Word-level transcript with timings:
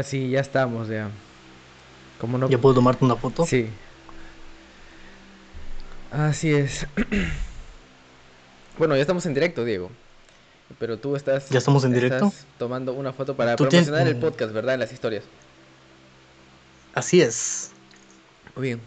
Ahora 0.00 0.08
sí, 0.08 0.30
ya 0.30 0.40
estamos, 0.40 0.88
ya. 0.88 1.10
¿Cómo 2.18 2.38
no? 2.38 2.48
¿Ya 2.48 2.56
puedo 2.56 2.74
tomarte 2.74 3.04
una 3.04 3.16
foto? 3.16 3.44
Sí. 3.44 3.68
Así 6.10 6.54
es. 6.54 6.86
bueno, 8.78 8.96
ya 8.96 9.02
estamos 9.02 9.26
en 9.26 9.34
directo, 9.34 9.62
Diego. 9.62 9.90
Pero 10.78 10.98
tú 10.98 11.16
estás. 11.16 11.50
¿Ya 11.50 11.58
estamos 11.58 11.84
en 11.84 11.92
directo? 11.92 12.32
tomando 12.56 12.94
una 12.94 13.12
foto 13.12 13.36
para 13.36 13.56
promocionar 13.56 14.08
el 14.08 14.16
podcast, 14.16 14.54
¿verdad? 14.54 14.72
En 14.72 14.80
las 14.80 14.90
historias. 14.90 15.24
Así 16.94 17.20
es. 17.20 17.72
Muy 18.56 18.68
bien. 18.68 18.80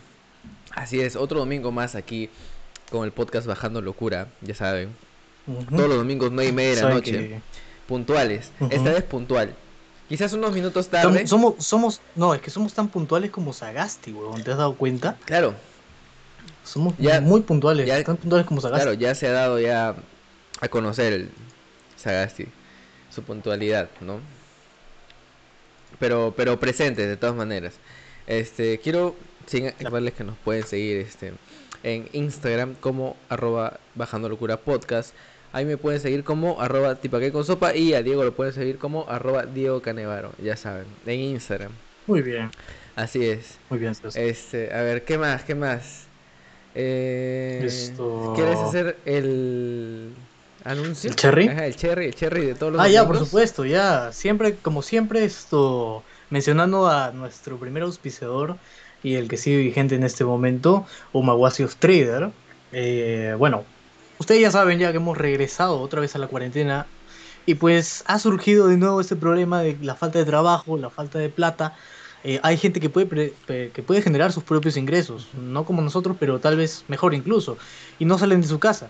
Así 0.72 1.00
es, 1.00 1.16
otro 1.16 1.38
domingo 1.38 1.72
más 1.72 1.94
aquí 1.94 2.32
con 2.90 3.06
el 3.06 3.12
podcast 3.12 3.46
Bajando 3.46 3.84
Locura, 3.84 4.30
ya 4.42 4.56
saben. 4.56 4.96
Todos 5.46 5.90
los 5.90 5.98
domingos, 5.98 6.32
nueve 6.32 6.50
y 6.50 6.54
media 6.54 6.76
de 6.76 6.82
la 6.82 6.90
noche. 6.90 7.42
Puntuales. 7.86 8.52
Esta 8.72 8.94
vez 8.94 9.04
puntual. 9.04 9.56
Quizás 10.10 10.34
unos 10.34 10.54
minutos 10.54 10.90
tarde. 10.90 11.26
Somos, 11.28 11.64
somos, 11.66 12.02
no, 12.16 12.34
es 12.34 12.42
que 12.42 12.50
somos 12.50 12.74
tan 12.74 12.90
puntuales 12.90 13.32
como 13.32 13.54
Sagasti, 13.54 14.12
weón. 14.12 14.44
¿Te 14.44 14.52
has 14.52 14.58
dado 14.58 14.76
cuenta? 14.76 15.18
Claro. 15.26 15.56
Somos 16.64 16.94
ya, 16.98 17.22
muy 17.22 17.42
puntuales, 17.42 18.06
tan 18.06 18.18
puntuales 18.18 18.46
como 18.46 18.62
Sagasti. 18.62 18.84
Claro, 18.84 19.00
ya 19.00 19.16
se 19.16 19.28
ha 19.28 19.32
dado 19.32 19.60
ya 19.60 19.96
a 20.60 20.68
conocer 20.68 21.14
el 21.14 21.32
Sagasti, 21.96 22.48
su 23.10 23.24
puntualidad, 23.24 23.90
¿no? 24.02 24.20
Pero, 26.00 26.34
pero 26.36 26.60
presente 26.60 27.08
de 27.08 27.18
todas 27.18 27.36
maneras. 27.36 27.74
Este, 28.28 28.80
quiero 28.80 29.16
sin 29.46 29.72
que 29.72 30.24
nos 30.24 30.38
pueden 30.38 30.66
seguir 30.66 30.98
este 30.98 31.34
en 31.84 32.08
Instagram 32.14 32.76
como 32.76 33.18
arroba 33.30 33.80
bajando 33.96 34.30
locura 34.30 34.58
podcast 34.58 35.14
Ahí 35.54 35.66
me 35.66 35.78
pueden 35.78 36.00
seguir 36.00 36.24
como 36.24 36.60
arroba 36.60 36.96
tipaque 36.96 37.32
con 37.32 37.46
sopa 37.46 37.76
y 37.76 37.94
a 37.94 38.02
Diego 38.02 38.24
lo 38.24 38.34
pueden 38.34 38.54
seguir 38.54 38.80
como 38.80 39.08
arroba 39.08 39.46
Diego 39.46 39.84
Canevaro, 39.84 40.32
ya 40.42 40.58
saben, 40.58 40.86
en 41.06 41.20
Instagram. 41.20 41.72
Muy 42.08 42.24
bien. 42.24 42.50
Así 42.96 43.24
es. 43.24 43.60
Muy 43.70 43.78
bien. 43.78 43.94
Este, 44.16 44.74
a 44.74 44.82
ver, 44.82 45.06
¿qué 45.06 45.20
más? 45.20 45.44
¿Qué 45.44 45.54
más? 45.54 46.08
Eh, 46.74 47.60
¿Quieres 48.36 48.58
hacer 48.58 48.98
el 49.06 50.16
anuncio? 50.64 51.12
¿El 51.12 51.16
cherry? 51.16 51.48
el 51.48 51.76
cherry, 51.76 52.06
el 52.08 52.16
cherry 52.16 52.46
de 52.48 52.56
todos 52.56 52.74
los 52.74 52.82
Ah, 52.82 52.90
ya, 52.90 53.06
por 53.06 53.20
supuesto, 53.20 53.64
ya. 53.64 54.12
Siempre, 54.12 54.56
como 54.56 54.82
siempre, 54.82 55.24
esto, 55.24 56.04
mencionando 56.32 56.88
a 56.88 57.12
nuestro 57.12 57.60
primer 57.60 57.84
auspiciador 57.84 58.58
y 59.04 59.16
el 59.16 59.28
que 59.28 59.38
sigue 59.38 59.58
vigente 59.58 59.94
en 59.94 60.04
este 60.04 60.26
momento, 60.26 60.88
Umawasi 61.12 61.64
of 61.64 61.76
Trader. 61.76 62.32
Eh, 62.72 63.36
bueno, 63.38 63.66
Ustedes 64.24 64.40
ya 64.40 64.52
saben 64.52 64.80
ya 64.80 64.92
que 64.92 64.98
hemos 65.00 65.18
regresado 65.18 65.82
otra 65.82 66.00
vez 66.00 66.16
a 66.16 66.18
la 66.18 66.28
cuarentena 66.28 66.88
y 67.46 67.56
pues 67.56 68.06
ha 68.08 68.20
surgido 68.20 68.68
de 68.68 68.78
nuevo 68.78 69.02
este 69.02 69.18
problema 69.18 69.62
de 69.62 69.78
la 69.82 69.96
falta 69.96 70.18
de 70.18 70.24
trabajo, 70.24 70.78
la 70.78 70.90
falta 70.90 71.20
de 71.20 71.28
plata. 71.28 71.76
Eh, 72.24 72.40
hay 72.42 72.56
gente 72.56 72.80
que 72.80 72.90
puede, 72.90 73.34
que 73.46 73.84
puede 73.86 74.02
generar 74.02 74.32
sus 74.32 74.46
propios 74.46 74.78
ingresos, 74.78 75.28
no 75.34 75.66
como 75.66 75.82
nosotros, 75.82 76.16
pero 76.18 76.40
tal 76.40 76.56
vez 76.56 76.86
mejor 76.88 77.14
incluso, 77.14 77.58
y 78.00 78.06
no 78.06 78.18
salen 78.18 78.40
de 78.40 78.48
su 78.48 78.60
casa. 78.60 78.88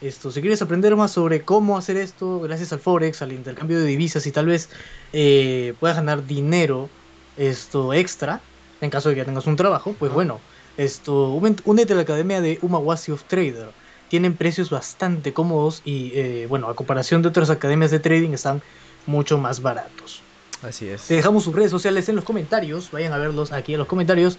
Esto, 0.00 0.30
si 0.30 0.40
quieres 0.40 0.62
aprender 0.62 0.94
más 0.94 1.10
sobre 1.10 1.42
cómo 1.42 1.76
hacer 1.76 1.96
esto, 1.96 2.38
gracias 2.38 2.72
al 2.72 2.78
Forex, 2.78 3.22
al 3.22 3.32
intercambio 3.32 3.80
de 3.80 3.86
divisas 3.86 4.24
y 4.28 4.30
tal 4.30 4.46
vez 4.46 4.68
eh, 5.12 5.74
puedas 5.80 5.96
ganar 5.96 6.24
dinero 6.24 6.88
esto 7.36 7.92
extra, 7.92 8.40
en 8.80 8.90
caso 8.90 9.08
de 9.08 9.16
que 9.16 9.24
tengas 9.24 9.48
un 9.48 9.56
trabajo, 9.56 9.96
pues 9.98 10.12
bueno, 10.12 10.38
esto, 10.76 11.32
únete 11.64 11.92
a 11.92 11.96
la 11.96 12.02
academia 12.02 12.40
de 12.40 12.60
Umawasi 12.62 13.10
of 13.10 13.24
Trader 13.24 13.70
tienen 14.08 14.36
precios 14.36 14.70
bastante 14.70 15.32
cómodos 15.32 15.82
y, 15.84 16.12
eh, 16.14 16.46
bueno, 16.48 16.68
a 16.68 16.76
comparación 16.76 17.22
de 17.22 17.28
otras 17.28 17.50
academias 17.50 17.90
de 17.90 17.98
trading, 17.98 18.30
están 18.30 18.62
mucho 19.06 19.38
más 19.38 19.60
baratos. 19.60 20.22
Así 20.62 20.88
es. 20.88 21.02
Te 21.02 21.14
dejamos 21.14 21.44
sus 21.44 21.54
redes 21.54 21.70
sociales 21.70 22.08
en 22.08 22.16
los 22.16 22.24
comentarios, 22.24 22.90
vayan 22.90 23.12
a 23.12 23.18
verlos 23.18 23.52
aquí 23.52 23.72
en 23.74 23.78
los 23.78 23.88
comentarios. 23.88 24.38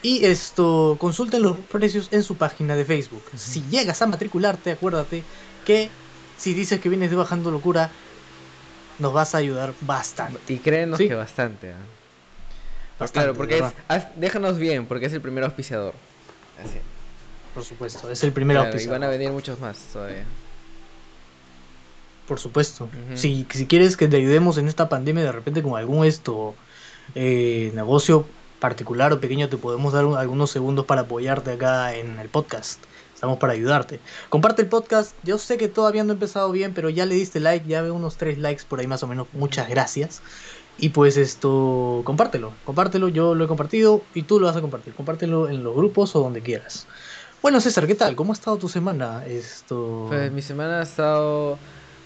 Y 0.00 0.24
esto, 0.24 0.96
consulten 1.00 1.42
los 1.42 1.56
precios 1.56 2.08
en 2.12 2.22
su 2.22 2.36
página 2.36 2.76
de 2.76 2.84
Facebook. 2.84 3.22
Si 3.36 3.62
llegas 3.68 4.00
a 4.00 4.06
matricularte, 4.06 4.70
acuérdate 4.70 5.24
que 5.64 5.90
si 6.36 6.54
dices 6.54 6.80
que 6.80 6.88
vienes 6.88 7.10
de 7.10 7.16
Bajando 7.16 7.50
Locura, 7.50 7.90
nos 9.00 9.12
vas 9.12 9.34
a 9.34 9.38
ayudar 9.38 9.74
bastante. 9.80 10.52
Y 10.52 10.58
créenos 10.58 10.98
que 10.98 11.14
bastante. 11.14 11.70
¿eh? 11.70 13.08
claro, 13.12 13.34
porque 13.34 13.58
es, 13.58 14.04
déjanos 14.16 14.58
bien, 14.58 14.86
porque 14.86 15.06
es 15.06 15.12
el 15.12 15.20
primer 15.20 15.42
auspiciador. 15.42 15.94
Así 16.64 16.78
por 17.54 17.64
supuesto. 17.64 18.10
Es 18.10 18.22
el 18.24 18.32
primer 18.32 18.56
claro, 18.56 18.80
Y 18.80 18.86
van 18.86 19.02
a 19.02 19.08
venir 19.08 19.30
muchos 19.30 19.58
más 19.60 19.78
todavía. 19.92 20.24
Por 22.26 22.38
supuesto. 22.38 22.88
si, 23.14 23.46
si 23.50 23.66
quieres 23.66 23.96
que 23.96 24.06
te 24.06 24.16
ayudemos 24.16 24.58
en 24.58 24.68
esta 24.68 24.88
pandemia, 24.88 25.24
de 25.24 25.32
repente 25.32 25.62
con 25.62 25.76
algún 25.76 26.04
esto 26.04 26.54
eh, 27.14 27.72
negocio 27.74 28.26
particular 28.58 29.12
o 29.12 29.20
pequeño, 29.20 29.48
te 29.48 29.56
podemos 29.56 29.92
dar 29.92 30.04
algunos 30.04 30.50
segundos 30.50 30.84
para 30.84 31.02
apoyarte 31.02 31.52
acá 31.52 31.94
en 31.94 32.18
el 32.18 32.28
podcast. 32.28 32.84
Estamos 33.14 33.38
para 33.38 33.52
ayudarte. 33.52 34.00
Comparte 34.28 34.62
el 34.62 34.68
podcast. 34.68 35.16
Yo 35.24 35.38
sé 35.38 35.56
que 35.56 35.68
todavía 35.68 36.04
no 36.04 36.12
he 36.12 36.14
empezado 36.14 36.52
bien, 36.52 36.74
pero 36.74 36.88
ya 36.90 37.04
le 37.04 37.14
diste 37.14 37.40
like, 37.40 37.66
ya 37.66 37.82
veo 37.82 37.94
unos 37.94 38.16
tres 38.16 38.38
likes 38.38 38.62
por 38.68 38.78
ahí 38.78 38.86
más 38.86 39.02
o 39.02 39.08
menos. 39.08 39.26
Muchas 39.32 39.68
gracias. 39.68 40.22
Y 40.76 40.90
pues 40.90 41.16
esto, 41.16 42.02
compártelo, 42.04 42.54
compártelo, 42.62 43.08
yo 43.08 43.34
lo 43.34 43.44
he 43.44 43.48
compartido 43.48 44.06
y 44.14 44.22
tú 44.22 44.38
lo 44.38 44.46
vas 44.46 44.56
a 44.56 44.60
compartir. 44.60 44.94
Compártelo 44.94 45.48
en 45.48 45.64
los 45.64 45.74
grupos 45.74 46.14
o 46.14 46.20
donde 46.20 46.42
quieras. 46.42 46.86
Bueno, 47.40 47.60
César, 47.60 47.86
¿qué 47.86 47.94
tal? 47.94 48.16
¿Cómo 48.16 48.32
ha 48.32 48.34
estado 48.34 48.58
tu 48.58 48.68
semana? 48.68 49.24
Esto... 49.24 50.06
Pues 50.08 50.32
mi 50.32 50.42
semana 50.42 50.80
ha 50.80 50.82
estado 50.82 51.56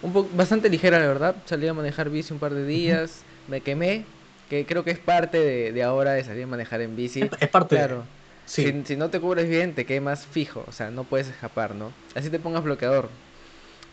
un 0.03 0.13
poco 0.13 0.29
bastante 0.35 0.69
ligera, 0.69 1.01
la 1.01 1.07
verdad. 1.07 1.37
Salí 1.47 1.67
a 1.67 1.73
manejar 1.73 2.11
bici 2.11 2.35
un 2.35 2.39
par 2.39 2.53
de 2.53 2.67
días, 2.67 3.23
me 3.49 3.63
quemé, 3.63 4.05
que 4.51 4.67
creo 4.67 4.85
que 4.85 4.91
es 4.91 4.99
parte 4.99 5.73
de, 5.73 5.83
ahora 5.83 6.13
de 6.13 6.23
salir 6.23 6.45
a 6.45 6.47
manejar 6.47 6.83
en 6.83 6.97
bici. 6.97 7.23
Es 7.41 7.49
parte. 7.49 7.77
Claro. 7.77 8.05
Sí. 8.45 8.83
Si, 8.85 8.97
no 8.97 9.09
te 9.09 9.21
cubres 9.21 9.49
bien, 9.49 9.75
te 9.75 9.87
quemas 9.87 10.27
fijo, 10.27 10.65
o 10.69 10.73
sea, 10.73 10.91
no 10.91 11.05
puedes 11.05 11.29
escapar, 11.29 11.75
¿no? 11.75 11.93
Así 12.15 12.29
te 12.29 12.39
pongas 12.39 12.63
bloqueador. 12.63 13.09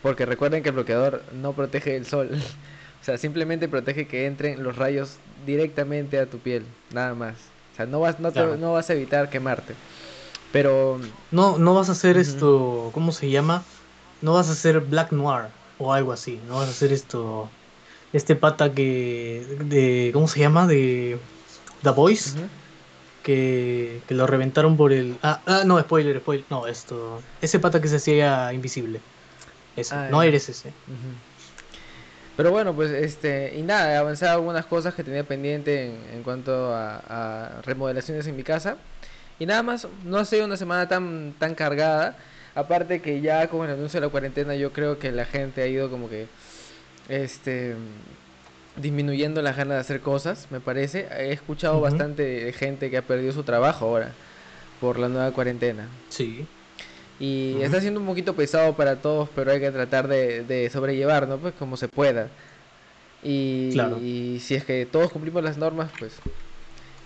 Porque 0.02 0.26
recuerden 0.26 0.62
que 0.62 0.68
el 0.68 0.74
bloqueador 0.74 1.22
no 1.32 1.54
protege 1.54 1.96
el 1.96 2.04
sol. 2.04 2.28
o 3.00 3.04
sea, 3.04 3.16
simplemente 3.16 3.66
protege 3.66 4.06
que 4.06 4.26
entren 4.26 4.62
los 4.62 4.76
rayos 4.76 5.16
directamente 5.46 6.18
a 6.18 6.26
tu 6.26 6.38
piel, 6.38 6.66
nada 6.92 7.14
más. 7.14 7.36
O 7.72 7.76
sea, 7.76 7.86
no 7.86 8.00
vas, 8.00 8.20
no, 8.20 8.30
no 8.58 8.72
vas 8.74 8.90
a 8.90 8.92
evitar 8.92 9.30
quemarte. 9.30 9.74
Pero. 10.52 11.00
No, 11.30 11.58
no 11.58 11.74
vas 11.74 11.88
a 11.88 11.92
hacer 11.92 12.16
esto. 12.16 12.90
¿Cómo 12.92 13.12
se 13.12 13.30
llama? 13.30 13.62
No 14.22 14.34
vas 14.34 14.48
a 14.48 14.52
hacer 14.52 14.80
Black 14.80 15.12
Noir 15.12 15.46
o 15.78 15.92
algo 15.92 16.12
así. 16.12 16.40
No 16.48 16.56
vas 16.56 16.68
a 16.68 16.70
hacer 16.70 16.92
esto. 16.92 17.48
Este 18.12 18.36
pata 18.36 18.72
que. 18.72 19.58
de 19.64 20.10
¿Cómo 20.12 20.28
se 20.28 20.40
llama? 20.40 20.66
De. 20.66 21.18
The 21.82 21.90
Voice. 21.90 22.32
que, 23.22 24.02
que, 24.06 24.14
lo 24.14 24.26
reventaron 24.26 24.76
por 24.76 24.92
el. 24.92 25.16
Ah, 25.22 25.40
ah, 25.46 25.62
no, 25.64 25.80
spoiler, 25.80 26.18
spoiler. 26.20 26.44
No, 26.50 26.66
esto. 26.66 27.22
Ese 27.40 27.58
pata 27.58 27.80
que 27.80 27.88
se 27.88 27.96
hacía 27.96 28.52
invisible. 28.52 29.00
Ese. 29.76 29.94
Ah, 29.94 30.08
no 30.10 30.22
eres 30.22 30.48
ese. 30.48 30.72
Pero 32.36 32.50
bueno, 32.50 32.74
pues 32.74 32.90
este, 32.90 33.54
y 33.56 33.62
nada, 33.62 33.92
he 33.92 33.96
avanzado 33.96 34.32
algunas 34.32 34.64
cosas 34.64 34.94
que 34.94 35.04
tenía 35.04 35.24
pendiente 35.24 35.86
en, 35.86 36.00
en 36.14 36.22
cuanto 36.22 36.74
a, 36.74 37.02
a, 37.06 37.62
remodelaciones 37.62 38.26
en 38.26 38.36
mi 38.36 38.42
casa. 38.42 38.78
Y 39.40 39.46
nada 39.46 39.64
más, 39.64 39.88
no 40.04 40.18
ha 40.18 40.24
sido 40.24 40.44
una 40.44 40.56
semana 40.56 40.86
tan, 40.86 41.34
tan 41.38 41.56
cargada. 41.56 42.16
Aparte 42.54 43.00
que 43.00 43.20
ya 43.20 43.48
con 43.48 43.66
el 43.66 43.74
anuncio 43.74 43.98
de 44.00 44.06
la 44.06 44.10
cuarentena 44.10 44.54
yo 44.54 44.72
creo 44.72 44.98
que 44.98 45.10
la 45.10 45.24
gente 45.24 45.62
ha 45.62 45.66
ido 45.66 45.90
como 45.90 46.08
que 46.08 46.26
este 47.08 47.74
disminuyendo 48.76 49.42
las 49.42 49.56
ganas 49.56 49.76
de 49.76 49.80
hacer 49.80 50.00
cosas, 50.00 50.48
me 50.50 50.60
parece. 50.60 51.08
He 51.18 51.32
escuchado 51.32 51.80
bastante 51.80 52.52
gente 52.52 52.90
que 52.90 52.98
ha 52.98 53.02
perdido 53.02 53.32
su 53.32 53.42
trabajo 53.42 53.86
ahora 53.86 54.12
por 54.80 54.98
la 54.98 55.08
nueva 55.08 55.32
cuarentena. 55.32 55.88
Sí. 56.10 56.46
Y 57.18 57.60
está 57.62 57.80
siendo 57.80 58.00
un 58.00 58.06
poquito 58.06 58.34
pesado 58.34 58.74
para 58.74 58.96
todos, 58.96 59.28
pero 59.34 59.52
hay 59.52 59.60
que 59.60 59.70
tratar 59.70 60.08
de, 60.08 60.44
de 60.44 60.68
sobrellevar, 60.70 61.28
¿no? 61.28 61.38
Pues 61.38 61.54
como 61.54 61.76
se 61.76 61.88
pueda. 61.88 62.28
Y, 63.22 63.78
y 64.02 64.40
si 64.40 64.54
es 64.54 64.64
que 64.64 64.86
todos 64.86 65.10
cumplimos 65.12 65.42
las 65.42 65.56
normas, 65.58 65.90
pues 65.98 66.14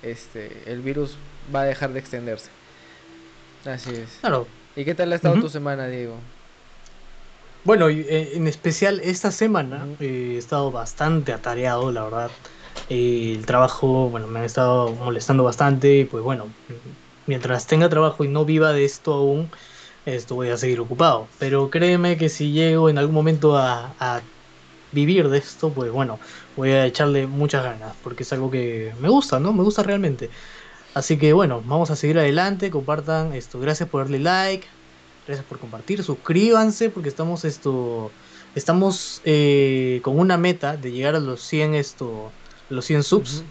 este 0.03 0.63
el 0.67 0.81
virus 0.83 1.17
va 1.52 1.62
a 1.62 1.64
dejar 1.64 1.93
de 1.93 2.00
extenderse. 2.00 2.52
Así 3.64 3.94
es. 3.94 4.20
Claro. 4.20 4.52
¿Y 4.75 4.85
qué 4.85 4.94
tal 4.94 5.12
ha 5.12 5.17
estado 5.17 5.38
tu 5.38 5.49
semana, 5.49 5.87
Diego? 5.88 6.25
Bueno, 7.62 7.88
eh, 7.88 8.37
en 8.37 8.46
especial 8.46 9.00
esta 9.00 9.31
semana 9.32 9.96
eh, 9.99 10.32
he 10.35 10.37
estado 10.38 10.70
bastante 10.70 11.32
atareado, 11.32 11.91
la 11.93 12.05
verdad. 12.05 12.38
Eh, 12.88 13.35
el 13.35 13.46
trabajo, 13.46 14.11
bueno, 14.11 14.26
me 14.29 14.41
ha 14.41 14.44
estado 14.44 14.94
molestando 14.94 15.44
bastante 15.44 15.96
y 16.00 16.05
pues 16.05 16.23
bueno, 16.23 16.56
mientras 17.26 17.67
tenga 17.67 17.88
trabajo 17.88 18.25
y 18.25 18.29
no 18.29 18.44
viva 18.44 18.73
de 18.73 18.85
esto 18.85 19.14
aún, 19.14 19.50
esto 20.05 20.35
voy 20.37 20.50
a 20.50 20.58
seguir 20.58 20.81
ocupado. 20.81 21.31
Pero 21.38 21.70
créeme 21.70 22.17
que 22.19 22.29
si 22.31 22.52
llego 22.52 22.90
en 22.90 22.99
algún 22.99 23.14
momento 23.14 23.56
a, 23.56 23.97
a 23.99 24.29
vivir 24.90 25.29
de 25.29 25.38
esto, 25.38 25.75
pues 25.75 25.90
bueno, 25.93 26.20
voy 26.55 26.70
a 26.73 26.87
echarle 26.87 27.26
muchas 27.26 27.64
ganas, 27.64 27.97
porque 27.99 28.23
es 28.25 28.32
algo 28.32 28.50
que 28.50 28.94
me 28.99 29.08
gusta, 29.08 29.40
¿no? 29.40 29.52
Me 29.52 29.62
gusta 29.64 29.82
realmente. 29.82 30.31
Así 30.94 31.17
que 31.19 31.32
bueno, 31.32 31.62
vamos 31.67 31.91
a 31.91 31.96
seguir 31.96 32.19
adelante, 32.19 32.70
compartan 32.70 33.32
esto, 33.35 33.58
gracias 33.61 33.88
por 33.88 34.02
darle 34.02 34.20
like, 34.20 34.67
gracias 35.26 35.44
por 35.46 35.58
compartir, 35.58 36.02
suscríbanse 36.05 36.88
porque 36.91 37.08
estamos 37.08 37.44
esto 37.44 38.11
estamos 38.55 39.20
eh, 39.25 40.00
con 40.02 40.19
una 40.19 40.37
meta 40.38 40.76
de 40.76 40.93
llegar 40.93 41.17
a 41.17 41.20
los 41.20 41.41
100 41.43 41.75
esto 41.75 42.31
los 42.70 42.85
100 42.85 43.02
subs. 43.02 43.43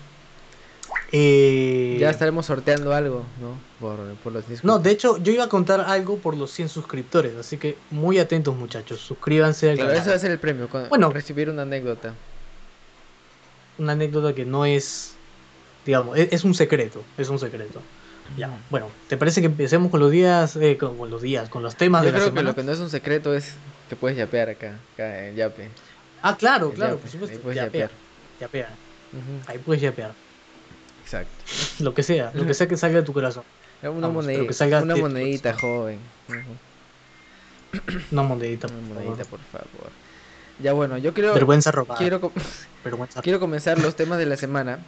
Eh, 1.11 1.97
Ya 1.99 2.09
estaremos 2.09 2.47
sorteando 2.47 2.93
algo, 2.93 3.23
¿no? 3.39 3.55
Por, 3.79 3.99
por 4.23 4.33
los. 4.33 4.63
No, 4.63 4.79
de 4.79 4.89
hecho, 4.91 5.17
yo 5.19 5.31
iba 5.31 5.43
a 5.43 5.49
contar 5.49 5.81
algo 5.81 6.17
por 6.17 6.35
los 6.35 6.49
100 6.51 6.69
suscriptores, 6.69 7.35
así 7.35 7.57
que 7.57 7.77
muy 7.91 8.17
atentos 8.17 8.55
muchachos, 8.55 8.99
suscríbanse 9.01 9.69
al 9.69 9.75
Claro, 9.75 9.89
canal. 9.89 10.01
ese 10.01 10.09
va 10.09 10.15
a 10.15 10.19
ser 10.19 10.31
el 10.31 10.39
premio. 10.39 10.67
Bueno. 10.89 11.11
recibir 11.11 11.49
una 11.49 11.61
anécdota. 11.63 12.15
Una 13.77 13.91
anécdota 13.93 14.33
que 14.33 14.45
no 14.45 14.65
es, 14.65 15.12
digamos, 15.85 16.17
es, 16.17 16.29
es 16.33 16.43
un 16.43 16.53
secreto, 16.55 17.05
es 17.17 17.29
un 17.29 17.39
secreto. 17.39 17.87
Ya, 18.35 18.63
bueno, 18.69 18.89
¿te 19.07 19.17
parece 19.17 19.41
que 19.41 19.47
empecemos 19.47 19.89
con 19.91 19.99
los 19.99 20.11
días, 20.11 20.55
eh, 20.55 20.77
con, 20.77 20.97
con 20.97 21.09
los 21.09 21.21
días, 21.21 21.49
con 21.49 21.63
los 21.63 21.77
temas 21.77 22.03
Yo 22.03 22.05
de 22.05 22.11
la 22.11 22.19
creo 22.19 22.33
que 22.33 22.43
semana? 22.43 22.43
lo 22.43 22.55
que 22.55 22.63
no 22.63 22.71
es 22.71 22.79
un 22.79 22.89
secreto 22.89 23.33
es 23.33 23.57
que 23.87 23.95
puedes 23.95 24.17
yapear 24.17 24.49
acá, 24.49 24.81
acá 24.93 25.27
en 25.27 25.35
Yape. 25.35 25.71
Ah, 26.23 26.35
claro, 26.37 26.73
claro, 26.73 26.95
Yape, 26.95 26.99
por 26.99 27.09
supuesto. 27.09 27.35
Ahí 27.35 27.39
puedes 27.39 27.59
Yapea, 27.59 27.87
yapear. 27.87 27.91
yapea, 28.39 28.79
Ujú, 29.13 29.41
ahí 29.47 29.59
puedes 29.59 29.81
yapear. 29.81 30.15
Exacto. 31.01 31.45
Lo 31.79 31.93
que 31.93 32.03
sea, 32.03 32.31
lo 32.35 32.45
que 32.45 32.53
sea 32.53 32.67
que 32.67 32.77
salga 32.77 32.97
de 32.99 33.03
tu 33.03 33.13
corazón. 33.13 33.43
Una 33.83 34.07
Vamos, 34.07 34.25
monedita, 34.25 34.45
que 34.47 34.53
salga 34.53 34.81
una 34.83 34.95
monedita, 34.95 35.53
joven. 35.53 35.99
Ujú, 36.27 36.59
Una 38.11 38.23
monedita. 38.23 38.67
Una 38.67 38.81
por 38.91 38.91
monedita, 38.95 39.25
por 39.25 39.43
favor. 39.43 39.91
Ya 40.57 40.73
bueno, 40.73 40.97
yo 40.97 41.13
quiero, 41.13 41.33
Vergüenza 41.35 41.71
robada. 41.71 41.95
quiero, 41.95 42.33
vergüenza 42.83 43.21
quiero 43.21 43.39
comenzar 43.39 43.79
los 43.79 43.95
temas 43.95 44.19
de 44.19 44.25
la 44.25 44.37
semana 44.37 44.85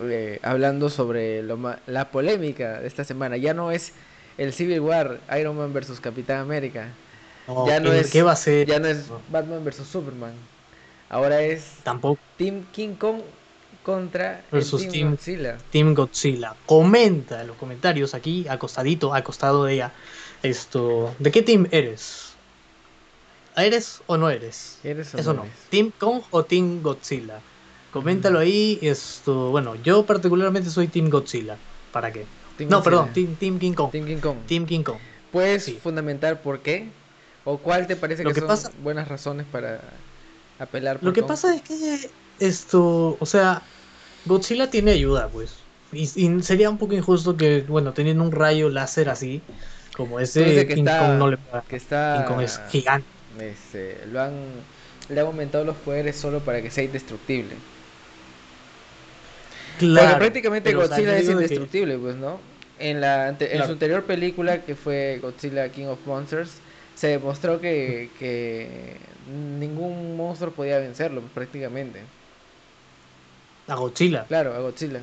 eh, 0.00 0.40
hablando 0.42 0.90
sobre 0.90 1.42
lo 1.42 1.56
ma- 1.56 1.82
la 1.86 2.10
polémica 2.10 2.80
de 2.80 2.86
esta 2.88 3.04
semana. 3.04 3.36
Ya 3.36 3.54
no 3.54 3.70
es 3.72 3.94
el 4.36 4.52
Civil 4.52 4.80
War, 4.80 5.22
Iron 5.38 5.56
Man 5.56 5.72
versus 5.72 6.00
Capitán 6.00 6.40
América. 6.40 6.98
No, 7.46 7.64
ya 7.64 7.80
no 7.80 7.92
¿qué- 7.92 8.00
es- 8.00 8.10
¿Qué 8.10 8.22
va 8.22 8.32
a 8.32 8.36
ser? 8.36 8.66
Ya 8.66 8.78
no 8.80 8.88
es 8.88 9.12
Batman 9.28 9.64
versus 9.64 9.88
Superman. 9.88 10.34
Ahora 11.08 11.42
es 11.42 11.84
Tampoco 11.84 12.22
Team 12.36 12.64
King 12.72 12.96
Kong 12.96 13.22
contra 13.82 14.46
Versus 14.50 14.82
el 14.82 14.92
Team, 14.92 14.92
Team- 14.92 15.10
Godzilla. 15.10 15.58
Team 15.70 15.94
Godzilla. 15.94 16.56
Comenta 16.66 17.40
en 17.42 17.48
los 17.48 17.56
comentarios 17.56 18.14
aquí, 18.14 18.46
acostadito, 18.48 19.14
acostado 19.14 19.64
de 19.64 19.74
ella. 19.74 19.94
Esto, 20.42 21.14
¿de 21.18 21.30
qué 21.30 21.42
team 21.42 21.66
eres? 21.70 22.38
¿Eres 23.56 24.02
o 24.06 24.16
no 24.16 24.30
eres? 24.30 24.58
¿Eres 24.82 25.14
o 25.14 25.20
Eso 25.20 25.34
no? 25.34 25.44
¿Team 25.68 25.92
Kong 25.98 26.22
o 26.30 26.46
Team 26.46 26.80
Godzilla? 26.82 27.44
Coméntalo 27.92 28.38
ahí. 28.38 28.78
Esto, 28.82 29.50
bueno, 29.50 29.74
yo 29.76 30.04
particularmente 30.04 30.70
soy 30.70 30.88
Team 30.88 31.08
Godzilla. 31.08 31.56
¿Para 31.92 32.12
qué? 32.12 32.26
Team 32.56 32.68
No, 32.70 32.78
Godzilla. 32.78 32.82
perdón, 32.84 33.12
team, 33.14 33.36
team 33.36 33.58
King 33.58 33.72
Kong. 33.72 33.90
Team 33.90 34.04
King 34.06 34.18
Kong. 34.20 34.36
Team 34.46 34.66
King 34.66 34.82
Kong. 34.82 34.98
¿Puedes 35.32 35.64
sí. 35.64 35.78
fundamentar 35.82 36.42
por 36.42 36.60
qué? 36.60 36.88
¿O 37.44 37.58
cuál 37.58 37.86
te 37.86 37.96
parece 37.96 38.24
Lo 38.24 38.30
que, 38.30 38.34
que 38.34 38.40
son 38.40 38.48
pasa- 38.48 38.72
buenas 38.82 39.08
razones 39.08 39.46
para 39.50 39.80
apelar 40.58 40.98
por 40.98 41.04
Lo 41.06 41.12
que 41.12 41.20
Kong? 41.20 41.28
pasa 41.28 41.54
es 41.54 41.62
que 41.62 42.10
esto, 42.38 43.16
o 43.18 43.26
sea, 43.26 43.62
Godzilla 44.26 44.70
tiene 44.70 44.92
ayuda, 44.92 45.28
pues. 45.28 45.54
Y, 45.92 46.02
y 46.16 46.42
sería 46.42 46.68
un 46.68 46.76
poco 46.76 46.94
injusto 46.94 47.36
que, 47.36 47.62
bueno, 47.62 47.92
teniendo 47.94 48.22
un 48.22 48.32
rayo 48.32 48.68
láser 48.68 49.08
así, 49.08 49.40
como 49.96 50.20
ese, 50.20 50.66
que 50.66 50.74
King 50.74 50.84
está- 50.84 50.98
Kong 51.00 51.18
no 51.18 51.30
le 51.30 51.38
pueda. 51.38 51.62
que 51.66 51.76
está 51.76 52.16
King 52.26 52.34
Kong 52.34 52.42
es 52.42 52.60
gigante. 52.70 53.08
este, 53.40 54.06
lo 54.06 54.20
han 54.20 54.32
le 55.08 55.20
han 55.20 55.26
aumentado 55.26 55.64
los 55.64 55.76
poderes 55.76 56.16
solo 56.16 56.40
para 56.40 56.60
que 56.60 56.70
sea 56.70 56.84
indestructible. 56.84 57.56
Porque 59.78 59.86
Claro. 59.92 60.18
prácticamente 60.18 60.70
pero, 60.70 60.80
o 60.80 60.86
sea, 60.86 60.96
Godzilla 60.96 61.18
es 61.18 61.26
que- 61.26 61.32
indestructible, 61.32 61.98
pues, 61.98 62.16
¿no? 62.16 62.40
En 62.78 63.00
la 63.00 63.28
ante- 63.28 63.46
en 63.46 63.50
Claro. 63.52 63.66
su 63.66 63.72
anterior 63.72 64.04
película 64.04 64.64
que 64.64 64.74
fue 64.74 65.18
Godzilla 65.22 65.68
King 65.70 65.86
of 65.86 65.98
Monsters 66.06 66.60
se 66.94 67.08
demostró 67.08 67.60
que, 67.60 68.10
que 68.18 68.96
ningún 69.58 70.16
monstruo 70.16 70.52
podía 70.52 70.78
vencerlo 70.78 71.20
pues, 71.20 71.32
prácticamente. 71.32 72.00
A 73.68 73.74
Godzilla. 73.74 74.24
Claro, 74.26 74.54
a 74.54 74.60
Godzilla. 74.60 75.00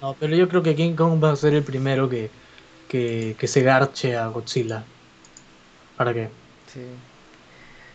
No, 0.00 0.14
pero 0.18 0.36
yo 0.36 0.48
creo 0.48 0.62
que 0.62 0.74
King 0.76 0.94
Kong 0.94 1.22
va 1.22 1.32
a 1.32 1.36
ser 1.36 1.54
el 1.54 1.64
primero 1.64 2.08
que, 2.08 2.30
que, 2.88 3.34
que 3.38 3.46
se 3.48 3.62
garche 3.62 4.16
a 4.16 4.28
Godzilla. 4.28 4.84
¿Para 5.96 6.14
qué? 6.14 6.28
Sí. 6.72 6.80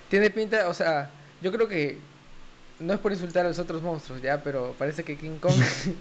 Tiene 0.09 0.29
pinta, 0.29 0.67
o 0.67 0.73
sea, 0.73 1.09
yo 1.41 1.51
creo 1.51 1.67
que 1.67 1.97
no 2.83 2.93
es 2.93 2.99
por 2.99 3.11
insultar 3.11 3.45
a 3.45 3.49
los 3.49 3.59
otros 3.59 3.81
monstruos, 3.81 4.21
ya, 4.21 4.43
pero 4.43 4.75
parece 4.77 5.03
que 5.03 5.17
King 5.17 5.39
Kong 5.39 5.61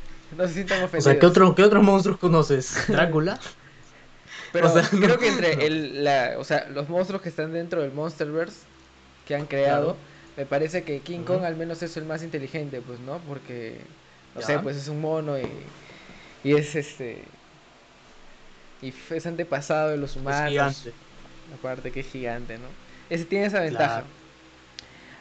no 0.30 0.46
se 0.48 0.54
sientan 0.54 0.82
O 0.98 1.02
ofendidos. 1.02 1.04
sea, 1.04 1.18
¿qué, 1.18 1.26
otro, 1.26 1.54
¿qué 1.54 1.64
otros 1.64 1.82
monstruos 1.82 2.18
conoces? 2.18 2.84
¿Drácula? 2.90 3.40
Pero 4.52 4.66
o 4.66 4.68
sea, 4.68 4.82
creo 5.00 5.16
no, 5.16 5.18
que 5.18 5.28
entre 5.28 5.56
no. 5.56 5.56
el, 5.56 6.04
la, 6.04 6.36
o 6.38 6.44
sea, 6.44 6.68
los 6.70 6.88
monstruos 6.88 7.22
que 7.22 7.28
están 7.28 7.52
dentro 7.52 7.82
del 7.82 7.92
Monsterverse 7.92 8.68
que 9.24 9.34
han 9.36 9.46
creado, 9.46 9.96
Claro. 9.96 10.06
me 10.36 10.46
parece 10.46 10.84
que 10.84 11.02
King. 11.02 11.24
Kong 11.24 11.44
al 11.44 11.56
menos 11.56 11.82
es 11.82 11.96
el 11.96 12.04
más 12.06 12.22
inteligente, 12.22 12.82
pues, 12.82 13.00
¿no? 13.00 13.24
Porque, 13.24 13.94
no 14.34 14.40
Ya. 14.40 14.46
sé, 14.46 14.60
pues 14.60 14.76
es 14.76 14.88
un 14.88 15.00
mono 15.00 15.38
y, 15.40 15.72
y 16.42 16.54
es 16.54 16.74
este... 16.76 17.38
Y 18.80 18.94
es 19.10 19.26
antepasado 19.26 19.90
de 19.90 19.96
los 19.98 20.16
Es 20.26 20.40
humanos. 20.40 20.42
gigante. 20.42 20.94
Aparte 21.50 21.92
que 21.92 22.00
es 22.00 22.08
gigante, 22.08 22.58
¿no? 22.58 22.76
Ese 23.08 23.26
tiene 23.26 23.46
esa 23.46 23.60
ventaja. 23.60 24.02
Claro. 24.02 24.19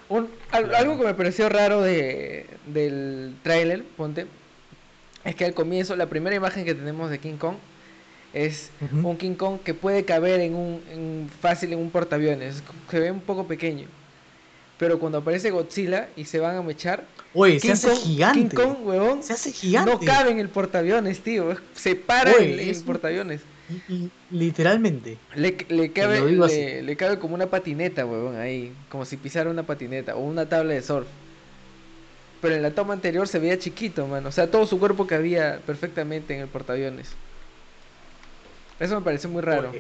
Un- 0.10 0.30
al-. 0.52 0.74
Algo 0.76 0.98
que 0.98 1.06
me 1.06 1.14
pareció 1.14 1.50
raro 1.50 1.82
de, 1.82 2.46
del 2.66 3.36
tráiler, 3.44 3.84
ponte, 3.96 4.26
es 5.24 5.36
que 5.36 5.46
al 5.46 5.54
comienzo 5.54 5.96
la 5.96 6.08
primera 6.08 6.36
imagen 6.36 6.66
que 6.66 6.74
tenemos 6.74 7.10
de 7.10 7.20
King 7.20 7.38
Kong 7.38 7.56
es 8.34 8.70
un 9.04 9.18
King 9.18 9.34
Kong 9.36 9.60
que 9.64 9.74
puede 9.74 10.06
caber 10.06 10.40
en 10.42 10.56
un 10.56 10.82
en- 10.92 11.30
fácil 11.42 11.74
en 11.74 11.80
un 11.80 11.90
portaaviones, 11.92 12.64
se 12.90 13.00
ve 13.00 13.12
un 13.12 13.22
poco 13.22 13.48
pequeño. 13.48 13.88
Pero 14.78 14.98
cuando 14.98 15.18
aparece 15.18 15.52
Godzilla 15.52 16.08
y 16.16 16.24
se 16.26 16.40
van 16.40 16.56
a 16.56 16.62
mechar, 16.62 17.04
Oye, 17.34 17.60
se 17.60 17.68
King 17.68 17.74
hace 17.74 17.88
Kong, 17.90 17.98
gigante. 18.00 18.40
King 18.40 18.56
Kong, 18.56 18.78
huevón, 18.84 19.24
Se 19.24 19.34
hace 19.34 19.52
gigante. 19.52 19.92
no 19.92 20.00
cabe 20.00 20.32
en 20.32 20.40
el 20.40 20.48
portaaviones, 20.50 21.20
tío, 21.22 21.56
se 21.76 21.96
para 21.96 22.32
Oye, 22.34 22.70
el 22.70 22.78
un- 22.78 22.84
portaaviones. 22.84 23.42
Literalmente. 24.32 25.18
Le, 25.36 25.58
le 25.70 25.92
cabe, 25.92 26.22
le, 26.22 26.82
le 26.82 26.96
cabe 26.96 27.20
como 27.20 27.36
una 27.36 27.48
patineta, 27.48 28.06
huevón, 28.06 28.36
ahí. 28.38 28.74
Como 28.90 29.06
si 29.06 29.18
pisara 29.18 29.50
una 29.50 29.64
patineta 29.64 30.16
o 30.16 30.20
una 30.20 30.48
tabla 30.48 30.74
de 30.74 30.82
surf. 30.82 31.08
Pero 32.42 32.56
en 32.56 32.62
la 32.62 32.72
toma 32.72 32.94
anterior 32.94 33.28
se 33.28 33.40
veía 33.40 33.60
chiquito, 33.60 34.08
mano. 34.08 34.30
O 34.30 34.32
sea, 34.32 34.50
todo 34.50 34.66
su 34.66 34.80
cuerpo 34.80 35.08
cabía 35.08 35.60
perfectamente 35.66 36.34
en 36.36 36.42
el 36.42 36.48
portaaviones. 36.48 37.16
Eso 38.80 38.96
me 38.96 39.02
parece 39.02 39.28
muy 39.28 39.42
raro. 39.42 39.72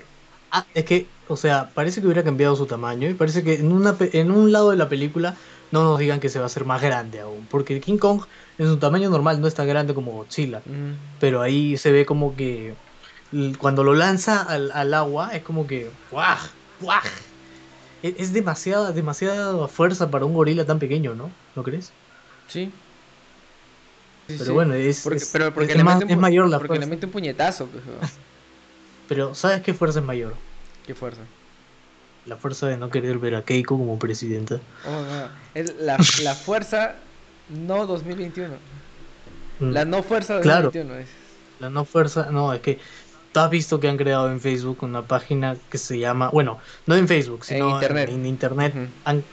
Ah, 0.51 0.65
es 0.73 0.83
que, 0.83 1.05
o 1.27 1.37
sea, 1.37 1.69
parece 1.73 2.01
que 2.01 2.07
hubiera 2.07 2.23
cambiado 2.23 2.55
su 2.55 2.65
tamaño 2.65 3.09
y 3.09 3.13
parece 3.13 3.43
que 3.43 3.55
en, 3.55 3.71
una, 3.71 3.95
en 3.99 4.31
un 4.31 4.51
lado 4.51 4.71
de 4.71 4.77
la 4.77 4.89
película 4.89 5.37
no 5.71 5.83
nos 5.83 5.99
digan 5.99 6.19
que 6.19 6.29
se 6.29 6.39
va 6.39 6.45
a 6.45 6.47
hacer 6.47 6.65
más 6.65 6.81
grande 6.81 7.19
aún. 7.21 7.47
Porque 7.49 7.79
King 7.79 7.97
Kong 7.97 8.23
en 8.57 8.67
su 8.67 8.77
tamaño 8.77 9.09
normal 9.09 9.39
no 9.39 9.47
es 9.47 9.53
tan 9.53 9.67
grande 9.67 9.93
como 9.93 10.11
Godzilla. 10.11 10.59
Mm. 10.65 10.93
Pero 11.19 11.41
ahí 11.41 11.77
se 11.77 11.91
ve 11.91 12.05
como 12.05 12.35
que 12.35 12.75
cuando 13.59 13.83
lo 13.83 13.93
lanza 13.93 14.41
al, 14.41 14.71
al 14.71 14.93
agua 14.93 15.35
es 15.35 15.43
como 15.43 15.67
que 15.67 15.89
¡guau! 16.11 16.37
¡guau! 16.81 17.01
Es, 18.01 18.13
es 18.17 18.33
demasiada, 18.33 18.91
demasiada 18.91 19.67
fuerza 19.67 20.09
para 20.09 20.25
un 20.25 20.33
gorila 20.33 20.65
tan 20.65 20.79
pequeño, 20.79 21.13
¿no? 21.15 21.29
¿No 21.55 21.63
crees? 21.63 21.91
Sí. 22.47 22.71
Sí, 24.27 24.35
Pero 24.37 24.45
sí. 24.45 24.51
bueno, 24.51 24.73
es, 24.73 25.01
Porque, 25.01 25.17
es- 25.17 25.29
pero 25.31 25.53
porque 25.53 25.71
es 25.71 25.77
le 25.77 25.83
más- 25.83 25.95
mete 25.95 26.05
un 26.05 26.11
es 26.11 26.17
mayor 26.17 26.49
la 26.49 26.57
porque 26.59 26.73
le 26.73 26.79
fuerza. 26.79 26.89
mete 26.95 27.05
un 27.07 27.11
puñetazo, 27.11 27.65
pues. 27.67 27.83
Pero 29.07 29.33
¿sabes 29.33 29.61
qué 29.61 29.73
fuerza 29.73 29.99
es 29.99 30.05
mayor? 30.05 30.35
Qué 30.85 30.93
fuerza. 30.93 31.21
La 32.27 32.37
fuerza 32.37 32.67
de 32.67 32.77
no 32.77 32.91
querer 32.91 33.17
ver 33.17 33.33
a 33.35 33.43
Keiko 33.43 33.75
como 33.77 33.97
presidenta. 33.97 34.59
Oh, 34.85 34.91
no. 34.91 35.29
Es 35.55 35.73
la, 35.79 35.97
la 36.23 36.35
fuerza 36.35 36.95
no 37.49 37.87
2021. 37.87 38.55
Mm. 39.59 39.71
La 39.71 39.85
no 39.85 40.03
fuerza 40.03 40.39
Claro. 40.41 40.65
2021 40.65 40.99
es. 41.03 41.09
La 41.59 41.69
no 41.71 41.85
fuerza, 41.85 42.27
no, 42.31 42.53
es 42.53 42.61
que 42.61 42.77
tú 43.31 43.39
has 43.39 43.49
visto 43.49 43.79
que 43.79 43.87
han 43.89 43.97
creado 43.97 44.31
en 44.31 44.39
Facebook 44.41 44.83
una 44.83 45.07
página 45.07 45.57
que 45.69 45.77
se 45.77 45.99
llama, 45.99 46.29
bueno, 46.31 46.59
no 46.85 46.95
en 46.95 47.07
Facebook, 47.07 47.45
En 47.47 47.57
sino 47.57 47.71
internet. 47.71 48.09
en 48.09 48.25
internet, 48.25 48.75
han, 49.03 49.29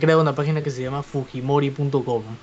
creado 0.00 0.20
una 0.22 0.34
página 0.34 0.62
que 0.62 0.70
se 0.70 0.82
llama 0.82 1.02
fujimori.com, 1.02 2.38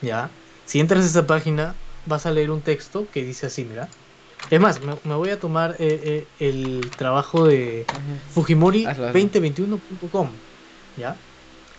¿ya? 0.00 0.36
Si 0.64 0.80
entras 0.80 1.04
a 1.04 1.06
esa 1.08 1.26
página, 1.26 1.80
vas 2.04 2.26
a 2.26 2.30
leer 2.32 2.50
un 2.50 2.62
texto 2.62 3.10
que 3.10 3.24
dice 3.24 3.46
así, 3.46 3.64
mira. 3.64 3.90
Es 4.50 4.60
más, 4.60 4.80
me, 4.80 5.00
me 5.04 5.14
voy 5.16 5.30
a 5.30 5.40
tomar 5.40 5.76
eh, 5.78 6.30
eh, 6.38 6.48
el 6.48 6.94
trabajo 6.96 7.46
de 7.46 7.86
Ujú. 7.92 8.12
Hazlo, 8.84 9.06
hazlo. 9.06 9.14
fujimori2021.com, 9.14 10.42
¿ya? 10.94 11.24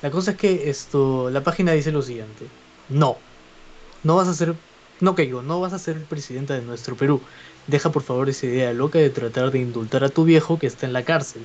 La 0.01 0.11
cosa 0.11 0.31
es 0.31 0.37
que 0.37 0.69
esto, 0.69 1.29
la 1.29 1.43
página 1.43 1.71
dice 1.73 1.91
lo 1.91 2.01
siguiente, 2.01 2.53
no, 2.87 3.27
no 4.03 4.15
vas 4.15 4.27
a 4.27 4.33
ser, 4.33 4.61
no 4.99 5.15
caigo, 5.15 5.41
no 5.41 5.59
vas 5.59 5.73
a 5.73 5.79
ser 5.79 6.03
presidenta 6.05 6.53
de 6.53 6.61
nuestro 6.61 6.95
Perú. 6.95 7.21
Deja 7.67 7.91
por 7.91 8.03
favor 8.03 8.29
esa 8.29 8.45
idea 8.45 8.73
loca 8.73 8.99
de 8.99 9.09
tratar 9.09 9.51
de 9.51 9.59
indultar 9.59 10.03
a 10.03 10.09
tu 10.09 10.23
viejo 10.23 10.57
que 10.59 10.67
está 10.67 10.85
en 10.85 10.93
la 10.93 11.03
cárcel 11.03 11.43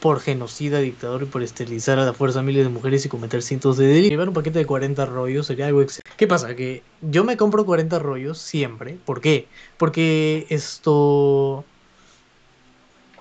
por 0.00 0.20
genocida, 0.20 0.78
dictador 0.78 1.22
y 1.22 1.26
por 1.26 1.42
esterilizar 1.42 1.98
a 1.98 2.04
la 2.04 2.12
fuerza 2.12 2.40
a 2.40 2.42
miles 2.42 2.64
de 2.64 2.70
mujeres 2.70 3.04
y 3.04 3.08
cometer 3.08 3.42
cientos 3.42 3.76
de 3.76 3.86
delitos. 3.86 4.10
Llevar 4.10 4.28
un 4.28 4.34
paquete 4.34 4.60
de 4.60 4.66
40 4.66 5.06
rollos 5.06 5.46
sería 5.46 5.66
algo 5.66 5.82
excelente. 5.82 6.10
¿Qué 6.16 6.26
pasa? 6.26 6.54
Que 6.54 6.82
yo 7.00 7.24
me 7.24 7.36
compro 7.36 7.66
40 7.66 7.98
rollos 7.98 8.38
siempre. 8.38 8.98
¿Por 9.04 9.20
qué? 9.20 9.48
Porque 9.76 10.46
esto... 10.50 11.64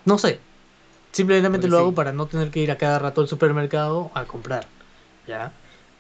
No 0.05 0.17
sé. 0.17 0.39
Simplemente 1.11 1.57
Porque 1.57 1.67
lo 1.67 1.77
sí. 1.77 1.81
hago 1.81 1.95
para 1.95 2.13
no 2.13 2.27
tener 2.27 2.51
que 2.51 2.59
ir 2.59 2.71
a 2.71 2.77
cada 2.77 2.99
rato 2.99 3.21
al 3.21 3.27
supermercado 3.27 4.11
a 4.13 4.25
comprar. 4.25 4.67
¿Ya? 5.27 5.51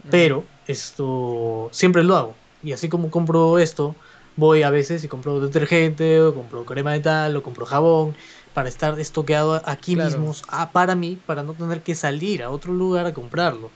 Pero 0.09 0.45
esto 0.67 1.69
siempre 1.71 2.03
lo 2.03 2.15
hago. 2.15 2.35
Y 2.67 2.73
así 2.73 2.89
como 2.89 3.09
compro 3.09 3.59
esto, 3.59 3.95
voy 4.35 4.63
a 4.63 4.69
veces 4.69 5.01
y 5.01 5.07
compro 5.07 5.39
detergente, 5.39 6.19
o 6.19 6.35
compro 6.35 6.65
crema 6.65 6.91
de 6.91 6.99
tal, 6.99 7.37
o 7.37 7.41
compro 7.41 7.65
jabón, 7.65 8.13
para 8.53 8.67
estar 8.67 8.99
estoqueado 8.99 9.61
aquí 9.63 9.95
mismo, 9.95 10.35
ah, 10.49 10.69
para 10.73 10.93
mí, 10.93 11.17
para 11.25 11.43
no 11.43 11.53
tener 11.53 11.81
que 11.81 11.95
salir 11.95 12.43
a 12.43 12.49
otro 12.49 12.73
lugar 12.73 13.05
a 13.05 13.13
comprarlo. 13.13 13.71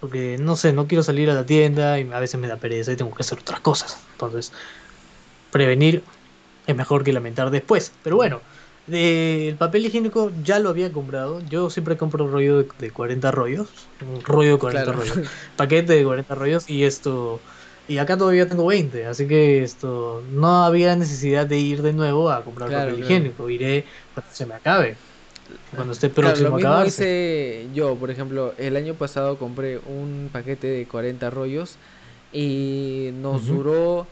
Porque 0.00 0.38
no 0.40 0.56
sé, 0.56 0.72
no 0.72 0.86
quiero 0.86 1.02
salir 1.02 1.28
a 1.28 1.34
la 1.34 1.44
tienda 1.44 2.00
y 2.00 2.10
a 2.10 2.18
veces 2.18 2.40
me 2.40 2.48
da 2.48 2.56
pereza 2.56 2.92
y 2.92 2.96
tengo 2.96 3.14
que 3.14 3.20
hacer 3.20 3.40
otras 3.40 3.60
cosas. 3.60 3.98
Entonces, 4.12 4.52
prevenir 5.50 6.02
es 6.66 6.74
mejor 6.74 7.04
que 7.04 7.12
lamentar 7.12 7.50
después. 7.50 7.92
Pero 8.02 8.16
bueno, 8.16 8.40
el 8.90 9.54
papel 9.56 9.84
higiénico 9.84 10.32
ya 10.42 10.58
lo 10.60 10.70
había 10.70 10.90
comprado. 10.90 11.42
Yo 11.50 11.68
siempre 11.68 11.98
compro 11.98 12.24
un 12.24 12.32
rollo 12.32 12.64
de, 12.78 12.90
40 12.90 13.30
rollos. 13.32 13.68
Un 14.00 14.22
rollo 14.22 14.52
de 14.52 14.58
40 14.58 14.92
rollos. 14.92 15.18
Paquete 15.58 15.92
de 15.92 16.04
40 16.04 16.34
rollos 16.34 16.70
y 16.70 16.84
esto... 16.84 17.38
Y 17.90 17.98
acá 17.98 18.16
todavía 18.16 18.48
tengo 18.48 18.66
20, 18.66 19.06
así 19.06 19.26
que 19.26 19.64
esto 19.64 20.22
no 20.30 20.62
había 20.62 20.94
necesidad 20.94 21.44
de 21.44 21.58
ir 21.58 21.82
de 21.82 21.92
nuevo 21.92 22.30
a 22.30 22.44
comprar 22.44 22.70
papel 22.70 23.00
higiénico. 23.00 23.50
Iré 23.50 23.84
cuando 24.14 24.32
se 24.32 24.46
me 24.46 24.54
acabe 24.54 24.96
cuando 25.74 25.92
esté 25.92 26.08
próximo 26.08 26.56
a 26.56 26.86
hice 26.86 27.66
yo, 27.74 27.96
por 27.96 28.12
ejemplo, 28.12 28.54
el 28.58 28.76
año 28.76 28.94
pasado 28.94 29.38
compré 29.38 29.78
un 29.78 30.30
paquete 30.32 30.68
de 30.68 30.86
40 30.86 31.30
rollos 31.30 31.78
y 32.32 33.10
nos 33.14 33.48
duró 33.48 34.06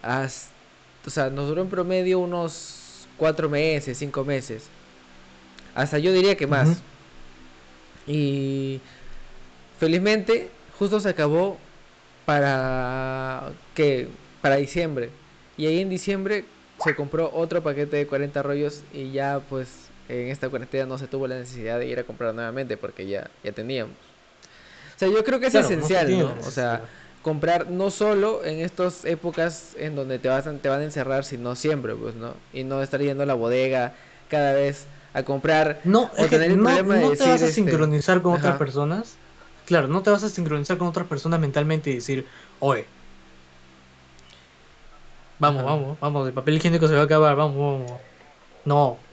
hasta, 0.00 0.52
o 1.04 1.10
sea, 1.10 1.28
nos 1.28 1.48
duró 1.48 1.62
en 1.62 1.70
promedio 1.70 2.20
unos 2.20 3.08
4 3.16 3.48
meses, 3.48 3.98
5 3.98 4.24
meses. 4.24 4.68
Hasta 5.74 5.98
yo 5.98 6.12
diría 6.12 6.36
que 6.36 6.46
más. 6.46 6.80
Y 8.06 8.80
felizmente 9.80 10.50
justo 10.78 11.00
se 11.00 11.08
acabó 11.08 11.58
para 12.28 13.52
que 13.74 14.06
para 14.42 14.56
diciembre. 14.56 15.08
Y 15.56 15.64
ahí 15.64 15.80
en 15.80 15.88
diciembre 15.88 16.44
se 16.84 16.94
compró 16.94 17.30
otro 17.32 17.62
paquete 17.62 17.96
de 17.96 18.06
40 18.06 18.42
rollos 18.42 18.82
y 18.92 19.12
ya 19.12 19.40
pues 19.48 19.88
en 20.10 20.28
esta 20.28 20.50
cuarentena 20.50 20.84
no 20.84 20.98
se 20.98 21.06
tuvo 21.06 21.26
la 21.26 21.38
necesidad 21.38 21.78
de 21.78 21.86
ir 21.86 21.98
a 21.98 22.04
comprar 22.04 22.34
nuevamente 22.34 22.76
porque 22.76 23.06
ya, 23.06 23.30
ya 23.42 23.52
teníamos. 23.52 23.94
O 24.94 24.98
sea, 24.98 25.08
yo 25.08 25.24
creo 25.24 25.40
que 25.40 25.46
es 25.46 25.54
esencial, 25.54 26.18
¿no? 26.18 26.34
O 26.46 26.50
sea, 26.50 26.82
comprar 27.22 27.70
no 27.70 27.90
solo 27.90 28.44
en 28.44 28.58
estas 28.58 29.06
épocas 29.06 29.74
en 29.78 29.96
donde 29.96 30.18
te, 30.18 30.28
vas, 30.28 30.44
te 30.44 30.68
van 30.68 30.82
a 30.82 30.84
encerrar, 30.84 31.24
sino 31.24 31.56
siempre, 31.56 31.94
pues, 31.94 32.14
¿no? 32.14 32.34
Y 32.52 32.62
no 32.62 32.82
estar 32.82 33.00
yendo 33.00 33.22
a 33.22 33.26
la 33.26 33.34
bodega 33.34 33.94
cada 34.28 34.52
vez 34.52 34.84
a 35.14 35.22
comprar 35.22 35.80
no, 35.84 36.10
o 36.18 36.26
tener 36.26 36.58
no, 36.58 36.76
te 36.76 36.82
vas 36.82 37.20
a 37.20 37.34
este, 37.36 37.52
sincronizar 37.52 38.20
con 38.20 38.34
otras 38.34 38.58
personas. 38.58 39.16
Claro, 39.68 39.86
no 39.88 40.02
te 40.02 40.10
vas 40.10 40.22
a 40.24 40.30
sincronizar 40.30 40.78
con 40.78 40.88
otras 40.88 41.06
personas 41.08 41.40
mentalmente 41.40 41.90
y 41.90 41.94
decir, 41.96 42.26
oye, 42.58 42.94
vamos, 45.38 45.64
vamos, 45.64 45.98
vamos, 46.00 46.28
el 46.28 46.34
papel 46.34 46.56
higiénico 46.56 46.88
se 46.88 46.94
va 46.94 47.02
a 47.02 47.04
acabar, 47.04 47.36
vamos, 47.36 47.56
vamos. 47.58 48.02
No, 48.64 49.08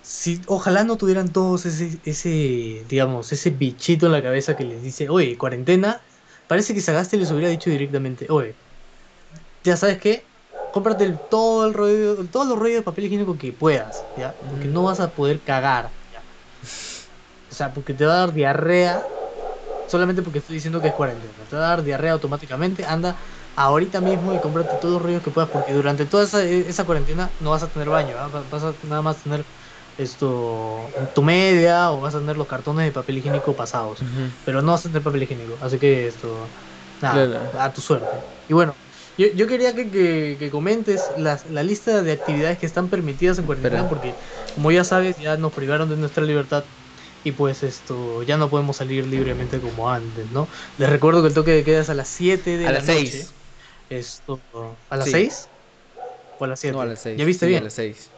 si 0.00 0.42
ojalá 0.46 0.84
no 0.84 0.96
tuvieran 0.98 1.32
todos 1.32 1.66
ese, 1.66 2.00
ese, 2.04 2.84
digamos, 2.86 3.32
ese 3.32 3.50
bichito 3.50 4.06
en 4.06 4.12
la 4.12 4.22
cabeza 4.22 4.56
que 4.56 4.64
les 4.64 4.82
dice, 4.82 5.08
oye, 5.08 5.38
cuarentena, 5.38 6.04
parece 6.46 6.74
que 6.74 6.80
Sagaste 6.80 7.16
les 7.16 7.30
hubiera 7.30 7.48
dicho 7.48 7.70
directamente, 7.70 8.26
oye, 8.30 8.58
ya 9.62 9.76
sabes 9.76 9.98
qué, 9.98 10.32
cómprate 10.70 11.18
todo 11.18 11.66
el 11.66 11.74
rollo, 11.74 12.28
todos 12.30 12.48
los 12.48 12.58
rollos 12.58 12.76
de 12.78 12.82
papel 12.82 13.06
higiénico 13.06 13.38
que 13.38 13.52
puedas, 13.52 14.08
¿ya? 14.14 14.38
Porque 14.48 14.68
no 14.68 14.84
vas 14.84 15.00
a 15.00 15.14
poder 15.14 15.42
cagar, 15.44 15.96
O 17.50 17.54
sea, 17.54 17.72
porque 17.72 17.94
te 17.94 18.04
va 18.06 18.14
a 18.14 18.18
dar 18.20 18.32
diarrea, 18.32 19.12
solamente 19.86 20.22
porque 20.22 20.38
estoy 20.38 20.56
diciendo 20.56 20.80
que 20.80 20.88
es 20.88 20.94
cuarentena, 20.94 21.46
te 21.46 21.56
va 21.56 21.66
a 21.66 21.68
dar 21.68 21.82
diarrea 21.82 22.12
automáticamente, 22.12 22.84
anda 22.84 23.16
ahorita 23.54 24.00
mismo 24.00 24.32
y 24.34 24.38
cómprate 24.40 24.76
todos 24.76 24.94
los 24.94 25.02
rollos 25.02 25.22
que 25.22 25.30
puedas, 25.30 25.50
porque 25.50 25.72
durante 25.72 26.06
toda 26.06 26.24
esa, 26.24 26.42
esa 26.44 26.84
cuarentena 26.84 27.30
no 27.38 27.50
vas 27.50 27.62
a 27.62 27.70
tener 27.70 27.88
baño, 27.88 28.16
vas 28.48 28.64
a 28.64 28.76
nada 28.82 29.02
más 29.02 29.22
tener 29.22 29.46
esto 29.96 30.90
tu 31.14 31.22
media 31.22 31.92
o 31.92 32.00
vas 32.00 32.14
a 32.14 32.20
tener 32.20 32.36
los 32.36 32.46
cartones 32.46 32.84
de 32.84 32.92
papel 32.92 33.18
higiénico 33.18 33.54
pasados, 33.54 34.00
pero 34.44 34.62
no 34.62 34.72
vas 34.72 34.86
a 34.86 34.88
tener 34.88 35.02
papel 35.02 35.22
higiénico, 35.22 35.58
así 35.62 35.78
que 35.78 36.06
esto, 36.06 36.54
nada, 37.00 37.50
a 37.64 37.72
tu 37.72 37.80
suerte. 37.80 38.24
Y 38.46 38.52
bueno, 38.52 38.78
yo, 39.16 39.26
yo 39.34 39.46
quería 39.46 39.74
que, 39.74 39.90
que, 40.38 40.50
comentes 40.50 41.10
la, 41.16 41.38
la, 41.46 41.62
lista 41.62 42.02
de 42.02 42.12
actividades 42.12 42.58
que 42.58 42.66
están 42.66 42.90
permitidas 42.90 43.38
en 43.38 43.46
cuarentena, 43.46 43.88
porque 43.88 44.18
como 44.52 44.70
ya 44.70 44.84
sabes, 44.84 45.16
ya 45.16 45.36
nos 45.36 45.52
privaron 45.52 45.88
de 45.88 45.96
nuestra 45.96 46.24
libertad 46.24 46.68
y 47.24 47.32
pues 47.32 47.62
esto, 47.62 48.22
ya 48.22 48.36
no 48.36 48.50
podemos 48.50 48.76
salir 48.76 49.06
libremente 49.06 49.58
como 49.58 49.90
antes, 49.90 50.30
¿no? 50.30 50.46
Les 50.76 50.90
recuerdo 50.90 51.22
que 51.22 51.28
el 51.28 51.34
toque 51.34 51.52
de 51.52 51.64
queda 51.64 51.80
es 51.80 51.88
a 51.88 51.94
las 51.94 52.08
7 52.08 52.58
de 52.58 52.66
a 52.66 52.70
la 52.70 52.78
las 52.78 52.86
noche. 52.86 53.10
6. 53.10 53.32
Esto, 53.88 54.40
¿A 54.90 54.96
las 54.98 55.10
6? 55.10 55.48
¿O 56.38 56.44
a 56.44 56.48
las 56.48 56.60
7? 56.60 56.76
No, 56.76 56.82
a 56.82 56.84
las 56.84 57.00
6. 57.00 57.18
¿Ya 57.18 57.24
viste 57.24 57.46
bien? 57.46 57.62
A 57.62 57.64
las 57.64 57.72
6. 57.72 58.10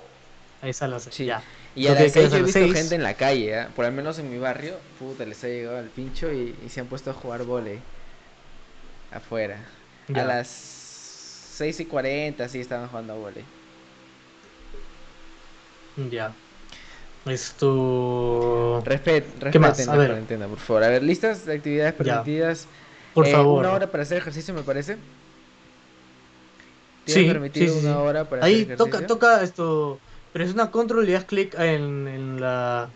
Ahí 0.60 0.70
está 0.70 0.86
a 0.86 0.88
las 0.88 1.04
6. 1.04 1.14
Sí. 1.14 1.25
Ya. 1.25 1.42
Y 1.76 1.86
a 1.86 1.94
las 1.94 2.12
6 2.12 2.32
he 2.32 2.42
visto 2.42 2.72
gente 2.72 2.96
en 2.96 3.04
la 3.04 3.14
calle, 3.14 3.60
¿eh? 3.60 3.66
por 3.76 3.84
al 3.84 3.92
menos 3.92 4.18
en 4.18 4.28
mi 4.28 4.38
barrio, 4.38 4.75
puta, 4.98 5.25
les 5.25 5.44
ha 5.44 5.48
llegado 5.48 5.78
al 5.78 5.88
pincho 5.88 6.32
y, 6.32 6.56
se 6.68 6.80
han 6.80 6.86
puesto 6.86 7.10
a 7.10 7.14
jugar 7.14 7.44
vole 7.44 7.78
afuera. 9.12 9.64
A 10.12 10.25
las 10.25 10.48
6 10.48 11.78
y 11.80 11.84
40 11.84 12.48
sí 12.48 12.58
estaban 12.58 12.88
jugando 12.88 13.12
a 13.12 13.16
vole. 13.16 13.44
Ya. 16.10 16.34
Esto. 17.26 18.83
Respet, 18.85 19.25
respeten 19.40 19.87
la 19.87 19.95
cuarentena, 19.95 20.47
por 20.47 20.59
favor. 20.59 20.85
A 20.85 20.88
ver, 20.88 21.02
listas 21.02 21.45
de 21.45 21.54
actividades 21.54 21.95
permitidas. 21.95 22.66
Por 23.14 23.26
eh, 23.26 23.33
favor. 23.33 23.61
Una 23.61 23.73
hora 23.73 23.90
para 23.90 24.02
hacer 24.02 24.18
ejercicio, 24.18 24.54
me 24.54 24.62
parece. 24.62 24.97
Sí, 27.06 27.25
permitido 27.25 27.73
sí, 27.73 27.87
una 27.87 28.00
hora 28.00 28.25
para 28.28 28.45
Ahí 28.45 28.64
toca, 28.76 29.06
toca 29.06 29.42
esto 29.42 30.00
es 30.45 30.52
una 30.52 30.71
control 30.71 31.09
y 31.09 31.12
das 31.12 31.25
clic 31.25 31.54
en, 31.59 32.09
en, 32.09 32.40
la, 32.40 32.88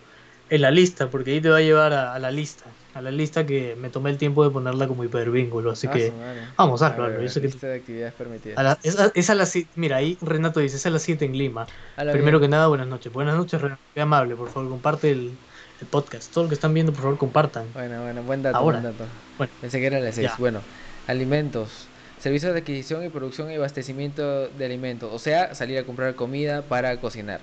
en 0.49 0.61
la 0.61 0.71
lista, 0.71 1.09
porque 1.09 1.33
ahí 1.33 1.41
te 1.41 1.49
va 1.49 1.59
a 1.59 1.63
llevar 1.63 1.93
a, 1.93 2.19
la 2.19 2.31
lista. 2.31 2.65
A 2.95 3.01
la 3.01 3.11
lista 3.11 3.47
que 3.47 3.77
me 3.77 3.89
tomé 3.89 4.11
el 4.11 4.19
tiempo 4.19 4.43
de 4.43 4.51
ponerla 4.51 4.89
como 4.89 5.05
hipervínculo. 5.05 5.71
Así 5.71 5.87
ah, 5.87 5.93
que 5.93 6.13
vamos 6.57 6.83
a 6.83 6.89
hazlo. 6.89 7.23
Yo 7.23 7.41
lista 7.41 7.67
de 7.69 7.77
actividades 7.77 8.15
permitidas. 8.15 8.79
es, 8.83 9.31
a 9.31 9.35
las 9.35 9.57
Mira, 9.77 9.97
ahí 9.97 10.19
Renato 10.21 10.61
dice: 10.61 10.77
es 10.77 10.87
a 10.87 10.91
las 10.91 11.03
7 11.03 11.25
en 11.25 11.39
Lima. 11.39 11.67
Primero 12.13 12.41
que 12.41 12.49
nada, 12.49 12.67
buenas 12.67 12.89
noches. 12.89 13.13
Buenas 13.13 13.37
noches, 13.37 13.61
Renato. 13.61 13.81
Qué 13.95 14.01
amable, 14.01 14.35
por 14.35 14.49
favor, 14.49 14.69
comparte 14.71 15.11
el, 15.11 15.33
el, 15.81 15.87
podcast. 15.87 16.33
Todo 16.33 16.45
lo 16.45 16.49
que 16.49 16.55
están 16.55 16.75
viendo, 16.75 16.93
por 16.93 17.03
favor, 17.03 17.19
compartan. 17.19 17.67
Bueno, 17.75 18.03
bueno, 18.03 18.23
buen 18.23 18.43
dato. 18.43 18.63
Buen 18.63 18.83
dato. 18.83 19.05
Bueno, 19.39 19.53
Pensé 19.61 19.79
que 19.79 19.87
era 19.87 19.99
a 19.99 20.01
las 20.01 20.17
6. 20.17 20.33
Bueno, 20.39 20.61
alimentos 21.07 21.89
servicios 22.21 22.53
de 22.53 22.61
adquisición 22.61 23.05
y 23.05 23.09
producción 23.09 23.51
y 23.51 23.55
abastecimiento 23.55 24.49
de 24.49 24.65
alimentos, 24.65 25.11
o 25.13 25.19
sea, 25.19 25.55
salir 25.55 25.79
a 25.79 25.85
comprar 25.85 26.15
comida 26.15 26.63
para 26.63 27.01
cocinar, 27.01 27.41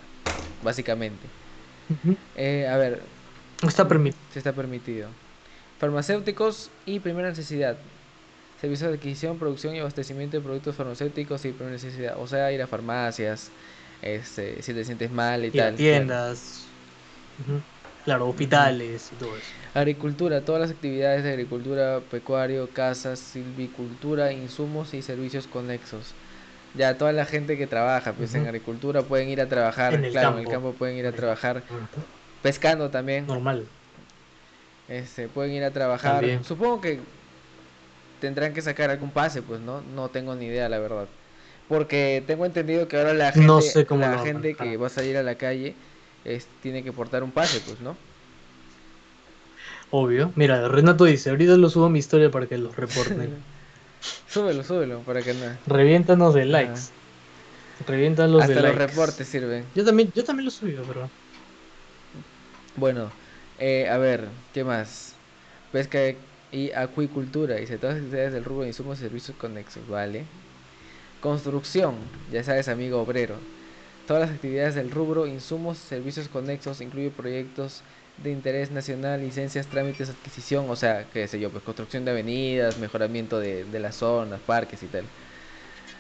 básicamente. 0.64 1.26
Eh, 2.36 2.68
a 2.68 2.78
ver. 2.78 3.02
Está 3.68 3.88
permitido. 3.88 4.24
Se 4.32 4.40
está 4.40 4.54
permitido. 4.54 5.10
Farmacéuticos 5.80 6.72
y 6.86 7.00
primera 7.00 7.30
necesidad. 7.30 7.78
Servicios 8.60 8.90
de 8.90 8.96
adquisición, 8.96 9.38
producción 9.38 9.76
y 9.76 9.80
abastecimiento 9.80 10.38
de 10.38 10.44
productos 10.44 10.76
farmacéuticos 10.76 11.46
y 11.46 11.52
primera 11.52 11.72
necesidad. 11.72 12.16
O 12.18 12.26
sea, 12.26 12.52
ir 12.52 12.62
a 12.62 12.68
farmacias, 12.68 13.52
este, 14.02 14.62
si 14.64 14.74
te 14.74 14.84
sientes 14.84 15.12
mal 15.12 15.46
y, 15.46 15.52
tal. 15.52 15.76
tiendas. 15.76 16.68
Claro, 18.04 18.30
hospitales 18.30 19.12
y 19.12 19.16
todo 19.18 19.38
eso. 19.38 19.54
Agricultura, 19.74 20.44
todas 20.46 20.62
las 20.62 20.72
actividades 20.72 21.24
de 21.24 21.32
agricultura, 21.32 22.02
pecuario, 22.10 22.72
casas, 22.72 23.20
silvicultura, 23.20 24.32
insumos 24.32 24.94
y 24.94 25.02
servicios 25.02 25.46
conexos. 25.46 26.16
Ya 26.74 26.98
toda 26.98 27.12
la 27.12 27.26
gente 27.26 27.58
que 27.58 27.68
trabaja 27.68 28.14
pues 28.14 28.34
en 28.34 28.46
agricultura 28.46 29.04
pueden 29.04 29.30
ir 29.30 29.42
a 29.42 29.48
trabajar, 29.48 29.94
en 29.94 30.10
claro, 30.12 30.38
en 30.38 30.46
el 30.46 30.52
campo 30.52 30.74
pueden 30.74 30.96
ir 30.98 31.06
a 31.06 31.12
trabajar 31.12 31.64
pescando 32.42 32.90
también. 32.90 33.28
Normal. 33.28 33.68
Este, 34.90 35.28
pueden 35.28 35.52
ir 35.52 35.64
a 35.64 35.72
trabajar. 35.72 36.24
Supongo 36.44 36.82
que 36.82 37.00
tendrán 38.22 38.54
que 38.54 38.62
sacar 38.62 38.90
algún 38.90 39.12
pase, 39.12 39.42
pues 39.42 39.60
no, 39.60 39.82
no 39.96 40.10
tengo 40.10 40.36
ni 40.36 40.46
idea 40.46 40.70
la 40.70 40.80
verdad. 40.80 41.08
Porque 41.68 42.24
tengo 42.26 42.46
entendido 42.46 42.88
que 42.88 42.98
ahora 42.98 43.14
la 43.14 43.32
gente, 43.32 43.48
no 43.48 43.62
sé 43.62 43.86
cómo 43.86 44.02
la 44.02 44.20
gente 44.20 44.56
que 44.56 44.78
va 44.78 44.88
a 44.88 44.90
salir 44.90 45.18
a 45.18 45.24
la 45.24 45.36
calle 45.36 45.76
tiene 46.62 46.84
que 46.84 46.92
portar 46.92 47.24
un 47.24 47.32
pase, 47.32 47.62
pues, 47.66 47.80
¿no? 47.82 47.96
Obvio. 49.92 50.32
Mira, 50.36 50.68
Renato 50.68 51.06
dice, 51.06 51.30
ahorita 51.30 51.56
lo 51.58 51.70
subo 51.70 51.86
a 51.86 51.90
mi 51.90 52.00
historia 52.00 52.30
para 52.30 52.46
que 52.48 52.58
los 52.58 52.76
reporten. 52.76 53.32
súbelo, 54.30 54.64
súbelo, 54.64 55.00
para 55.00 55.22
que 55.22 55.34
no. 55.34 55.46
Reviéntanos 55.66 56.34
de 56.34 56.46
likes. 56.46 56.82
Reviéntanos 57.86 58.42
Hasta 58.42 58.54
de 58.54 58.62
los 58.62 58.76
reportes 58.76 59.28
sirven. 59.28 59.66
Yo 59.76 59.86
también, 59.86 60.12
yo 60.14 60.24
también 60.24 60.46
lo 60.46 60.52
subí, 60.52 60.76
pero. 60.88 61.10
Bueno, 62.76 63.12
eh, 63.58 63.90
a 63.90 63.98
ver, 63.98 64.32
¿qué 64.52 64.64
más? 64.64 65.20
Pesca 65.72 66.00
y 66.52 66.72
acuicultura, 66.72 67.56
dice 67.56 67.78
todas 67.80 67.96
las 67.96 68.04
actividades 68.06 68.34
del 68.34 68.46
rubro 68.46 68.64
de 68.64 68.70
insumos 68.70 69.00
y 69.00 69.02
servicios 69.02 69.38
conexos, 69.38 69.88
¿vale? 69.88 70.30
Construcción, 71.20 72.12
ya 72.28 72.44
sabes, 72.44 72.68
amigo 72.70 73.02
obrero. 73.02 73.48
Todas 74.06 74.22
las 74.24 74.32
actividades 74.36 74.76
del 74.76 74.92
rubro, 74.92 75.28
insumos, 75.28 75.80
servicios 75.80 76.30
conexos, 76.30 76.82
incluye 76.82 77.12
proyectos 77.12 77.86
de 78.18 78.32
interés 78.32 78.72
nacional, 78.72 79.22
licencias, 79.22 79.70
trámites, 79.70 80.10
adquisición, 80.10 80.70
o 80.70 80.76
sea, 80.78 81.10
qué 81.10 81.28
sé 81.28 81.40
yo, 81.40 81.52
pues 81.52 81.64
construcción 81.64 82.06
de 82.06 82.12
avenidas, 82.12 82.78
mejoramiento 82.78 83.40
de, 83.40 83.66
de 83.66 83.80
las 83.80 83.98
zonas, 83.98 84.42
parques 84.42 84.84
y 84.84 84.90
tal. 84.90 85.12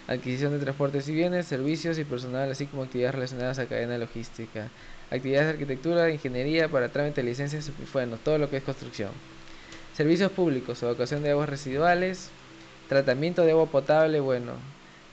Adquisición 0.07 0.53
de 0.53 0.59
transportes 0.59 1.07
y 1.09 1.13
bienes, 1.13 1.47
servicios 1.47 1.97
y 1.99 2.05
personal, 2.05 2.49
así 2.51 2.67
como 2.67 2.83
actividades 2.83 3.15
relacionadas 3.15 3.59
a 3.59 3.67
cadena 3.67 3.97
logística. 3.97 4.71
Actividades 5.09 5.47
de 5.47 5.53
arquitectura, 5.53 6.09
ingeniería, 6.09 6.67
para 6.69 6.89
trámite 6.89 7.21
de 7.21 7.29
licencias, 7.29 7.71
bueno, 7.93 8.17
todo 8.23 8.37
lo 8.37 8.49
que 8.49 8.57
es 8.57 8.63
construcción. 8.63 9.11
Servicios 9.95 10.31
públicos, 10.31 10.83
evacuación 10.83 11.23
de 11.23 11.31
aguas 11.31 11.49
residuales, 11.49 12.29
tratamiento 12.89 13.43
de 13.43 13.51
agua 13.51 13.67
potable, 13.67 14.19
bueno, 14.19 14.53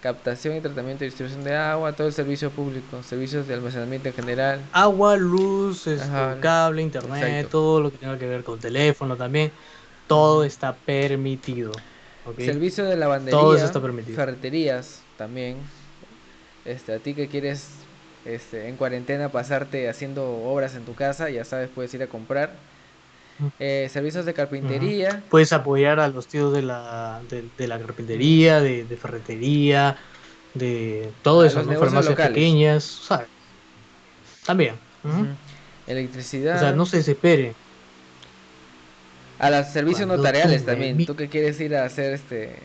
captación 0.01 0.57
y 0.57 0.61
tratamiento 0.61 1.05
y 1.05 1.07
distribución 1.07 1.45
de 1.45 1.57
agua, 1.57 1.93
todo 1.93 2.09
el 2.09 2.13
servicio 2.13 2.51
público, 2.51 3.03
servicios 3.03 3.47
de 3.49 3.55
almacenamiento 3.55 4.09
en 4.09 4.15
general. 4.15 4.61
Agua, 4.73 5.17
luz, 5.17 5.87
este, 5.87 6.07
cable, 6.41 6.83
internet, 6.83 7.49
todo 7.49 7.81
lo 7.81 7.91
que 7.91 7.99
tenga 7.99 8.19
que 8.19 8.27
ver 8.27 8.45
con 8.45 8.59
teléfono 8.59 9.17
también, 9.17 9.53
todo 10.07 10.45
está 10.45 10.75
permitido. 10.75 11.73
Servicio 12.37 12.85
de 12.85 12.97
lavandería, 12.97 13.39
todo 13.39 13.55
eso 13.55 13.65
está 13.65 13.81
permitido. 13.81 14.17
ferreterías 14.17 15.03
también. 15.17 15.59
Este, 16.65 16.95
a 16.95 16.99
ti 16.99 17.15
que 17.15 17.29
quieres 17.29 17.69
este, 18.25 18.69
en 18.69 18.77
cuarentena 18.77 19.31
pasarte 19.31 19.89
haciendo 19.89 20.25
obras 20.25 20.75
en 20.75 20.85
tu 20.85 20.95
casa, 20.95 21.31
ya 21.31 21.45
sabes, 21.45 21.69
puedes 21.75 21.93
ir 21.95 22.03
a 22.03 22.07
comprar. 22.07 22.55
Eh, 23.59 23.89
servicios 23.93 24.25
de 24.25 24.33
carpintería. 24.33 25.23
Puedes 25.29 25.53
apoyar 25.53 25.99
a 25.99 26.09
los 26.09 26.29
tíos 26.29 26.53
de 26.53 26.63
la, 26.63 27.21
de, 27.29 27.67
la 27.67 27.81
carpintería, 27.81 28.61
de, 28.61 28.85
ferretería, 29.01 29.97
de 30.55 31.11
todo 31.23 31.45
eso, 31.45 31.63
farmacias 31.65 32.15
pequeñas, 32.15 32.85
¿sabes? 32.85 33.27
También. 34.47 34.77
Electricidad. 35.87 36.57
O 36.57 36.61
sea, 36.61 36.73
no 36.73 36.87
se 36.87 36.99
desespere. 36.99 37.55
A 39.39 39.51
los 39.51 39.67
servicios 39.67 40.07
notariales 40.07 40.65
también. 40.65 41.05
Tú 41.05 41.17
que 41.17 41.29
quieres 41.29 41.61
ir 41.61 41.75
a 41.77 41.85
hacer 41.85 42.15
este 42.15 42.57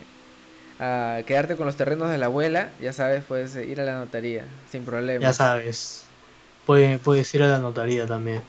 a 0.80 1.22
quedarte 1.26 1.56
con 1.56 1.66
los 1.66 1.76
terrenos 1.76 2.10
de 2.10 2.18
la 2.18 2.26
abuela, 2.26 2.72
ya 2.80 2.92
sabes, 2.94 3.22
puedes 3.24 3.54
ir 3.56 3.80
a 3.80 3.84
la 3.84 3.98
notaría, 3.98 4.46
sin 4.70 4.84
problema. 4.86 5.22
Ya 5.22 5.32
sabes, 5.34 6.04
puedes, 6.64 6.98
puedes 7.00 7.32
ir 7.34 7.42
a 7.42 7.48
la 7.48 7.58
notaría 7.58 8.06
también. 8.06 8.42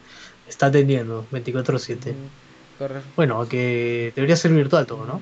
Está 0.48 0.68
atendiendo 0.68 1.28
24/7. 1.30 2.16
correcto. 2.78 3.10
Bueno, 3.18 3.48
que 3.50 4.14
debería 4.16 4.38
ser 4.38 4.52
virtual 4.54 4.88
todo, 4.88 5.06
¿no? 5.06 5.22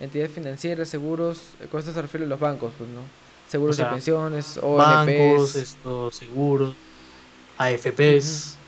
Entidades 0.00 0.32
financieras, 0.32 0.88
seguros, 0.88 1.58
cosas 1.70 1.94
se 1.94 2.02
refiere 2.02 2.24
a 2.24 2.28
los 2.28 2.40
bancos, 2.40 2.72
pues, 2.78 2.88
¿no? 2.88 3.12
Seguros 3.46 3.76
de 3.76 3.84
pensiones, 3.84 4.58
ONPs. 4.62 5.06
Bancos, 5.12 5.56
estos, 5.56 6.16
seguros, 6.16 6.76
AFPs 7.58 8.58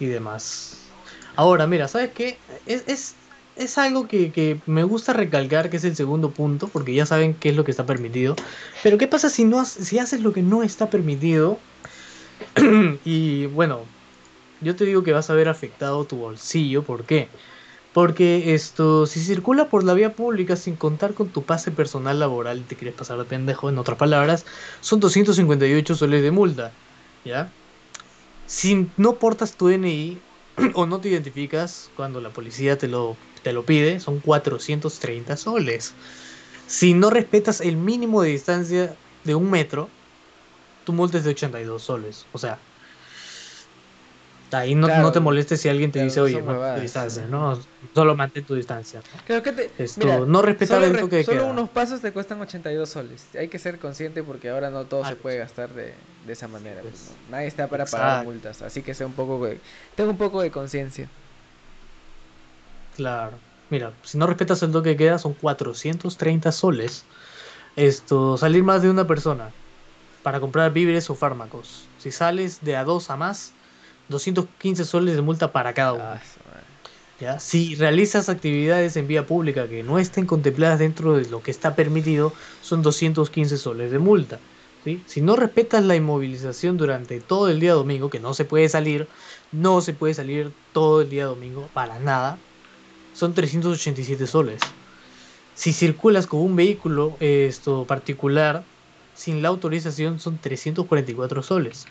y 0.00 0.06
demás. 0.06 0.92
Ahora, 1.36 1.66
mira, 1.66 1.86
¿sabes 1.88 2.12
qué? 2.12 2.38
Es, 2.66 2.84
es 2.88 3.21
es 3.56 3.78
algo 3.78 4.08
que, 4.08 4.60
me 4.66 4.84
gusta 4.84 5.12
recalcar, 5.12 5.70
que 5.70 5.76
es 5.76 5.84
el 5.84 5.96
segundo 5.96 6.30
punto, 6.30 6.68
porque 6.68 6.94
ya 6.94 7.06
saben 7.06 7.34
qué 7.34 7.50
es 7.50 7.56
lo 7.56 7.64
que 7.64 7.70
está 7.70 7.86
permitido. 7.86 8.36
Pero 8.82 8.98
¿qué 8.98 9.06
pasa 9.06 9.28
si, 9.28 9.44
no, 9.44 9.64
si 9.64 9.98
haces 9.98 10.20
lo 10.20 10.32
que 10.32 10.42
no 10.42 10.62
está 10.62 10.90
permitido? 10.90 11.58
y 13.04 13.46
bueno, 13.46 13.80
yo 14.60 14.76
te 14.76 14.84
digo 14.84 15.02
que 15.02 15.12
vas 15.12 15.30
a 15.30 15.34
ver 15.34 15.48
afectado 15.48 16.04
tu 16.04 16.16
bolsillo. 16.16 16.82
¿Por 16.82 17.04
qué? 17.04 17.28
Porque 17.92 18.54
esto, 18.54 19.06
si 19.06 19.20
circula 19.20 19.68
por 19.68 19.84
la 19.84 19.94
vía 19.94 20.14
pública 20.14 20.56
sin 20.56 20.76
contar 20.76 21.12
con 21.12 21.28
tu 21.28 21.42
pase 21.42 21.70
personal 21.70 22.18
laboral 22.18 22.58
y 22.58 22.62
te 22.62 22.76
quieres 22.76 22.94
pasar 22.94 23.18
de 23.18 23.24
pendejo, 23.24 23.68
en 23.68 23.78
otras 23.78 23.98
palabras, 23.98 24.46
son 24.80 25.00
258 25.00 25.94
soles 25.94 26.22
de 26.22 26.30
multa. 26.30 26.72
¿Ya? 27.24 27.50
Si 28.46 28.88
no 28.96 29.16
portas 29.16 29.56
tu 29.56 29.68
DNI 29.68 30.18
o 30.74 30.86
no 30.86 31.00
te 31.00 31.10
identificas 31.10 31.90
cuando 31.96 32.20
la 32.20 32.30
policía 32.30 32.78
te 32.78 32.88
lo 32.88 33.16
te 33.42 33.52
lo 33.52 33.64
pide, 33.64 34.00
son 34.00 34.20
430 34.20 35.36
soles. 35.36 35.94
Si 36.66 36.94
no 36.94 37.10
respetas 37.10 37.60
el 37.60 37.76
mínimo 37.76 38.22
de 38.22 38.30
distancia 38.30 38.96
de 39.24 39.34
un 39.34 39.50
metro, 39.50 39.88
tu 40.84 40.92
multa 40.92 41.18
es 41.18 41.24
de 41.24 41.30
82 41.30 41.82
soles. 41.82 42.26
O 42.32 42.38
sea, 42.38 42.58
ahí 44.52 44.74
no, 44.74 45.12
te 45.12 45.20
molestes 45.20 45.60
si 45.60 45.68
alguien 45.68 45.92
te 45.92 46.02
dice, 46.02 46.20
oye, 46.20 46.42
tu 46.42 46.80
distancia, 46.80 47.26
¿no? 47.26 47.58
Solo 47.94 48.16
mantén 48.16 48.44
tu 48.44 48.54
distancia. 48.54 49.00
Creo 49.26 49.42
que 49.42 49.52
te, 49.52 49.70
Esto, 49.78 50.26
no 50.26 50.42
respetar 50.42 50.82
el 50.82 50.98
toque 50.98 51.16
de 51.16 51.24
Solo 51.24 51.46
unos 51.46 51.68
pasos 51.70 52.00
te 52.00 52.12
cuestan 52.12 52.40
82 52.40 52.88
soles. 52.88 53.26
Hay 53.38 53.48
que 53.48 53.58
ser 53.58 53.78
consciente 53.78 54.22
porque 54.22 54.50
ahora 54.50 54.70
no 54.70 54.84
todo 54.86 55.04
se 55.04 55.16
puede 55.16 55.38
gastar 55.38 55.70
de, 55.74 55.94
esa 56.28 56.48
manera. 56.48 56.80
Pues, 56.82 57.12
Nadie 57.30 57.48
está 57.48 57.68
para 57.68 57.84
pagar 57.86 58.24
multas. 58.24 58.62
Así 58.62 58.82
que 58.82 58.94
sea 58.94 59.06
un 59.06 59.12
poco, 59.12 59.46
tengo 59.94 60.10
un 60.10 60.18
poco 60.18 60.42
de 60.42 60.50
conciencia. 60.50 61.08
Claro. 62.96 63.38
Mira, 63.70 63.92
si 64.02 64.18
no 64.18 64.26
respetas 64.26 64.62
el 64.62 64.72
toque 64.72 64.90
que 64.90 65.04
queda, 65.04 65.18
son 65.18 65.32
430 65.34 66.52
soles. 66.52 67.04
Esto, 67.76 68.36
salir 68.36 68.62
más 68.62 68.82
de 68.82 68.90
una 68.90 69.06
persona 69.06 69.50
para 70.22 70.40
comprar 70.40 70.72
víveres 70.72 71.08
o 71.10 71.14
fármacos. 71.14 71.88
Si 71.98 72.10
sales 72.10 72.62
de 72.62 72.76
a 72.76 72.84
dos 72.84 73.10
a 73.10 73.16
más, 73.16 73.52
215 74.08 74.84
soles 74.84 75.16
de 75.16 75.22
multa 75.22 75.52
para 75.52 75.72
cada 75.72 75.94
uno. 75.94 76.04
Ah, 76.04 76.20
¿Ya? 77.20 77.38
Si 77.38 77.76
realizas 77.76 78.28
actividades 78.28 78.96
en 78.96 79.06
vía 79.06 79.26
pública 79.26 79.68
que 79.68 79.82
no 79.82 79.98
estén 79.98 80.26
contempladas 80.26 80.80
dentro 80.80 81.16
de 81.16 81.28
lo 81.30 81.42
que 81.42 81.50
está 81.50 81.76
permitido, 81.76 82.32
son 82.60 82.82
215 82.82 83.56
soles 83.56 83.90
de 83.90 83.98
multa. 83.98 84.38
¿sí? 84.84 85.02
Si 85.06 85.20
no 85.20 85.36
respetas 85.36 85.84
la 85.84 85.94
inmovilización 85.94 86.76
durante 86.76 87.20
todo 87.20 87.48
el 87.48 87.60
día 87.60 87.74
domingo, 87.74 88.10
que 88.10 88.18
no 88.18 88.34
se 88.34 88.44
puede 88.44 88.68
salir, 88.68 89.08
no 89.52 89.80
se 89.80 89.94
puede 89.94 90.14
salir 90.14 90.52
todo 90.72 91.02
el 91.02 91.10
día 91.10 91.26
domingo 91.26 91.68
para 91.72 92.00
nada, 92.00 92.38
son 93.14 93.34
387 93.34 94.26
soles. 94.26 94.60
Si 95.54 95.72
circulas 95.72 96.26
con 96.26 96.40
un 96.40 96.56
vehículo 96.56 97.16
esto, 97.20 97.84
particular 97.86 98.64
sin 99.14 99.42
la 99.42 99.48
autorización 99.48 100.18
son 100.18 100.38
344 100.38 101.42
soles. 101.42 101.84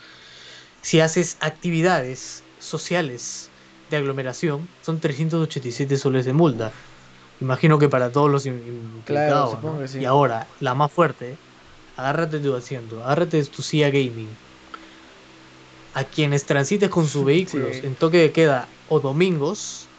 Si 0.81 0.99
haces 0.99 1.37
actividades 1.39 2.43
sociales 2.59 3.49
de 3.89 3.97
aglomeración 3.97 4.67
son 4.81 4.99
387 4.99 5.97
soles 5.97 6.25
de 6.25 6.33
multa. 6.33 6.71
Imagino 7.39 7.79
que 7.79 7.89
para 7.89 8.11
todos 8.11 8.29
los 8.29 8.45
implicados. 8.45 9.57
Y 9.95 10.05
ahora, 10.05 10.47
la 10.59 10.73
más 10.75 10.91
fuerte, 10.91 11.37
agárrate 11.95 12.39
de 12.39 12.49
tu 12.49 12.55
asiento, 12.55 13.03
agárrate 13.03 13.37
de 13.37 13.45
tu 13.45 13.61
silla 13.61 13.89
gaming. 13.89 14.29
A 15.93 16.03
quienes 16.05 16.45
transites 16.45 16.89
con 16.89 17.07
sus 17.07 17.25
vehículos 17.25 17.77
en 17.83 17.95
toque 17.95 18.17
de 18.17 18.31
queda 18.31 18.67
o 18.87 18.99
domingos, 18.99 19.90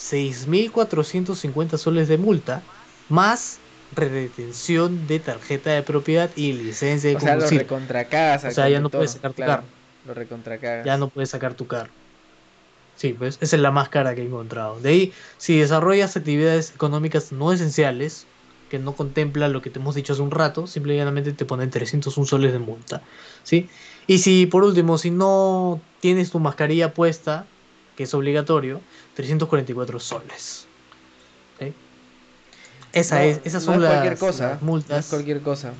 6.450 0.00 1.76
soles 1.76 2.08
de 2.08 2.16
multa, 2.16 2.64
más 3.08 3.60
retención 3.92 5.06
de 5.06 5.20
tarjeta 5.20 5.72
de 5.72 5.82
propiedad 5.82 6.30
y 6.36 6.54
licencia 6.54 7.10
de 7.10 7.16
o 7.16 7.20
Sea, 7.20 7.36
lo 7.36 7.46
recontracagas, 7.46 8.44
o 8.44 8.50
sea, 8.50 8.68
ya 8.70 8.80
no 8.80 8.88
puedes 8.88 9.10
sacar 9.10 9.34
tu 9.34 9.42
carro. 9.42 9.66
Lo 10.06 10.14
recontracagas. 10.14 10.86
Ya 10.86 10.96
no 10.96 11.10
puedes 11.10 11.28
sacar 11.28 11.54
tu 11.54 11.66
carro. 11.66 11.92
Sí, 12.94 13.12
pues 13.12 13.38
esa 13.42 13.56
es 13.56 13.62
la 13.62 13.70
más 13.70 13.90
cara 13.90 14.14
que 14.14 14.22
he 14.22 14.26
encontrado. 14.26 14.80
De 14.80 14.88
ahí, 14.88 15.12
si 15.36 15.58
desarrollas 15.58 16.16
actividades 16.16 16.74
económicas 16.74 17.30
no 17.32 17.52
esenciales, 17.52 18.26
que 18.70 18.78
no 18.78 18.94
contemplan 18.94 19.52
lo 19.52 19.60
que 19.60 19.68
te 19.68 19.80
hemos 19.80 19.94
dicho 19.94 20.14
hace 20.14 20.22
un 20.22 20.30
rato, 20.30 20.66
simplemente 20.66 21.34
te 21.34 21.44
ponen 21.44 21.68
301 21.68 22.26
soles 22.26 22.52
de 22.52 22.58
multa. 22.58 23.02
¿sí? 23.42 23.68
Y 24.06 24.18
si, 24.18 24.46
por 24.46 24.64
último, 24.64 24.96
si 24.96 25.10
no 25.10 25.86
tienes 25.98 26.30
tu 26.30 26.40
mascarilla 26.40 26.94
puesta, 26.94 27.52
que 28.00 28.04
es 28.04 28.14
obligatorio, 28.14 28.80
344 29.12 30.00
soles. 30.00 30.64
Esa 32.94 33.24
es, 33.26 33.42
esas 33.44 33.62
son 33.62 33.82
las, 33.82 34.18
cosa, 34.18 34.56
multas. 34.62 35.10
cualquier 35.10 35.42
cosa. 35.42 35.74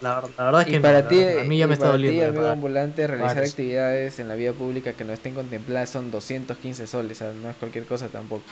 La, 0.00 0.22
verdad 0.36 0.62
es 0.62 0.66
que 0.66 0.80
para 0.80 1.06
ti, 1.06 1.22
a 1.22 1.44
mí 1.44 1.56
ya 1.56 1.68
me 1.68 1.74
está 1.74 1.86
doliendo. 1.86 2.20
Ti, 2.20 2.26
amigo 2.30 2.48
ambulante, 2.48 3.06
realizar 3.06 3.44
actividades 3.44 4.18
en 4.18 4.26
la 4.26 4.34
vía 4.34 4.52
pública 4.54 4.94
que 4.94 5.04
no 5.04 5.12
estén 5.12 5.34
contempladas 5.34 5.90
son 5.90 6.10
215 6.10 6.88
soles, 6.88 7.22
no 7.40 7.48
es 7.48 7.56
cualquier 7.58 7.86
cosa 7.86 8.08
tampoco. 8.08 8.42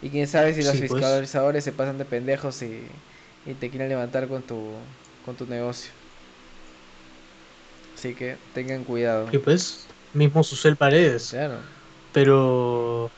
Y 0.00 0.08
quién 0.08 0.26
sabe 0.26 0.54
si 0.54 0.62
los 0.62 0.74
pues. 0.74 0.90
fiscalizadores 0.90 1.64
se 1.64 1.72
pasan 1.72 1.98
de 1.98 2.06
pendejos 2.06 2.62
y, 2.62 2.80
y, 3.44 3.52
te 3.52 3.68
quieren 3.68 3.90
levantar 3.90 4.26
con 4.26 4.40
tu, 4.40 4.70
con 5.26 5.36
tu 5.36 5.44
negocio. 5.44 5.90
Así 7.94 8.14
que 8.14 8.38
tengan 8.54 8.84
cuidado. 8.84 9.28
Y 9.30 9.36
pues, 9.36 9.86
mismo 10.14 10.42
Susel 10.42 10.76
Paredes. 10.76 11.28
Claro. 11.30 11.56
Pero 12.12 13.10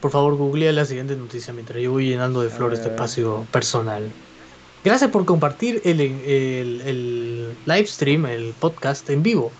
por 0.00 0.10
favor 0.10 0.36
googlea 0.36 0.72
la 0.72 0.84
siguiente 0.84 1.14
noticia 1.16 1.52
mientras 1.52 1.82
yo 1.82 1.90
voy 1.92 2.08
llenando 2.08 2.40
de 2.42 2.48
flores 2.48 2.78
este 2.78 2.90
espacio 2.90 3.46
personal. 3.50 4.10
Gracias 4.82 5.10
por 5.10 5.26
compartir 5.26 5.82
el, 5.84 6.00
el, 6.00 6.80
el, 6.86 7.56
live 7.66 7.86
stream, 7.86 8.24
el 8.24 8.54
podcast 8.58 9.08
en 9.10 9.22
vivo. 9.22 9.52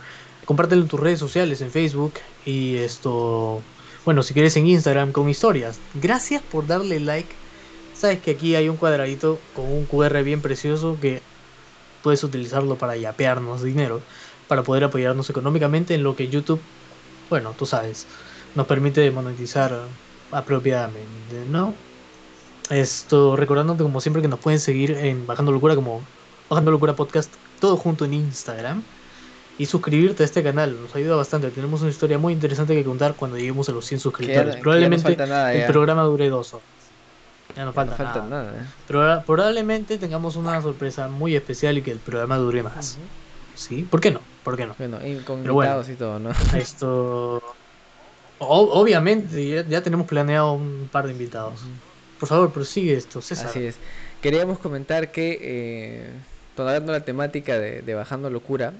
Compártelo 0.46 0.83
en 0.83 0.88
tus 0.88 0.98
redes 0.98 1.18
sociales, 1.18 1.61
en 1.61 1.70
Facebook 1.70 2.14
y 2.46 2.76
esto, 2.76 3.61
bueno, 4.06 4.22
si 4.22 4.33
quieres 4.33 4.56
en 4.56 4.66
Instagram 4.66 5.12
con 5.12 5.28
historias. 5.28 5.78
Gracias 5.94 6.42
por 6.42 6.66
darle 6.66 7.00
like. 7.00 7.28
Sabes 7.94 8.20
que 8.20 8.30
aquí 8.30 8.54
hay 8.54 8.70
un 8.70 8.78
cuadradito 8.78 9.38
con 9.54 9.66
un 9.66 9.85
QR 9.85 10.22
bien 10.22 10.40
precioso 10.40 10.96
que 11.02 11.20
puedes 12.02 12.24
utilizarlo 12.24 12.76
para 12.76 12.96
yapearnos 12.96 13.62
dinero, 13.62 14.00
para 14.50 14.62
poder 14.62 14.84
apoyarnos 14.84 15.30
económicamente 15.30 15.94
en 15.94 16.02
lo 16.02 16.14
que 16.14 16.28
YouTube 16.28 16.60
bueno, 17.30 17.54
tú 17.56 17.64
sabes, 17.64 18.06
nos 18.56 18.66
permite 18.66 19.08
monetizar 19.12 19.72
apropiadamente, 20.32 21.44
¿no? 21.48 21.72
Esto, 22.68 23.36
recordándote 23.36 23.84
como 23.84 24.00
siempre 24.00 24.20
que 24.20 24.28
nos 24.28 24.40
pueden 24.40 24.60
seguir 24.60 24.90
en 24.90 25.26
Bajando 25.26 25.52
Locura 25.52 25.74
como 25.76 26.02
Bajando 26.48 26.72
Locura 26.72 26.94
Podcast, 26.94 27.32
todo 27.60 27.76
junto 27.76 28.04
en 28.04 28.14
Instagram. 28.14 28.82
Y 29.58 29.66
suscribirte 29.66 30.22
a 30.22 30.26
este 30.26 30.42
canal, 30.42 30.80
nos 30.80 30.94
ayuda 30.96 31.16
bastante. 31.16 31.50
Tenemos 31.50 31.82
una 31.82 31.90
historia 31.90 32.18
muy 32.18 32.32
interesante 32.32 32.74
que 32.74 32.82
contar 32.82 33.14
cuando 33.14 33.36
lleguemos 33.36 33.68
a 33.68 33.72
los 33.72 33.84
100 33.84 34.00
suscriptores. 34.00 34.56
Probablemente 34.56 35.12
el 35.12 35.66
programa 35.66 36.02
dure 36.04 36.30
dos 36.30 36.54
horas. 36.54 36.66
Ya 37.54 37.66
no 37.66 37.72
falta, 37.72 38.24
nada. 38.26 38.52
¿eh? 38.52 38.66
Pero 38.86 39.22
probablemente 39.26 39.98
tengamos 39.98 40.36
una 40.36 40.62
sorpresa 40.62 41.08
muy 41.08 41.36
especial 41.36 41.76
y 41.76 41.82
que 41.82 41.90
el 41.90 41.98
programa 41.98 42.38
dure 42.38 42.62
más. 42.62 42.96
¿Sí? 43.61 43.83
¿Por 43.83 44.01
qué 44.01 44.11
no? 44.11 44.23
¿Por 44.42 44.57
qué 44.57 44.66
no? 44.66 44.75
Bueno, 44.79 44.99
con 45.27 45.40
invitados 45.40 45.90
y 45.90 45.94
todo, 45.94 46.18
¿no? 46.18 46.31
Esto. 46.57 47.42
obviamente, 48.38 49.66
ya, 49.68 49.83
tenemos 49.83 50.07
planeado 50.07 50.55
un 50.55 50.88
par 50.90 51.05
de 51.05 51.12
invitados. 51.12 51.61
Por 52.18 52.29
favor, 52.29 52.53
prosigue 52.53 52.94
esto, 52.94 53.20
César. 53.20 53.49
Así 53.49 53.64
es. 53.64 53.77
Queríamos 54.23 54.59
comentar 54.59 55.12
que, 55.12 55.38
eh, 55.42 56.11
tomando 56.57 56.90
la 56.92 57.05
temática 57.05 57.59
de, 57.59 57.83
de 57.83 57.94
Bajando 57.94 58.31
Locura, 58.31 58.73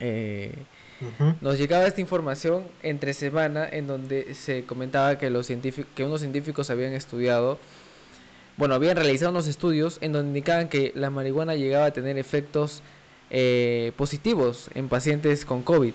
eh, 0.00 0.52
nos 1.40 1.56
llegaba 1.58 1.86
esta 1.86 2.02
información 2.02 2.68
entre 2.82 3.14
semana 3.14 3.66
en 3.70 3.86
donde 3.86 4.34
se 4.34 4.64
comentaba 4.66 5.16
que, 5.16 5.30
los 5.30 5.46
que 5.46 6.04
unos 6.04 6.20
científicos 6.20 6.68
habían 6.68 6.92
estudiado, 6.92 7.58
bueno, 8.56 8.74
habían 8.74 8.96
realizado 8.96 9.30
unos 9.30 9.46
estudios 9.46 9.98
en 10.02 10.12
donde 10.12 10.28
indicaban 10.28 10.68
que 10.68 10.92
la 10.94 11.10
marihuana 11.10 11.54
llegaba 11.54 11.86
a 11.86 11.90
tener 11.92 12.18
efectos 12.18 12.82
eh, 13.30 13.92
positivos 13.96 14.70
en 14.74 14.88
pacientes 14.88 15.44
con 15.44 15.62
COVID. 15.62 15.92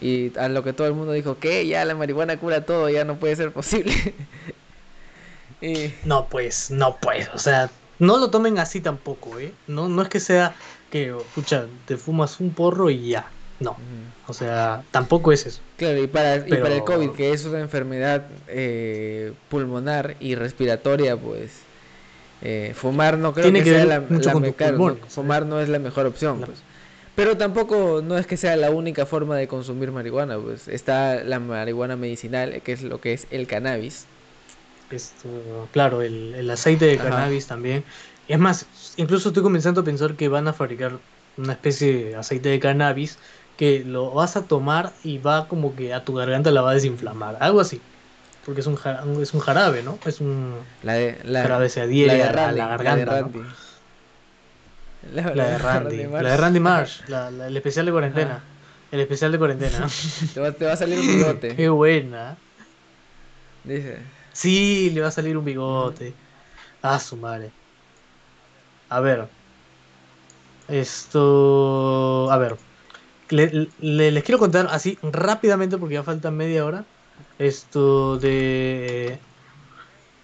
Y 0.00 0.38
a 0.38 0.48
lo 0.48 0.62
que 0.62 0.72
todo 0.72 0.86
el 0.86 0.94
mundo 0.94 1.12
dijo, 1.12 1.38
que 1.38 1.66
ya 1.66 1.84
la 1.84 1.94
marihuana 1.94 2.38
cura 2.38 2.64
todo, 2.64 2.88
ya 2.88 3.04
no 3.04 3.18
puede 3.18 3.36
ser 3.36 3.52
posible. 3.52 3.94
No, 6.04 6.28
pues, 6.28 6.70
no, 6.70 6.98
pues, 7.00 7.28
o 7.34 7.38
sea, 7.38 7.68
no 7.98 8.18
lo 8.18 8.30
tomen 8.30 8.60
así 8.60 8.80
tampoco, 8.80 9.40
¿eh? 9.40 9.52
No, 9.66 9.88
no 9.88 10.02
es 10.02 10.08
que 10.08 10.20
sea 10.20 10.54
que, 10.90 11.08
escucha, 11.08 11.66
te 11.84 11.96
fumas 11.96 12.38
un 12.38 12.50
porro 12.52 12.90
y 12.90 13.08
ya. 13.08 13.28
No, 13.60 13.76
o 14.28 14.32
sea, 14.32 14.84
tampoco 14.92 15.32
es 15.32 15.46
eso. 15.46 15.60
Claro, 15.76 16.00
y 16.00 16.06
para, 16.06 16.36
y 16.36 16.50
para 16.50 16.76
el 16.76 16.84
COVID, 16.84 17.10
que 17.10 17.32
es 17.32 17.44
una 17.44 17.58
enfermedad 17.58 18.28
eh, 18.46 19.32
pulmonar 19.48 20.14
y 20.20 20.36
respiratoria, 20.36 21.16
pues 21.16 21.62
eh, 22.42 22.72
fumar 22.74 23.18
no 23.18 23.34
creo 23.34 23.52
que, 23.52 23.64
sea 23.64 23.84
la, 23.84 24.00
mejor, 24.00 24.98
fumar 25.08 25.46
no 25.46 25.60
es 25.60 25.68
la 25.68 25.78
mejor 25.78 26.06
opción. 26.06 26.40
Pues. 26.40 26.58
Pero 27.14 27.36
tampoco 27.36 28.00
no 28.02 28.16
es 28.16 28.26
que 28.26 28.36
sea 28.36 28.56
la 28.56 28.70
única 28.70 29.04
forma 29.04 29.36
de 29.36 29.48
consumir 29.48 29.90
marihuana, 29.90 30.38
pues 30.38 30.68
está 30.68 31.24
la 31.24 31.40
marihuana 31.40 31.96
medicinal, 31.96 32.62
que 32.62 32.72
es 32.72 32.82
lo 32.82 33.00
que 33.00 33.12
es 33.12 33.26
el 33.30 33.48
cannabis. 33.48 34.06
Esto, 34.90 35.28
claro, 35.72 36.00
el, 36.00 36.48
aceite 36.48 36.86
de 36.86 36.96
cannabis 36.96 37.48
también. 37.48 37.82
Es 38.28 38.38
más, 38.38 38.66
incluso 38.96 39.30
estoy 39.30 39.42
comenzando 39.42 39.80
a 39.80 39.84
pensar 39.84 40.14
que 40.14 40.28
van 40.28 40.46
a 40.46 40.52
fabricar 40.52 40.98
una 41.36 41.54
especie 41.54 42.04
de 42.04 42.16
aceite 42.16 42.50
de 42.50 42.60
cannabis 42.60 43.18
que 43.56 43.82
lo 43.84 44.12
vas 44.12 44.36
a 44.36 44.44
tomar 44.44 44.92
y 45.02 45.18
va 45.18 45.48
como 45.48 45.74
que 45.74 45.92
a 45.92 46.04
tu 46.04 46.14
garganta 46.14 46.52
la 46.52 46.62
va 46.62 46.70
a 46.70 46.74
desinflamar, 46.74 47.36
algo 47.40 47.60
así. 47.60 47.80
Porque 48.44 48.60
es 48.60 48.66
un, 48.66 48.76
jarabe, 48.76 49.22
es 49.22 49.34
un 49.34 49.40
jarabe, 49.40 49.82
¿no? 49.82 49.98
Es 50.06 50.20
un 50.20 50.54
la 50.82 50.94
de, 50.94 51.18
la, 51.24 51.42
jarabe 51.42 51.68
se 51.68 51.82
adhiere 51.82 52.22
a 52.22 52.52
la 52.52 52.68
garganta. 52.68 52.82
La 52.82 52.96
de 52.96 53.04
Randy. 53.04 53.42
La, 55.12 55.22
de 55.22 55.58
Randy, 55.58 56.04
la 56.04 56.30
de 56.30 56.36
Randy 56.36 56.60
Marsh, 56.60 57.02
el 57.08 57.56
especial 57.56 57.86
de 57.86 57.92
cuarentena. 57.92 58.42
El 58.90 59.00
especial 59.00 59.32
de 59.32 59.38
cuarentena. 59.38 59.86
te, 60.34 60.40
va, 60.40 60.52
te 60.52 60.64
va 60.64 60.72
a 60.72 60.76
salir 60.76 60.98
un 60.98 61.06
bigote. 61.06 61.56
Qué 61.56 61.68
buena. 61.68 62.36
Dice. 63.64 63.98
Sí, 64.32 64.90
le 64.90 65.02
va 65.02 65.08
a 65.08 65.12
salir 65.12 65.36
un 65.36 65.44
bigote. 65.44 66.14
Ah, 66.80 66.98
su 66.98 67.16
madre. 67.16 67.50
A 68.88 69.00
ver. 69.00 69.28
Esto. 70.68 72.30
A 72.30 72.38
ver 72.38 72.56
les 73.30 74.24
quiero 74.24 74.38
contar 74.38 74.68
así 74.70 74.98
rápidamente 75.02 75.78
porque 75.78 75.94
ya 75.94 76.02
falta 76.02 76.30
media 76.30 76.64
hora. 76.64 76.84
Esto 77.38 78.18
de 78.18 79.18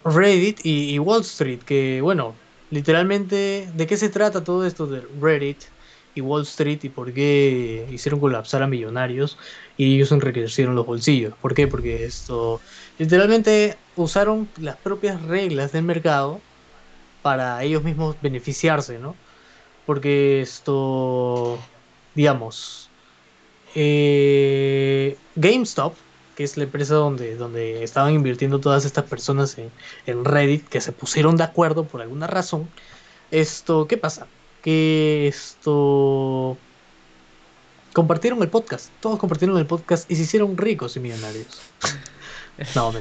Reddit 0.05 0.61
y, 0.65 0.99
Wall 0.99 1.23
Street. 1.23 1.61
Que 1.61 2.01
bueno, 2.03 2.35
literalmente, 2.71 3.69
¿de 3.75 3.87
qué 3.87 3.97
se 3.97 4.09
trata 4.09 4.45
todo 4.45 4.67
esto 4.67 4.87
de 4.87 5.03
Reddit 5.21 5.65
y 6.15 6.21
Wall 6.21 6.43
Street 6.43 6.81
y 6.83 6.89
por 6.89 7.13
qué 7.13 7.87
hicieron 7.91 8.21
colapsar 8.21 8.63
a 8.63 8.67
millonarios 8.67 9.39
y 9.77 9.97
ellos 9.97 10.13
enriquecieron 10.13 10.75
los 10.75 10.87
bolsillos? 10.87 11.35
¿Por 11.41 11.55
qué? 11.55 11.67
Porque 11.67 12.05
esto 12.05 12.61
literalmente 12.99 13.77
usaron 13.97 14.49
las 14.59 14.77
propias 14.77 15.23
reglas 15.23 15.73
del 15.73 15.85
mercado 15.85 16.41
para 17.23 17.63
ellos 17.65 17.83
mismos 17.83 18.17
beneficiarse, 18.21 18.99
¿no? 18.99 19.17
Porque 19.87 20.43
esto, 20.43 21.59
digamos, 22.15 22.91
eh, 23.75 25.17
GameStop, 25.35 25.95
que 26.37 26.45
es 26.45 26.57
la 26.57 26.65
empresa 26.65 26.95
donde, 26.95 27.37
donde 27.37 27.85
estaban 27.85 28.13
invirtiendo 28.15 28.61
todas 28.61 28.85
estas 28.85 29.05
personas 29.05 29.57
en, 30.07 30.25
Reddit, 30.25 30.69
que 30.69 30.81
se 30.81 30.93
pusieron 30.93 31.37
de 31.37 31.45
acuerdo 31.45 31.85
por 31.85 32.01
alguna 32.03 32.27
razón. 32.27 32.69
Esto, 33.31 33.87
¿qué 33.87 33.97
pasa? 33.97 34.27
Que 34.63 35.29
esto 35.29 36.57
compartieron 37.93 38.43
el 38.43 38.49
podcast, 38.49 38.91
todos 39.01 39.19
compartieron 39.19 39.57
el 39.59 39.67
podcast 39.67 40.11
y 40.11 40.17
se 40.17 40.23
hicieron 40.23 40.57
ricos 40.57 40.97
y 40.97 41.01
millonarios. 41.01 41.61
No, 42.75 42.93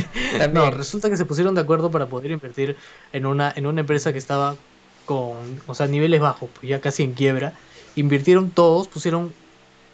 no, 0.52 0.70
resulta 0.70 1.10
que 1.10 1.16
se 1.16 1.24
pusieron 1.24 1.54
de 1.54 1.60
acuerdo 1.60 1.90
para 1.90 2.06
poder 2.06 2.30
invertir 2.30 2.76
en 3.12 3.26
una, 3.26 3.52
en 3.54 3.66
una 3.66 3.80
empresa 3.80 4.12
que 4.12 4.18
estaba 4.18 4.56
con, 5.04 5.60
o 5.66 5.74
sea, 5.74 5.86
niveles 5.86 6.20
bajos, 6.20 6.48
pues 6.54 6.68
ya 6.68 6.80
casi 6.80 7.02
en 7.02 7.12
quiebra. 7.12 7.52
Invirtieron 7.94 8.50
todos, 8.50 8.88
pusieron 8.88 9.34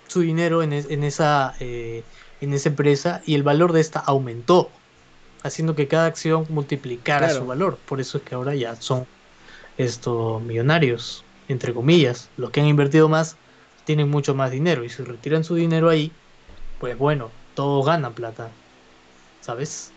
su 0.07 0.21
dinero 0.21 0.63
en, 0.63 0.73
esa, 0.73 1.55
eh, 1.61 2.03
en 2.41 2.53
esa 2.53 2.69
empresa 2.69 3.23
y 3.27 3.35
el 3.35 3.43
valor 3.43 3.73
de 3.73 3.81
esta 3.81 4.01
aumentó, 4.01 4.71
haciendo 5.43 5.75
que 5.75 5.89
cada 5.89 6.07
acción 6.07 6.47
multiplicara 6.49 7.31
su 7.31 7.47
valor. 7.47 7.79
Por 7.87 8.01
eso 8.01 8.19
es 8.19 8.25
que 8.25 8.35
ahora 8.35 8.55
ya 8.55 8.77
son 8.77 9.07
estos 9.77 10.43
millonarios, 10.43 11.25
entre 11.49 11.73
comillas. 11.73 12.29
Los 12.37 12.51
que 12.51 12.61
han 12.61 12.67
invertido 12.67 13.09
más 13.09 13.37
tienen 13.85 14.09
mucho 14.09 14.35
más 14.35 14.51
dinero 14.51 14.85
y 14.85 14.89
si 14.89 15.03
retiran 15.03 15.45
su 15.45 15.55
dinero 15.55 15.89
ahí, 15.89 16.13
pues 16.81 16.97
bueno, 16.99 17.31
todos 17.55 17.87
ganan 17.87 18.13
plata, 18.13 18.51
¿sabes? 19.41 19.93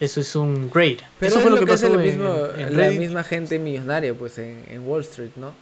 Eso 0.00 0.20
es 0.20 0.34
un 0.34 0.70
great. 0.70 1.00
Pero 1.18 1.30
eso 1.30 1.40
fue 1.40 1.50
lo 1.50 1.58
que, 1.58 1.66
pasó 1.66 1.86
en, 2.00 2.76
la 2.76 2.90
misma 2.90 3.22
gente 3.22 3.58
millonaria, 3.58 4.14
pues 4.14 4.38
en 4.38 4.82
Wall 4.86 5.02
Street, 5.02 5.30
¿no? 5.36 5.52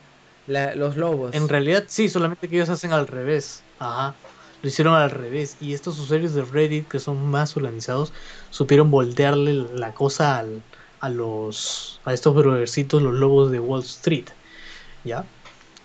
los 0.46 0.96
lobos. 0.96 1.34
En 1.34 1.48
realidad 1.48 1.84
sí, 1.86 2.08
solamente 2.08 2.48
que 2.48 2.56
ellos 2.56 2.68
hacen 2.68 2.92
al 2.92 3.06
revés. 3.06 3.62
Ajá. 3.78 4.14
Lo 4.62 4.68
hicieron 4.68 4.94
al 4.94 5.10
revés. 5.10 5.56
Y 5.60 5.74
estos 5.74 5.98
usuarios 5.98 6.34
de 6.34 6.42
Reddit 6.42 6.88
que 6.88 6.98
son 6.98 7.30
más 7.30 7.56
organizados 7.56 8.12
supieron 8.50 8.90
voltearle 8.90 9.66
la 9.74 9.92
cosa 9.94 10.44
a 11.00 11.08
los 11.08 12.00
a 12.04 12.12
estos 12.14 12.34
brodercitos, 12.34 13.02
los 13.02 13.14
lobos 13.14 13.50
de 13.50 13.60
Wall 13.60 13.82
Street. 13.82 14.26
¿Ya? 15.04 15.24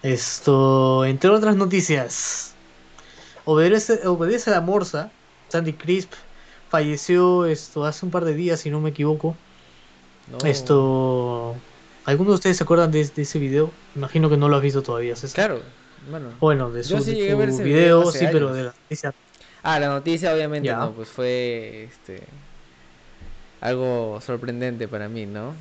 Esto, 0.04 1.06
entre 1.06 1.30
otras 1.30 1.56
noticias. 1.56 2.54
Obedece, 3.46 4.08
obedece 4.08 4.52
a 4.52 4.54
la 4.54 4.62
morsa. 4.62 5.12
Sandy 5.50 5.74
Crisp 5.74 6.12
falleció 6.70 7.46
esto 7.46 7.86
hace 7.86 8.06
un 8.06 8.12
par 8.12 8.26
de 8.26 8.34
días, 8.34 8.60
si 8.60 8.70
no 8.70 8.80
me 8.80 8.90
equivoco. 8.90 9.36
Esto 10.44 11.56
¿Alguno 12.08 12.30
de 12.30 12.36
ustedes 12.36 12.56
se 12.56 12.64
acuerdan 12.64 12.90
de, 12.90 13.02
ese 13.02 13.38
video? 13.38 13.70
Imagino 13.94 14.30
que 14.30 14.38
no 14.38 14.48
lo 14.48 14.56
has 14.56 14.62
visto 14.62 14.82
todavía, 14.82 15.18
César. 15.18 15.36
Claro, 15.36 15.62
bueno. 16.10 16.30
Bueno, 16.40 16.72
de 16.72 16.84
su, 16.84 17.04
video, 17.04 18.12
sí, 18.12 18.26
pero 18.32 18.54
de 18.54 18.64
la 18.64 18.74
noticia. 18.74 19.14
Ah, 19.64 19.80
la 19.80 19.88
noticia 19.88 20.34
obviamente 20.34 20.72
no, 20.72 20.94
pues 20.94 21.10
fue 21.10 21.90
este 21.92 22.24
algo 23.62 24.20
sorprendente 24.22 24.88
para 24.88 25.10
mí, 25.10 25.26
¿no? 25.26 25.56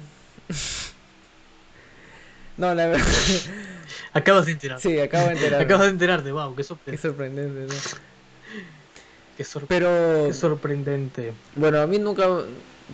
no, 2.56 2.74
la 2.74 2.86
verdad. 2.86 3.06
Acabas 4.12 4.46
de 4.46 4.52
enterarte. 4.52 4.88
Sí, 4.88 4.98
acabo 4.98 5.26
de 5.26 5.32
enterarte. 5.32 5.64
Acabas 5.64 5.86
de 5.86 5.92
enterarte, 5.92 6.32
wow, 6.32 6.54
qué 6.54 6.64
sorprendente. 6.64 7.02
Qué 7.02 7.08
sorprendente, 7.08 7.74
¿no? 7.74 7.80
Qué, 9.36 9.44
pero, 9.68 10.28
qué 10.28 10.32
sorprendente. 10.32 11.34
Bueno, 11.56 11.82
a 11.82 11.86
mí 11.86 11.98
nunca 11.98 12.26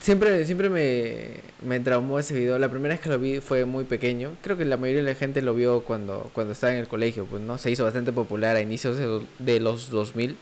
siempre, 0.01 0.45
siempre 0.47 0.71
me, 0.71 1.41
me 1.67 1.81
traumó 1.81 2.19
ese 2.19 2.35
video. 2.35 2.59
La 2.59 2.69
primera 2.69 2.95
vez 2.95 3.01
que 3.01 3.09
lo 3.09 3.19
vi 3.19 3.41
fue 3.41 3.65
muy 3.65 3.85
pequeño. 3.85 4.33
Creo 4.43 4.57
que 4.57 4.65
la 4.65 4.77
mayoría 4.77 5.03
de 5.03 5.11
la 5.11 5.15
gente 5.19 5.43
lo 5.43 5.55
vio 5.55 5.83
cuando, 5.83 6.31
cuando 6.33 6.53
estaba 6.53 6.73
en 6.73 6.81
el 6.81 6.89
colegio, 6.89 7.27
pues 7.27 7.43
no 7.43 7.59
se 7.59 7.71
hizo 7.71 7.85
bastante 7.85 8.13
popular 8.13 8.57
a 8.57 8.61
inicios 8.61 8.99
de, 9.39 9.61
los 9.61 9.91
2000. 9.91 10.37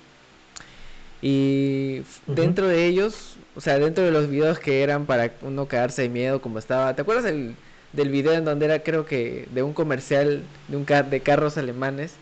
Y 1.22 2.02
dentro 2.26 2.66
de 2.66 2.86
ellos, 2.86 3.36
o 3.54 3.60
sea, 3.60 3.78
dentro 3.78 4.04
de 4.04 4.10
los 4.10 4.28
videos 4.28 4.58
que 4.58 4.82
eran 4.82 5.04
para 5.06 5.32
uno 5.42 5.68
quedarse 5.68 6.02
de 6.02 6.08
miedo, 6.08 6.40
como 6.40 6.58
estaba. 6.58 6.94
¿Te 6.94 7.02
acuerdas 7.02 7.24
del 7.24 8.08
video 8.08 8.32
en 8.32 8.44
donde 8.44 8.66
era, 8.66 8.82
creo 8.82 9.04
que, 9.04 9.46
de 9.52 9.62
un 9.62 9.74
comercial 9.74 10.42
de 10.68 10.76
un 10.76 10.86
de 10.86 11.20
carros 11.20 11.58
alemanes? 11.58 12.14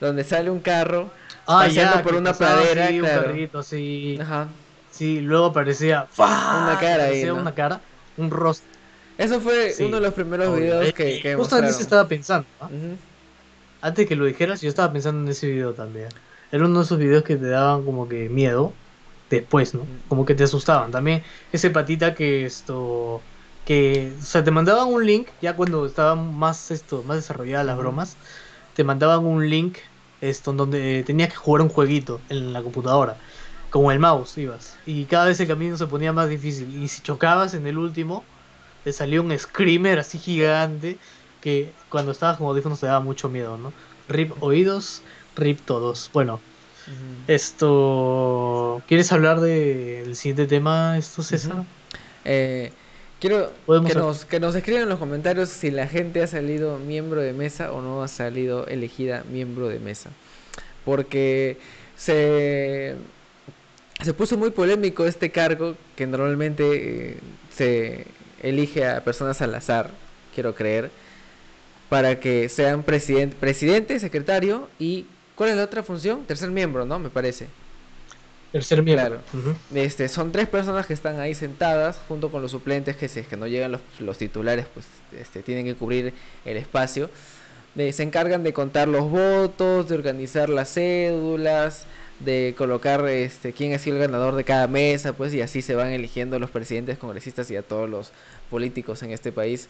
donde 0.00 0.22
sale 0.22 0.48
un 0.48 0.60
carro 0.60 1.10
Ah, 1.50 1.64
paseando 1.64 1.96
ya, 1.96 2.02
por 2.02 2.14
una 2.14 2.32
pasaba 2.32 2.60
pradera, 2.60 2.90
un 2.90 2.98
claro. 3.00 3.22
carrito 3.22 3.58
así. 3.58 4.18
Ajá. 4.20 4.48
Sí, 4.98 5.20
luego 5.20 5.46
aparecía 5.46 6.08
¡fua! 6.10 6.62
Una 6.64 6.78
cara 6.78 7.04
ahí, 7.04 7.24
¿no? 7.24 7.38
una 7.40 7.54
cara, 7.54 7.82
un 8.16 8.30
rostro. 8.30 8.80
Eso 9.16 9.40
fue 9.40 9.74
Sí, 9.74 9.84
uno 9.84 9.96
de 9.96 10.02
los 10.02 10.14
primeros 10.14 10.54
videos 10.56 10.86
Eh, 10.86 10.92
que, 10.92 11.20
que 11.20 11.34
Justo 11.34 11.58
en 11.58 11.64
eso 11.64 11.82
estaba 11.82 12.08
pensando. 12.08 12.48
Ujú. 12.60 12.98
Antes 13.80 14.06
que 14.08 14.16
lo 14.16 14.24
dijeras, 14.26 14.60
yo 14.60 14.68
estaba 14.68 14.92
pensando 14.92 15.20
en 15.22 15.28
ese 15.28 15.48
video 15.48 15.72
también. 15.74 16.08
Era 16.50 16.64
uno 16.66 16.80
de 16.80 16.84
esos 16.84 16.98
videos 16.98 17.22
que 17.22 17.36
te 17.36 17.48
daban 17.48 17.84
como 17.84 18.08
que 18.08 18.28
miedo 18.28 18.80
después, 19.30 19.74
¿no? 19.74 19.86
Como 20.08 20.24
que 20.24 20.34
te 20.34 20.44
asustaban. 20.44 20.90
También 20.90 21.22
ese 21.52 21.70
patita 21.70 22.14
que 22.14 22.44
esto 22.44 23.28
que 23.64 24.16
o 24.18 24.22
sea, 24.22 24.42
te 24.42 24.50
mandaban 24.50 24.88
un 24.88 25.04
link 25.06 25.30
ya 25.40 25.54
cuando 25.54 25.84
estaban 25.86 26.34
más 26.34 26.70
esto 26.70 27.04
más 27.04 27.18
desarrolladas 27.18 27.66
las 27.66 27.76
bromas, 27.76 28.18
te 28.72 28.82
mandaban 28.84 29.24
un 29.26 29.48
link 29.48 29.78
esto 30.20 30.50
en 30.52 30.56
donde 30.56 31.04
tenías 31.04 31.28
que 31.30 31.36
jugar 31.36 31.62
un 31.62 31.68
jueguito 31.68 32.24
en 32.28 32.52
la 32.52 32.62
computadora. 32.62 33.18
Como 33.70 33.92
el 33.92 33.98
mouse 33.98 34.38
ibas. 34.38 34.76
Y 34.86 35.04
cada 35.04 35.26
vez 35.26 35.38
el 35.40 35.46
camino 35.48 35.76
se 35.76 35.86
ponía 35.86 36.12
más 36.12 36.28
difícil. 36.28 36.82
Y 36.82 36.88
si 36.88 37.02
chocabas 37.02 37.54
en 37.54 37.66
el 37.66 37.76
último, 37.78 38.24
te 38.84 38.92
salía 38.92 39.20
un 39.20 39.36
screamer 39.38 39.98
así 39.98 40.18
gigante 40.18 40.98
que 41.40 41.72
cuando 41.90 42.12
estabas 42.12 42.38
con 42.38 42.46
audífonos 42.46 42.80
te 42.80 42.86
daba 42.86 43.00
mucho 43.00 43.28
miedo, 43.28 43.56
¿no? 43.58 43.72
Rip 44.08 44.32
oídos, 44.42 45.02
rip 45.36 45.60
todos. 45.64 46.10
Bueno, 46.12 46.40
esto... 47.26 48.82
¿Quieres 48.88 49.12
hablar 49.12 49.40
de- 49.40 50.02
del 50.04 50.16
siguiente 50.16 50.46
tema, 50.46 50.96
esto, 50.96 51.22
César? 51.22 51.64
Eh, 52.24 52.72
quiero 53.20 53.52
que 53.86 53.94
nos, 53.94 54.24
que 54.24 54.40
nos 54.40 54.54
escriban 54.54 54.84
en 54.84 54.88
los 54.88 54.98
comentarios 54.98 55.50
si 55.50 55.70
la 55.70 55.86
gente 55.86 56.22
ha 56.22 56.26
salido 56.26 56.78
miembro 56.78 57.20
de 57.20 57.32
mesa 57.32 57.72
o 57.72 57.82
no 57.82 58.02
ha 58.02 58.08
salido 58.08 58.66
elegida 58.66 59.24
miembro 59.30 59.68
de 59.68 59.78
mesa. 59.78 60.10
Porque 60.84 61.58
se, 61.96 62.96
se 64.02 64.14
puso 64.14 64.36
muy 64.36 64.50
polémico 64.50 65.06
este 65.06 65.30
cargo 65.30 65.76
que 65.96 66.06
normalmente 66.06 67.10
eh, 67.10 67.18
se 67.54 68.06
elige 68.42 68.86
a 68.86 69.02
personas 69.02 69.42
al 69.42 69.54
azar, 69.54 69.90
quiero 70.34 70.54
creer, 70.54 70.90
para 71.88 72.20
que 72.20 72.48
sean 72.48 72.82
presidente, 72.82 73.36
presidente, 73.38 73.98
secretario 73.98 74.68
y 74.78 75.06
¿cuál 75.34 75.50
es 75.50 75.56
la 75.56 75.64
otra 75.64 75.82
función? 75.82 76.24
Tercer 76.24 76.50
miembro, 76.50 76.84
¿no? 76.84 76.98
Me 76.98 77.10
parece. 77.10 77.48
Tercer 78.52 78.82
miembro. 78.82 79.20
Claro. 79.32 79.56
Este, 79.74 80.08
son 80.08 80.32
tres 80.32 80.48
personas 80.48 80.86
que 80.86 80.94
están 80.94 81.18
ahí 81.18 81.34
sentadas 81.34 81.98
junto 82.06 82.30
con 82.30 82.40
los 82.40 82.52
suplentes 82.52 82.96
que 82.96 83.08
si 83.08 83.20
es 83.20 83.26
que 83.26 83.36
no 83.36 83.46
llegan 83.46 83.72
los, 83.72 83.80
los 83.98 84.16
titulares 84.16 84.66
pues 84.72 84.86
este, 85.18 85.42
tienen 85.42 85.64
que 85.64 85.74
cubrir 85.74 86.14
el 86.44 86.56
espacio. 86.56 87.10
Se 87.76 88.02
encargan 88.02 88.42
de 88.42 88.52
contar 88.52 88.88
los 88.88 89.08
votos, 89.08 89.88
de 89.88 89.94
organizar 89.94 90.48
las 90.48 90.74
cédulas, 90.74 91.86
de 92.20 92.54
colocar 92.56 93.06
este, 93.08 93.52
quién 93.52 93.74
ha 93.74 93.78
sido 93.78 93.96
el 93.96 94.02
ganador 94.02 94.34
de 94.34 94.44
cada 94.44 94.66
mesa, 94.66 95.12
pues 95.12 95.32
y 95.34 95.40
así 95.40 95.62
se 95.62 95.74
van 95.74 95.88
eligiendo 95.88 96.38
los 96.38 96.50
presidentes, 96.50 96.98
congresistas 96.98 97.50
y 97.50 97.56
a 97.56 97.62
todos 97.62 97.88
los 97.88 98.12
políticos 98.50 99.02
en 99.02 99.12
este 99.12 99.32
país. 99.32 99.68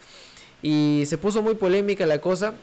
Y 0.62 1.04
se 1.06 1.18
puso 1.18 1.42
muy 1.42 1.54
polémica 1.54 2.06
la 2.06 2.20
cosa 2.20 2.54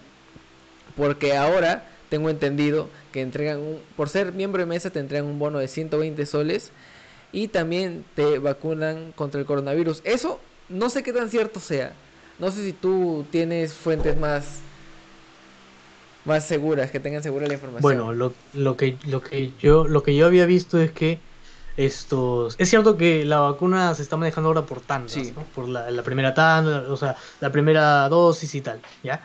porque 0.95 1.35
ahora 1.35 1.87
tengo 2.09 2.29
entendido 2.29 2.89
que 3.11 3.21
entregan 3.21 3.59
un, 3.59 3.79
por 3.95 4.09
ser 4.09 4.33
miembro 4.33 4.61
de 4.61 4.65
mesa 4.65 4.89
te 4.89 4.99
entregan 4.99 5.25
un 5.25 5.39
bono 5.39 5.59
de 5.59 5.67
120 5.67 6.25
soles 6.25 6.71
y 7.31 7.47
también 7.47 8.05
te 8.15 8.39
vacunan 8.39 9.11
contra 9.13 9.39
el 9.39 9.45
coronavirus. 9.45 10.01
Eso 10.03 10.39
no 10.69 10.89
sé 10.89 11.03
qué 11.03 11.13
tan 11.13 11.29
cierto 11.29 11.59
sea. 11.59 11.93
No 12.39 12.51
sé 12.51 12.63
si 12.63 12.73
tú 12.73 13.25
tienes 13.31 13.73
fuentes 13.73 14.17
más 14.17 14.61
más 16.25 16.45
seguras, 16.45 16.91
que 16.91 16.99
tengan 16.99 17.23
segura 17.23 17.47
la 17.47 17.53
información. 17.53 17.81
Bueno, 17.81 18.13
lo, 18.13 18.33
lo 18.53 18.75
que 18.77 18.97
lo 19.07 19.21
que 19.21 19.51
yo 19.59 19.87
lo 19.87 20.03
que 20.03 20.15
yo 20.15 20.25
había 20.25 20.45
visto 20.45 20.79
es 20.79 20.91
que 20.91 21.19
estos 21.77 22.55
es 22.57 22.69
cierto 22.69 22.97
que 22.97 23.25
la 23.25 23.39
vacuna 23.39 23.93
se 23.95 24.01
está 24.01 24.17
manejando 24.17 24.47
ahora 24.49 24.65
por 24.65 24.81
tandas, 24.81 25.11
Sí. 25.11 25.33
¿no? 25.35 25.43
Por 25.53 25.67
la, 25.67 25.91
la 25.91 26.03
primera 26.03 26.33
tanda, 26.33 26.85
o 26.89 26.97
sea, 26.97 27.15
la 27.41 27.51
primera 27.51 28.07
dosis 28.09 28.55
y 28.55 28.61
tal, 28.61 28.79
¿ya? 29.03 29.21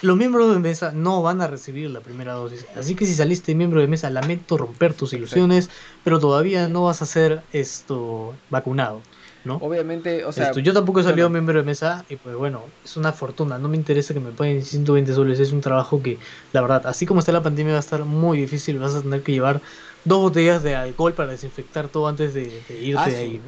Los 0.00 0.16
miembros 0.16 0.52
de 0.52 0.60
mesa 0.60 0.92
no 0.92 1.22
van 1.22 1.40
a 1.40 1.48
recibir 1.48 1.90
la 1.90 2.00
primera 2.00 2.34
dosis, 2.34 2.66
así 2.76 2.94
que 2.94 3.04
si 3.04 3.14
saliste 3.14 3.54
miembro 3.54 3.80
de 3.80 3.88
mesa, 3.88 4.10
lamento 4.10 4.56
romper 4.56 4.94
tus 4.94 5.12
ilusiones, 5.12 5.70
pero 6.04 6.20
todavía 6.20 6.68
no 6.68 6.84
vas 6.84 7.02
a 7.02 7.06
ser 7.06 7.42
esto 7.52 8.34
vacunado, 8.48 9.02
¿no? 9.44 9.66
obviamente, 9.66 10.24
o 10.24 10.32
sea, 10.32 10.52
Esto, 10.52 10.60
yo 10.60 10.72
tampoco 10.72 11.00
he 11.00 11.02
salido 11.04 11.28
bueno. 11.28 11.30
miembro 11.30 11.58
de 11.58 11.64
mesa 11.64 12.04
y 12.08 12.16
pues 12.18 12.36
bueno, 12.36 12.76
es 12.84 12.96
una 12.96 13.12
fortuna, 13.12 13.58
no 13.58 13.68
me 13.68 13.76
interesa 13.76 14.14
que 14.14 14.20
me 14.20 14.32
paguen 14.32 14.62
120 14.64 15.12
soles, 15.14 15.40
es 15.40 15.52
un 15.52 15.60
trabajo 15.60 16.00
que 16.02 16.20
la 16.52 16.62
verdad, 16.62 16.86
así 16.86 17.06
como 17.06 17.20
está 17.20 17.32
la 17.32 17.42
pandemia 17.42 17.72
va 17.74 17.78
a 17.78 17.80
estar 17.80 18.04
muy 18.04 18.38
difícil, 18.40 18.78
vas 18.78 18.94
a 18.94 19.02
tener 19.02 19.22
que 19.24 19.32
llevar 19.32 19.62
dos 20.04 20.20
botellas 20.20 20.62
de 20.62 20.76
alcohol 20.76 21.14
para 21.14 21.32
desinfectar 21.32 21.90
todo 21.90 22.08
antes 22.08 22.34
de, 22.34 22.62
de 22.62 22.80
irte 22.80 23.10
Ah, 23.10 23.10
de 23.10 23.16
ahí. 23.18 23.42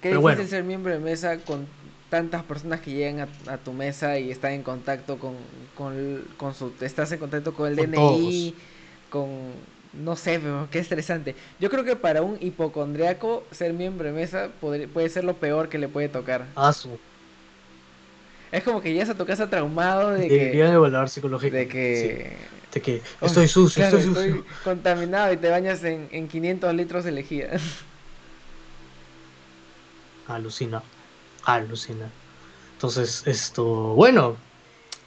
qué 0.00 0.08
Pero 0.08 0.20
bueno. 0.22 0.48
ser 0.48 0.64
miembro 0.64 0.92
de 0.92 0.98
mesa 1.00 1.44
con 1.44 1.72
tantas 2.08 2.44
personas 2.44 2.80
que 2.80 2.92
llegan 2.92 3.20
a, 3.46 3.52
a 3.54 3.62
tu 3.62 3.72
mesa 3.72 4.18
y 4.18 4.30
están 4.30 4.52
en 4.52 4.62
contacto 4.62 5.18
con, 5.18 5.68
con, 5.74 6.34
con 6.36 6.54
su 6.54 6.76
estás 6.80 7.12
en 7.12 7.18
contacto 7.20 7.54
con 7.54 7.68
el 7.68 7.76
Con 7.76 7.86
DNI, 7.86 8.58
con 9.08 9.66
no 9.92 10.16
sé, 10.16 10.38
pero 10.40 10.68
qué 10.70 10.78
estresante. 10.78 11.36
Yo 11.58 11.70
creo 11.70 11.84
que 11.84 11.96
para 11.96 12.22
un 12.22 12.38
hipocondriaco 12.40 13.48
ser 13.52 13.72
miembro 13.74 14.06
de 14.08 14.12
mesa 14.14 14.58
puede 14.60 15.08
ser 15.08 15.24
lo 15.24 15.40
peor 15.40 15.68
que 15.68 15.78
le 15.78 15.88
puede 15.88 16.08
tocar. 16.08 16.54
Ah, 16.54 16.72
su- 16.72 17.00
Es 18.50 18.64
como 18.64 18.80
que 18.80 18.92
llegas 18.92 19.10
a 19.10 19.16
tu 19.16 19.26
casa 19.26 19.48
traumado 19.50 20.10
de 20.10 20.32
que 20.32 20.64
evaluar 20.74 21.08
de 21.40 21.68
que 21.68 21.72
sí, 21.92 22.08
de 22.72 22.82
que 22.82 23.02
Oh, 23.20 23.28
estoy 23.28 23.48
sucio, 23.48 23.82
claro, 23.82 24.00
estoy 24.02 24.42
sucio. 24.42 24.44
contaminado 24.62 25.32
y 25.32 25.36
te 25.38 25.50
bañas 25.50 25.84
en, 25.84 26.08
en 26.12 26.28
500 26.28 26.74
litros 26.74 27.04
de 27.04 27.12
lejía. 27.12 27.50
Alucina, 30.24 30.82
alucina. 31.44 32.14
Entonces, 32.72 33.22
esto, 33.26 33.64
bueno, 33.94 34.38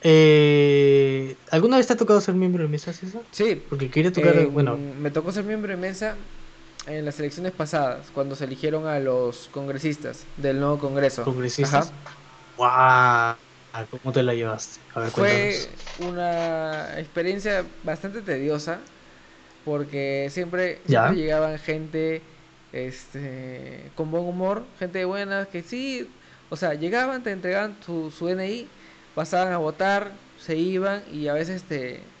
eh, 0.04 1.40
¿alguna 1.50 1.78
vez 1.78 1.88
te 1.88 1.94
ha 1.94 1.96
tocado 1.96 2.20
ser 2.22 2.34
miembro 2.36 2.62
de 2.64 2.70
mesa, 2.70 2.92
César? 2.94 3.24
Sí, 3.32 3.68
Porque 3.68 3.90
quería 3.90 4.12
tocar, 4.12 4.46
En- 4.46 4.50
bueno, 4.50 4.88
me 5.02 5.10
tocó 5.10 5.32
ser 5.32 5.44
miembro 5.44 5.72
de 5.72 5.76
mesa 5.76 6.18
en 6.86 7.04
las 7.04 7.18
elecciones 7.18 7.52
pasadas, 7.52 8.10
cuando 8.12 8.36
se 8.36 8.44
eligieron 8.44 8.86
a 8.86 9.00
los 9.00 9.48
congresistas 9.48 10.28
del 10.36 10.60
nuevo 10.60 10.78
Congreso. 10.78 11.30
congresistas. 11.30 11.94
Ajá. 12.00 12.04
¡Guau! 12.56 13.36
¿Cómo 13.90 14.12
te 14.12 14.22
la 14.22 14.34
llevaste? 14.34 14.80
A 14.94 15.00
ver, 15.00 15.12
Fue 15.12 15.12
cuéntanos. 15.12 15.74
una 15.96 16.98
experiencia 16.98 17.70
bastante 17.82 18.22
tediosa, 18.22 18.84
porque 19.64 20.28
siempre, 20.30 20.84
Ya. 20.86 20.86
siempre 20.88 21.16
llegaban 21.16 21.58
gente 21.58 22.28
este, 22.72 23.92
con 23.96 24.10
buen 24.10 24.24
humor, 24.24 24.72
gente 24.78 25.04
buena, 25.06 25.46
que 25.50 25.62
sí, 25.62 26.18
o 26.50 26.56
sea, 26.56 26.74
llegaban, 26.74 27.22
te 27.22 27.32
entregaban 27.32 27.82
su, 27.82 28.10
su 28.10 28.26
DNI, 28.28 28.74
pasaban 29.14 29.52
a 29.52 29.58
votar, 29.58 30.20
se 30.36 30.56
iban 30.56 31.04
y 31.08 31.28
a 31.28 31.34
veces 31.34 31.66
te, 31.66 32.14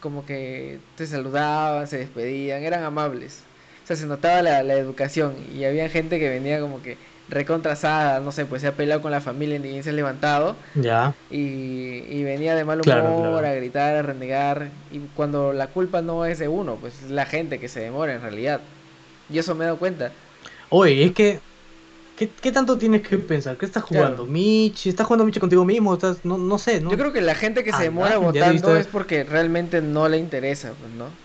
como 0.00 0.24
que 0.26 0.82
te 0.96 1.06
saludaban, 1.06 1.86
se 1.88 1.98
despedían, 1.98 2.62
eran 2.64 2.84
amables. 2.84 3.48
O 3.84 3.86
sea, 3.86 3.96
se 3.96 4.06
notaba 4.06 4.42
la, 4.42 4.62
la 4.62 4.74
educación 4.74 5.38
y 5.38 5.64
había 5.64 5.88
gente 5.88 6.18
que 6.18 6.28
venía 6.30 6.60
como 6.60 6.82
que 6.82 7.00
recontrasada, 7.28 8.20
no 8.20 8.32
sé, 8.32 8.46
pues 8.46 8.62
se 8.62 8.68
ha 8.68 8.76
peleado 8.76 9.02
con 9.02 9.10
la 9.12 9.20
familia 9.20 9.58
ni 9.58 9.68
bien 9.70 9.82
se 9.84 9.90
ha 9.90 9.92
levantado 9.92 10.60
Ya, 10.74 11.14
y, 11.28 11.98
y 12.18 12.24
venía 12.24 12.54
de 12.54 12.64
mal 12.64 12.80
humor 12.82 13.04
Claro, 13.04 13.14
claro. 13.14 13.46
a 13.46 13.54
gritar, 13.54 13.96
a 13.96 14.02
renegar 14.02 14.72
y 14.90 15.00
cuando 15.08 15.52
la 15.52 15.72
culpa 15.72 16.02
no 16.02 16.26
es 16.26 16.38
de 16.38 16.48
uno, 16.48 16.80
pues 16.80 17.02
es 17.02 17.10
la 17.10 17.26
gente 17.26 17.60
que 17.60 17.68
se 17.68 17.80
demora 17.80 18.14
en 18.14 18.22
realidad. 18.22 18.70
Y 19.28 19.38
eso 19.38 19.54
me 19.54 19.64
he 19.64 19.66
dado 19.66 19.78
cuenta. 19.78 20.16
Oye, 20.70 21.04
es 21.04 21.12
que. 21.12 21.40
¿Qué, 22.22 22.34
qué 22.34 22.52
tanto 22.52 22.78
tienes 22.78 23.02
que 23.06 23.18
pensar? 23.18 23.56
¿Qué 23.58 23.66
estás 23.66 23.82
Claro. 23.90 24.16
jugando? 24.16 24.26
¿Michi? 24.26 24.88
¿Estás 24.88 25.06
jugando 25.06 25.24
Michi 25.24 25.40
contigo 25.40 25.64
mismo? 25.64 25.94
¿Estás, 25.94 26.24
no, 26.24 26.38
no 26.38 26.58
sé, 26.58 26.80
¿no? 26.80 26.92
Yo 26.92 26.96
creo 26.98 27.12
que 27.12 27.20
la 27.22 27.34
gente 27.34 27.64
que 27.64 27.72
se 27.72 27.84
demora 27.84 28.18
ya 28.20 28.46
votando 28.46 28.76
es 28.76 28.86
porque 28.88 29.24
realmente 29.24 29.80
no 29.82 30.08
le 30.08 30.18
interesa, 30.18 30.76
pues, 30.76 30.90
¿no? 30.92 31.18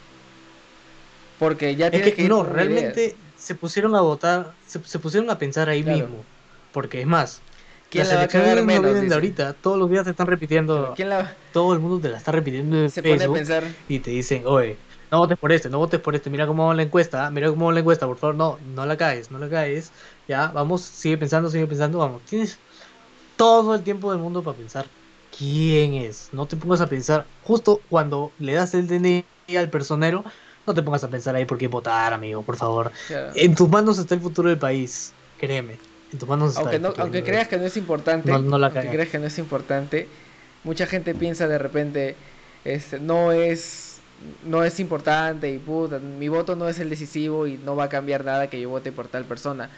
Porque 1.37 1.75
ya 1.75 1.91
es 1.91 2.01
tienes 2.01 2.13
que, 2.13 2.15
que 2.15 2.23
no, 2.27 2.43
realmente 2.43 3.19
ideas. 3.19 3.19
se 3.35 3.55
pusieron 3.55 3.95
a 3.95 4.01
votar, 4.01 4.57
se, 4.61 4.83
se 4.83 4.99
pusieron 4.99 5.29
a 5.29 5.37
pensar 5.37 5.69
ahí 5.69 5.83
Claro. 5.83 5.83
mismo. 5.83 6.29
Porque 6.71 7.01
es 7.01 7.07
más, 7.07 7.45
¿Quién 7.89 8.07
las 8.07 8.09
la 8.09 8.15
va 8.17 8.23
a 8.23 8.29
cagar 8.29 8.63
no 8.67 8.81
menos? 8.83 8.83
vienen 8.83 9.07
de 9.07 9.15
ahorita, 9.15 9.59
todos 9.59 9.77
los 9.79 9.89
días 9.89 10.03
te 10.03 10.11
están 10.11 10.27
repitiendo, 10.27 10.95
¿Quién 10.95 11.09
la 11.09 11.37
todo 11.51 11.73
el 11.73 11.79
mundo 11.79 11.99
te 11.99 12.09
la 12.09 12.17
está 12.17 12.31
repitiendo 12.31 12.77
en 12.77 12.91
se 12.91 13.03
pone 13.03 13.23
a 13.25 13.31
Facebook 13.31 13.31
pensar? 13.31 13.77
y 13.87 14.01
te 14.01 14.11
dicen, 14.11 14.43
oye, 14.45 14.83
no 15.11 15.19
votes 15.19 15.37
por 15.37 15.51
este, 15.53 15.69
no 15.69 15.77
votes 15.79 16.01
por 16.01 16.13
este, 16.15 16.29
mira 16.29 16.45
cómo 16.47 16.67
va 16.67 16.75
la 16.75 16.83
encuesta, 16.83 17.25
ah, 17.27 17.31
mira 17.31 17.49
cómo 17.49 17.67
va 17.67 17.73
la 17.73 17.79
encuesta, 17.79 18.05
por 18.07 18.17
favor, 18.19 18.35
no, 18.35 18.59
no 18.61 18.85
la 18.85 18.97
caes, 18.97 19.31
no 19.31 19.39
la 19.39 19.49
caes, 19.49 19.93
ya, 20.27 20.47
vamos, 20.51 20.83
sigue 20.85 21.17
pensando, 21.17 21.49
sigue 21.49 21.67
pensando, 21.67 21.99
vamos, 21.99 22.23
tienes 22.25 22.63
todo 23.35 23.75
el 23.75 23.83
tiempo 23.83 24.11
del 24.11 24.21
mundo 24.21 24.43
para 24.43 24.57
pensar 24.57 24.93
quién 25.29 25.93
es, 25.95 26.29
no 26.33 26.47
te 26.47 26.57
pongas 26.57 26.81
a 26.81 26.89
pensar, 26.89 27.31
justo 27.39 27.83
cuando 27.87 28.35
le 28.39 28.53
das 28.53 28.73
el 28.73 28.87
DNI 28.87 29.57
al 29.57 29.69
personero, 29.69 30.23
no 30.65 30.73
te 30.73 30.83
pongas 30.83 31.03
a 31.03 31.09
pensar 31.09 31.35
ahí 31.35 31.45
por 31.45 31.57
qué 31.57 31.67
votar, 31.67 32.13
amigo, 32.13 32.45
por 32.45 32.57
favor, 32.57 32.91
Claro. 33.07 33.33
en 33.33 33.55
tus 33.55 33.69
manos 33.69 33.99
está 33.99 34.15
el 34.15 34.21
futuro 34.21 34.49
del 34.49 34.59
país, 34.59 35.17
créeme, 35.37 35.81
en 36.11 36.19
tus 36.19 36.27
manos 36.29 36.53
está 36.53 36.71
Aunque, 36.71 36.75
el 36.75 36.79
no, 36.79 36.93
futuro 36.93 36.97
aunque 36.97 37.23
creas 37.23 37.47
que 37.47 37.57
no 37.57 37.65
es 37.65 37.77
importante, 37.77 38.31
No- 38.31 38.39
no 38.39 38.57
la 38.59 38.71
aunque 38.71 38.89
creas 38.89 39.09
que 39.09 39.19
no 39.19 39.27
es 39.27 39.37
importante, 39.37 40.11
mucha 40.63 40.87
gente 40.87 41.13
piensa 41.15 41.47
de 41.47 41.57
repente, 41.59 42.19
este, 42.63 42.99
no 42.99 43.31
es 43.31 44.03
no 44.41 44.63
es 44.63 44.79
importante 44.79 45.51
y 45.51 45.59
puta, 45.59 45.99
mi 45.99 46.27
voto 46.27 46.55
no 46.55 46.67
es 46.67 46.79
el 46.79 46.89
decisivo 46.89 47.45
y 47.45 47.59
no 47.59 47.75
va 47.75 47.83
a 47.85 47.89
cambiar 47.89 48.25
nada 48.25 48.49
que 48.49 48.59
yo 48.59 48.69
vote 48.69 48.91
por 48.91 49.07
tal 49.09 49.27
persona. 49.27 49.69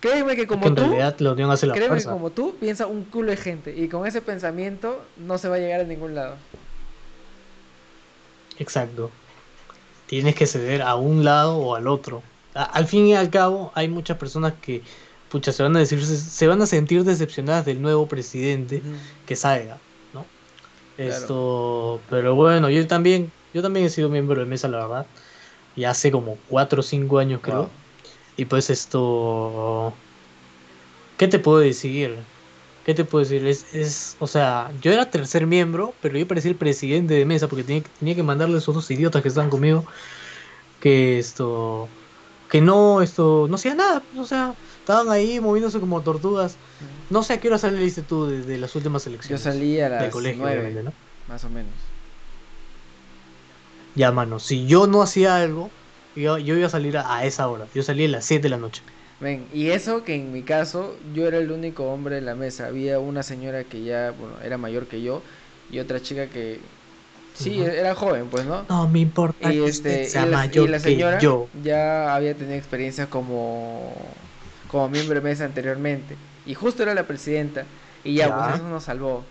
Créeme 0.00 0.34
que 0.36 0.46
como 0.46 0.66
en 0.66 0.74
tú, 0.74 0.82
realidad 0.82 1.16
la 1.20 1.32
unión 1.32 1.50
hace 1.50 1.66
la 1.66 1.74
créeme 1.74 1.98
que 1.98 2.04
como 2.04 2.30
tú 2.30 2.56
piensa 2.58 2.86
un 2.86 3.04
culo 3.04 3.30
de 3.30 3.36
gente 3.36 3.74
y 3.76 3.88
con 3.88 4.06
ese 4.06 4.22
pensamiento 4.22 4.96
no 5.16 5.36
se 5.38 5.48
va 5.48 5.56
a 5.56 5.58
llegar 5.58 5.80
a 5.80 5.84
ningún 5.84 6.14
lado. 6.14 6.36
Exacto. 8.58 9.10
Tienes 10.06 10.34
que 10.34 10.46
ceder 10.46 10.82
a 10.82 10.96
un 10.96 11.24
lado 11.24 11.56
o 11.56 11.74
al 11.74 11.86
otro. 11.86 12.22
A- 12.54 12.64
al 12.64 12.86
fin 12.86 13.06
y 13.06 13.14
al 13.14 13.30
cabo, 13.30 13.70
hay 13.74 13.88
muchas 13.88 14.16
personas 14.18 14.54
que, 14.60 14.82
pucha, 15.28 15.52
se 15.52 15.62
van 15.62 15.76
a 15.76 15.78
decir, 15.78 16.04
se, 16.04 16.16
se 16.16 16.46
van 16.46 16.60
a 16.62 16.66
sentir 16.66 17.04
decepcionadas 17.04 17.64
del 17.64 17.80
nuevo 17.80 18.08
presidente 18.08 18.82
que 19.26 19.36
salga, 19.36 19.78
¿no? 20.12 20.24
Claro. 20.96 21.12
Esto, 21.12 22.00
pero 22.10 22.34
bueno, 22.34 22.68
yo 22.70 22.86
también, 22.86 23.30
yo 23.54 23.62
también 23.62 23.86
he 23.86 23.90
sido 23.90 24.08
miembro 24.08 24.40
de 24.40 24.46
mesa, 24.46 24.68
la 24.68 24.78
verdad. 24.78 25.06
Y 25.76 25.84
hace 25.84 26.10
como 26.10 26.36
4 26.48 26.80
o 26.80 26.82
5 26.82 27.18
años 27.18 27.40
creo. 27.42 27.62
Wow. 27.62 27.70
Y 28.40 28.46
pues 28.46 28.70
esto, 28.70 30.02
¿qué 31.16 31.28
te 31.28 31.38
puedo 31.38 31.58
decir? 31.58 32.28
¿Qué 32.82 32.94
te 32.94 33.04
puedo 33.04 33.24
decir? 33.24 33.46
Es, 33.46 33.72
es, 33.74 34.16
o 34.18 34.26
sea, 34.26 34.72
yo 34.78 34.92
era 34.92 35.10
tercer 35.10 35.46
miembro, 35.46 35.98
pero 36.00 36.18
yo 36.18 36.26
parecía 36.28 36.50
el 36.50 36.58
presidente 36.58 37.14
de 37.14 37.26
mesa 37.26 37.48
porque 37.48 37.64
tenía, 37.64 37.82
que- 37.82 37.90
tenía 37.92 38.14
que 38.16 38.22
mandarle 38.22 38.56
a 38.56 38.58
esos 38.58 38.74
dos 38.74 38.90
idiotas 38.90 39.22
que 39.22 39.28
estaban 39.28 39.50
conmigo 39.50 39.86
que 40.80 41.18
esto, 41.18 41.96
que 42.48 42.60
no, 42.62 43.02
esto, 43.02 43.48
no 43.48 43.56
hacían 43.56 43.78
nada, 43.78 44.08
o 44.16 44.24
sea, 44.24 44.58
estaban 44.78 45.10
ahí 45.10 45.40
moviéndose 45.40 45.80
como 45.80 46.02
tortugas. 46.02 46.60
No 47.08 47.22
sé 47.24 47.34
a 47.34 47.40
qué 47.40 47.48
hora 47.48 47.58
saliste 47.58 48.02
tú 48.04 48.26
desde 48.26 48.58
las 48.58 48.74
últimas 48.76 49.06
Yo 49.22 49.38
elecciones. 49.38 49.38
salí 49.38 49.80
a 49.80 49.88
del 49.98 50.10
las 50.10 50.10
colegio, 50.10 50.48
nueve, 50.48 50.50
obviamente, 50.50 50.82
¿no? 50.82 50.96
más 51.26 51.44
o 51.44 51.50
menos. 51.50 51.94
Ya, 53.94 54.12
mano, 54.12 54.38
si 54.38 54.66
yo 54.66 54.86
no 54.86 55.02
hacía 55.02 55.36
algo, 55.36 55.79
yo, 56.14 56.38
yo 56.38 56.56
iba 56.56 56.66
a 56.66 56.70
salir 56.70 56.96
a, 56.98 57.16
a 57.16 57.24
esa 57.24 57.48
hora. 57.48 57.70
Yo 57.74 57.82
salí 57.82 58.04
a 58.04 58.08
las 58.08 58.26
7 58.26 58.44
de 58.44 58.50
la 58.50 58.58
noche. 58.58 58.84
Ven, 59.18 59.48
y 59.52 59.68
eso 59.70 60.02
que 60.02 60.14
en 60.14 60.32
mi 60.32 60.44
caso 60.44 60.98
yo 61.12 61.26
era 61.28 61.38
el 61.38 61.50
único 61.50 61.84
hombre 61.92 62.18
en 62.18 62.24
la 62.24 62.34
mesa. 62.34 62.66
Había 62.68 63.00
una 63.00 63.22
señora 63.22 63.64
que 63.64 63.82
ya, 63.82 64.12
bueno, 64.12 64.40
era 64.40 64.56
mayor 64.56 64.88
que 64.88 65.02
yo 65.02 65.22
y 65.68 65.78
otra 65.78 66.00
chica 66.00 66.30
que 66.30 66.70
sí, 67.34 67.60
era 67.62 67.94
joven, 67.94 68.30
pues, 68.30 68.46
¿no? 68.46 68.66
No 68.68 68.88
me 68.88 69.00
importa 69.00 69.52
Y 69.52 69.58
este 69.66 69.68
usted 69.68 70.00
y 70.02 70.06
sea 70.06 70.26
la, 70.26 70.48
y 70.52 70.68
mayor 70.68 70.68
la 70.68 70.80
que 70.80 70.80
señora 70.80 71.18
yo. 71.18 71.48
ya 71.52 72.14
había 72.14 72.36
tenido 72.36 72.56
experiencia 72.56 73.10
como 73.10 74.26
como 74.66 74.88
miembro 74.88 75.16
de 75.16 75.22
mesa 75.22 75.44
anteriormente 75.46 76.18
y 76.44 76.54
justo 76.54 76.82
era 76.84 76.94
la 76.94 77.06
presidenta 77.06 77.68
y 78.04 78.16
ya, 78.16 78.28
Ya. 78.28 78.34
pues 78.34 78.48
eso 78.48 78.68
nos 78.68 78.84
salvó. 78.84 79.30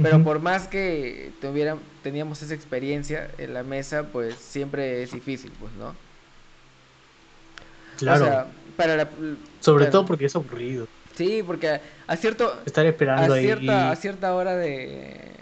Pero 0.00 0.22
por 0.22 0.40
más 0.40 0.68
que 0.68 1.36
tuviera, 1.40 1.78
teníamos 2.02 2.42
esa 2.42 2.54
experiencia 2.54 3.34
en 3.38 3.54
la 3.54 3.62
mesa, 3.64 4.12
pues 4.12 4.38
siempre 4.40 5.02
es 5.02 5.12
difícil, 5.12 5.56
pues, 5.58 5.74
¿no? 5.74 5.98
Claro, 7.96 8.24
O 8.24 8.28
sea, 8.28 8.46
para 8.76 8.96
la, 8.96 9.10
sobre 9.60 9.86
todo 9.86 10.04
porque 10.04 10.26
es 10.26 10.36
aburrido. 10.36 10.86
Sí, 11.14 11.42
porque 11.42 11.68
a, 11.68 11.80
a 12.06 12.16
cierto 12.16 12.52
Estar 12.66 12.84
esperando 12.86 13.32
a 13.32 13.36
ahí. 13.36 13.44
cierta 13.46 13.90
a 13.90 13.96
cierta 13.96 14.34
hora 14.34 14.56
de 14.56 15.34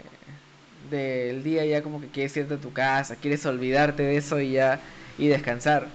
del 0.89 1.43
día 1.43 1.65
ya 1.65 1.81
como 1.81 1.99
que 1.99 2.07
quieres 2.09 2.35
irte 2.37 2.53
a 2.55 2.59
tu 2.59 2.71
casa, 2.71 3.15
quieres 3.15 3.45
olvidarte 3.45 4.03
de 4.03 4.17
eso 4.17 4.39
y 4.39 4.51
ya 4.53 4.79
y 5.17 5.27
descansar. 5.27 5.87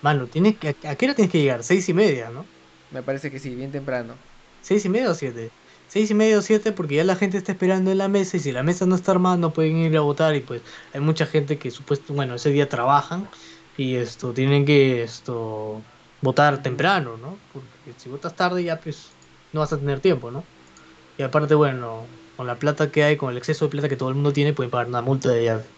Mano, 0.00 0.26
tienes 0.28 0.58
que, 0.58 0.68
¿a 0.68 0.96
qué 0.96 1.06
hora 1.06 1.14
tienes 1.14 1.30
que 1.32 1.40
llegar? 1.40 1.62
Seis 1.64 1.88
y 1.88 1.94
media, 1.94 2.30
¿no? 2.30 2.44
Me 2.90 3.02
parece 3.02 3.30
que 3.30 3.38
sí, 3.38 3.54
bien 3.54 3.70
temprano. 3.70 4.14
Seis 4.60 4.84
y 4.84 4.88
media 4.88 5.10
o 5.10 5.14
siete. 5.14 5.50
Seis 5.86 6.10
y 6.10 6.14
media 6.14 6.38
o 6.38 6.42
siete 6.42 6.72
porque 6.72 6.96
ya 6.96 7.04
la 7.04 7.16
gente 7.16 7.38
está 7.38 7.52
esperando 7.52 7.90
en 7.90 7.98
la 7.98 8.08
mesa 8.08 8.36
y 8.36 8.40
si 8.40 8.52
la 8.52 8.62
mesa 8.62 8.86
no 8.86 8.94
está 8.96 9.12
armada 9.12 9.36
no 9.36 9.52
pueden 9.52 9.76
ir 9.78 9.96
a 9.96 10.00
votar 10.02 10.34
y 10.36 10.40
pues 10.42 10.62
hay 10.92 11.00
mucha 11.00 11.26
gente 11.26 11.58
que 11.58 11.70
supuesto, 11.70 12.12
bueno, 12.14 12.34
ese 12.34 12.50
día 12.50 12.68
trabajan 12.68 13.30
y 13.78 13.96
esto 13.96 14.34
tienen 14.34 14.66
que 14.66 15.04
esto 15.04 15.86
votar 16.20 16.62
temprano, 16.62 17.16
¿no? 17.18 17.44
Porque 17.48 17.94
si 17.98 18.10
votas 18.10 18.36
tarde 18.36 18.64
ya 18.64 18.80
pues 18.80 19.18
no 19.52 19.60
vas 19.62 19.72
a 19.72 19.78
tener 19.80 20.00
tiempo, 20.00 20.30
¿no? 20.32 20.50
Y 21.16 21.22
aparte, 21.24 21.54
bueno, 21.54 22.20
con 22.36 22.46
la 22.46 22.58
plata 22.58 22.90
que 22.90 23.04
hay, 23.04 23.16
con 23.16 23.30
el 23.30 23.38
exceso 23.38 23.66
de 23.66 23.70
plata 23.70 23.88
que 23.88 23.96
todo 23.96 24.08
el 24.10 24.16
mundo 24.16 24.32
tiene, 24.32 24.54
pueden 24.54 24.70
pagar 24.70 24.88
una 24.88 25.02
multa 25.02 25.30
de 25.30 25.44
llave. 25.44 25.70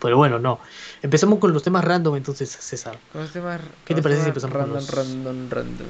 Pero 0.00 0.16
bueno, 0.18 0.38
no. 0.38 0.60
Empezamos 1.02 1.38
con 1.40 1.52
los 1.52 1.62
temas 1.62 1.84
random 1.84 2.16
entonces, 2.16 2.50
César. 2.50 3.02
Con 3.08 3.22
los 3.22 3.32
temas 3.32 3.60
¿Qué 3.84 3.94
te 3.94 4.02
parece 4.02 4.22
si 4.22 4.28
empezamos 4.28 4.52
con 4.54 4.68
random, 4.68 4.76
los- 4.76 4.90
random, 4.96 5.50
random. 5.50 5.88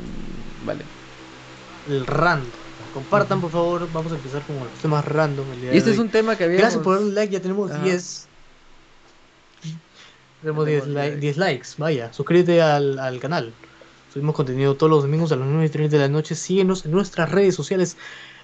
Vale. 0.67 0.87
El 1.85 2.07
random. 2.07 2.61
Compartan, 2.91 3.41
por 3.41 3.51
favor. 3.51 3.91
Vamos 3.91 4.13
a 4.13 4.17
empezar 4.17 4.45
con 4.47 4.59
los 4.59 4.79
temas 4.81 5.05
random. 5.05 5.53
El 5.53 5.61
día 5.61 5.73
Y 5.73 5.79
este 5.79 5.91
de 5.91 5.95
es 5.95 5.99
hoy. 5.99 6.05
un 6.07 6.11
tema 6.11 6.37
que 6.37 6.45
habíamos 6.45 6.63
Gracias 6.63 6.83
por 6.85 6.95
darle 6.97 7.13
like, 7.15 7.33
ya 7.33 7.41
tenemos 7.41 7.71
Ajá. 7.71 7.83
10. 7.85 8.29
Tenemos 10.43 10.67
Ya 10.67 10.71
10, 10.73 10.83
tenemos 10.85 11.05
li- 11.05 11.11
10. 11.11 11.21
10 11.21 11.37
likes, 11.39 11.69
vaya. 11.79 12.13
Suscríbete 12.13 12.61
al, 12.61 12.99
al 12.99 13.19
canal. 13.21 13.53
Subimos 14.13 14.35
contenido 14.35 14.75
todos 14.75 14.91
los 14.91 15.03
domingos 15.05 15.33
a 15.33 15.37
las 15.37 15.49
9 15.49 15.65
y 15.65 15.69
30 15.71 15.97
de 15.97 16.03
la 16.03 16.09
noche. 16.09 16.35
Síguenos 16.35 16.85
en 16.85 16.91
nuestras 16.91 17.31
redes 17.31 17.55
sociales 17.55 17.97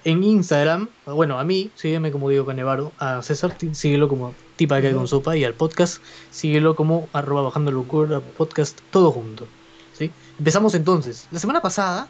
en 0.03 0.23
Instagram. 0.23 0.87
Bueno, 1.05 1.37
a 1.39 1.43
mí, 1.43 1.69
sígueme 1.75 2.11
como 2.11 2.29
Diego 2.29 2.45
Canevaro. 2.45 2.91
A 2.97 3.21
César, 3.21 3.55
síguelo 3.73 4.07
como 4.09 4.33
Tipa 4.55 4.81
que 4.81 4.91
con 4.93 5.07
sopa. 5.07 5.37
Y 5.37 5.43
al 5.43 5.53
podcast, 5.53 6.01
síguelo 6.31 6.75
como 6.75 7.07
arroba 7.13 7.43
bajando 7.43 7.71
locura 7.71 8.19
podcast, 8.19 8.79
todo 8.89 9.11
junto. 9.11 9.45
¿sí? 9.93 10.09
Empezamos 10.39 10.73
entonces. 10.73 11.27
La 11.31 11.37
semana 11.39 11.61
pasada, 11.61 12.07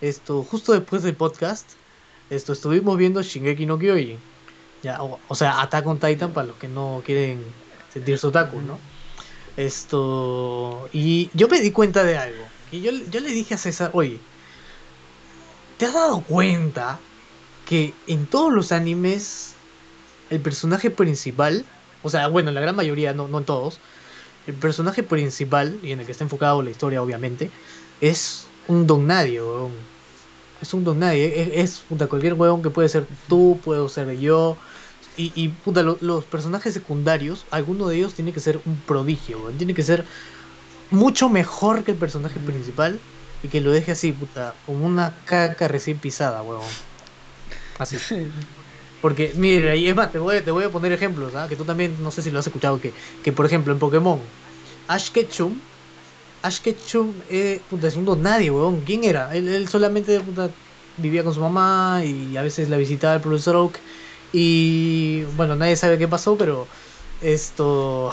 esto, 0.00 0.42
justo 0.42 0.72
después 0.72 1.02
del 1.02 1.14
podcast, 1.14 1.70
esto, 2.30 2.52
estuvimos 2.52 2.98
viendo 2.98 3.22
Shingeki 3.22 3.64
no 3.64 3.78
Kyojin. 3.78 4.18
Ya, 4.82 5.02
o, 5.02 5.18
o 5.26 5.34
sea, 5.34 5.60
Attack 5.62 5.86
on 5.86 5.98
Titan 5.98 6.32
para 6.32 6.48
los 6.48 6.56
que 6.56 6.68
no 6.68 7.02
quieren 7.04 7.42
sentirse 7.92 8.26
otaku, 8.26 8.60
¿no? 8.60 8.78
Esto. 9.56 10.88
Y 10.92 11.30
yo 11.34 11.48
me 11.48 11.60
di 11.60 11.70
cuenta 11.72 12.04
de 12.04 12.16
algo. 12.16 12.44
Y 12.70 12.80
yo, 12.80 12.92
yo 13.10 13.20
le 13.20 13.30
dije 13.30 13.54
a 13.54 13.58
César, 13.58 13.90
oye, 13.94 14.20
¿te 15.78 15.86
has 15.86 15.94
dado 15.94 16.20
cuenta 16.20 16.98
que 17.66 17.94
en 18.06 18.26
todos 18.26 18.52
los 18.52 18.72
animes 18.72 19.54
el 20.30 20.40
personaje 20.40 20.90
principal, 20.90 21.64
o 22.02 22.10
sea, 22.10 22.28
bueno, 22.28 22.50
en 22.50 22.54
la 22.54 22.60
gran 22.60 22.76
mayoría, 22.76 23.14
no, 23.14 23.28
no 23.28 23.38
en 23.38 23.44
todos, 23.44 23.80
el 24.46 24.54
personaje 24.54 25.02
principal, 25.02 25.78
y 25.82 25.92
en 25.92 26.00
el 26.00 26.06
que 26.06 26.12
está 26.12 26.24
enfocado 26.24 26.62
la 26.62 26.70
historia, 26.70 27.02
obviamente, 27.02 27.50
es 28.00 28.46
un 28.66 28.86
don 28.86 29.06
nadie, 29.06 29.42
weón. 29.42 29.72
Es 30.60 30.74
un 30.74 30.84
don 30.84 30.98
nadie, 30.98 31.60
es, 31.60 31.82
es, 31.90 32.08
cualquier 32.08 32.34
huevón 32.34 32.62
que 32.62 32.70
puede 32.70 32.88
ser 32.88 33.06
tú, 33.28 33.60
puedo 33.62 33.88
ser 33.88 34.18
yo. 34.18 34.56
Y, 35.18 35.32
y 35.36 35.48
puta, 35.60 35.82
lo- 35.82 35.98
los 36.00 36.26
personajes 36.28 36.74
secundarios, 36.74 37.48
alguno 37.50 37.88
de 37.88 37.96
ellos 37.98 38.14
tiene 38.14 38.32
que 38.32 38.40
ser 38.40 38.62
un 38.64 38.84
prodigio, 38.84 39.42
weón. 39.42 39.56
Tiene 39.58 39.74
que 39.74 39.82
ser 39.82 40.08
mucho 40.90 41.28
mejor 41.30 41.84
que 41.84 41.92
el 41.92 41.98
personaje 41.98 42.40
principal 42.40 43.06
y 43.42 43.48
que 43.50 43.60
lo 43.62 43.72
deje 43.72 43.92
así, 43.92 44.12
puta, 44.12 44.60
como 44.62 44.86
una 44.86 45.24
caca 45.24 45.68
recién 45.68 46.00
pisada, 46.00 46.42
huevón. 46.42 46.82
Así. 47.78 47.98
Porque, 49.00 49.32
mira, 49.36 49.76
y 49.76 49.88
es 49.88 49.96
más, 49.96 50.10
te 50.12 50.18
voy, 50.18 50.36
a- 50.38 50.44
te 50.44 50.50
voy 50.50 50.64
a 50.64 50.70
poner 50.72 50.92
ejemplos, 50.92 51.34
¿ah? 51.34 51.48
que 51.48 51.56
tú 51.56 51.64
también, 51.66 52.00
no 52.02 52.10
sé 52.10 52.22
si 52.22 52.30
lo 52.30 52.38
has 52.40 52.46
escuchado, 52.46 52.80
que, 52.80 52.94
que 53.22 53.32
por 53.32 53.46
ejemplo 53.46 53.72
en 53.72 53.78
Pokémon, 53.78 54.34
Ash 54.86 55.10
Ketchum, 55.12 55.66
Ash 56.42 56.60
Ketchum 56.60 57.20
eh, 57.28 57.66
puta, 57.68 57.88
es 57.88 57.96
un 57.96 58.04
don 58.04 58.22
nadie, 58.22 58.50
weón. 58.50 58.84
¿Quién 58.84 59.04
era? 59.04 59.34
Él, 59.34 59.48
él 59.48 59.68
solamente 59.68 60.20
puta, 60.22 60.56
vivía 60.96 61.24
con 61.24 61.34
su 61.34 61.40
mamá 61.40 62.02
y 62.04 62.36
a 62.36 62.42
veces 62.42 62.68
la 62.68 62.76
visitaba 62.76 63.14
el 63.14 63.20
profesor 63.20 63.56
Oak. 63.56 63.82
Y 64.32 65.22
bueno, 65.36 65.56
nadie 65.56 65.76
sabe 65.76 65.98
qué 65.98 66.08
pasó, 66.08 66.36
pero 66.36 66.66
esto. 67.20 68.12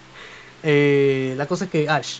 eh, 0.62 1.34
la 1.36 1.46
cosa 1.46 1.64
es 1.64 1.70
que 1.70 1.88
Ash 1.88 2.18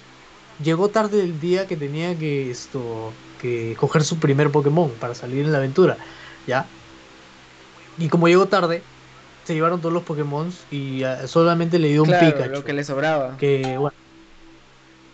llegó 0.63 0.89
tarde 0.89 1.23
el 1.23 1.41
día 1.41 1.67
que 1.67 1.77
tenía 1.77 2.17
que 2.17 2.51
esto 2.51 3.13
que 3.41 3.77
coger 3.79 4.05
su 4.05 4.19
primer 4.19 4.51
Pokémon 4.51 4.91
para 5.01 5.15
salir 5.15 5.45
en 5.45 5.53
la 5.53 5.59
aventura, 5.59 5.97
¿ya? 6.47 6.67
Y 7.99 8.09
como 8.09 8.29
llegó 8.29 8.47
tarde, 8.47 8.83
se 9.45 9.55
llevaron 9.55 9.81
todos 9.81 9.93
los 9.93 10.05
Pokémon 10.05 10.53
y 10.71 11.03
ah, 11.03 11.27
solamente 11.27 11.79
le 11.79 11.89
dio 11.89 12.03
un 12.05 12.11
Pikachu 12.11 12.51
lo 12.51 12.65
que 12.65 12.73
le 12.73 12.85
sobraba. 12.85 13.37
que 13.37 13.77
bueno 13.79 14.04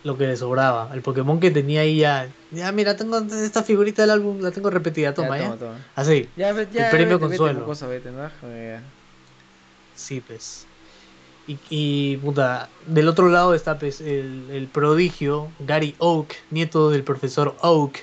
lo 0.04 0.16
que 0.16 0.26
le 0.26 0.36
sobraba 0.36 0.90
el 0.94 1.02
Pokémon 1.02 1.40
que 1.40 1.50
tenía 1.50 1.82
ahí 1.82 1.98
ya 1.98 2.28
ya 2.50 2.72
mira 2.72 2.96
tengo 2.96 3.18
esta 3.18 3.62
figurita 3.62 4.02
del 4.02 4.10
álbum 4.12 4.40
la 4.40 4.50
tengo 4.50 4.70
repetida 4.70 5.12
toma 5.14 5.36
ya, 5.38 5.44
toma, 5.44 5.56
toma. 5.58 5.86
así 5.94 6.28
Ya, 6.36 6.48
ya, 6.48 6.90
premio 6.90 7.18
vete, 7.18 7.28
vete, 7.28 7.38
consuelo. 7.38 7.66
sí 9.94 10.20
pues 10.20 10.66
y, 11.46 11.58
y 11.68 12.16
puta 12.18 12.68
del 12.86 13.08
otro 13.08 13.28
lado 13.28 13.54
está 13.54 13.78
pues 13.78 14.00
el, 14.00 14.48
el 14.52 14.68
prodigio 14.68 15.48
Gary 15.60 15.94
Oak 15.98 16.34
nieto 16.50 16.90
del 16.90 17.02
profesor 17.02 17.56
Oak 17.60 17.98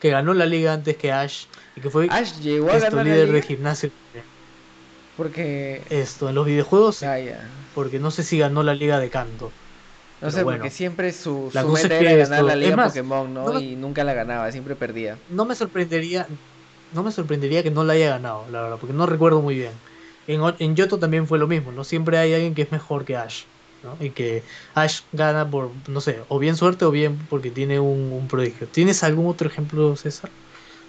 que 0.00 0.10
ganó 0.10 0.34
la 0.34 0.46
liga 0.46 0.72
antes 0.72 0.96
que 0.96 1.12
Ash 1.12 1.44
y 1.76 1.80
que 1.80 1.90
fue. 1.90 2.08
Ash 2.10 2.40
llegó 2.40 2.70
a 2.70 2.74
ganar 2.78 2.94
la 2.94 3.04
líder 3.04 3.26
de 3.26 3.32
liga 3.34 3.46
gimnasio 3.46 3.90
porque... 5.16 5.82
esto 5.90 6.28
en 6.28 6.34
los 6.34 6.46
videojuegos 6.46 7.02
Ah, 7.02 7.18
ya. 7.18 7.40
porque 7.74 7.98
no 7.98 8.10
sé 8.10 8.22
si 8.22 8.38
ganó 8.38 8.62
la 8.62 8.74
liga 8.74 8.98
de 8.98 9.10
canto 9.10 9.52
No 10.20 10.30
Pero 10.30 10.42
sé, 10.42 10.44
bueno. 10.44 10.46
porque 10.46 10.70
siempre 10.70 11.12
su, 11.12 11.50
su 11.50 11.68
meta 11.68 11.98
que 11.98 12.00
era 12.00 12.14
ganar 12.14 12.44
esto- 12.44 12.44
la 12.44 12.56
liga 12.56 12.76
más, 12.76 12.78
Pokémon, 12.78 13.32
¿no? 13.32 13.52
Y 13.54 13.76
nunca 13.76 14.04
la 14.04 14.14
ganaba, 14.14 14.50
siempre 14.52 14.76
perdía. 14.76 15.22
no 15.26 15.44
me 15.46 15.54
sorprendería 15.54 16.28
no 16.90 17.02
me 17.02 17.12
sorprendería 17.12 17.62
que 17.62 17.70
no 17.70 17.84
la 17.84 17.94
haya 17.94 18.10
ganado 18.10 18.48
la 18.50 18.62
verdad 18.62 18.78
porque 18.78 18.94
no 18.94 19.06
recuerdo 19.06 19.42
muy 19.42 19.54
bien 19.56 19.82
en, 20.26 20.40
en 20.58 20.76
Yoto 20.76 20.98
también 20.98 21.26
fue 21.26 21.38
lo 21.40 21.48
mismo, 21.48 21.72
¿no? 21.72 21.82
Siempre 21.84 22.18
hay 22.18 22.32
alguien 22.34 22.54
que 22.54 22.62
es 22.62 22.70
mejor 22.72 23.04
que 23.04 23.16
Ash, 23.16 23.46
¿no? 23.82 23.96
Y 24.00 24.12
que 24.12 24.44
Ash 24.74 25.02
gana 25.12 25.50
por, 25.50 25.88
no 25.88 26.00
sé, 26.00 26.22
o 26.28 26.38
bien 26.38 26.56
suerte 26.56 26.84
o 26.84 26.90
bien 26.92 27.18
porque 27.18 27.50
tiene 27.50 27.80
un, 27.80 28.12
un 28.12 28.28
prodigio. 28.28 28.70
¿Tienes 28.70 29.02
algún 29.02 29.26
otro 29.28 29.48
ejemplo, 29.48 29.96
César? 29.96 30.32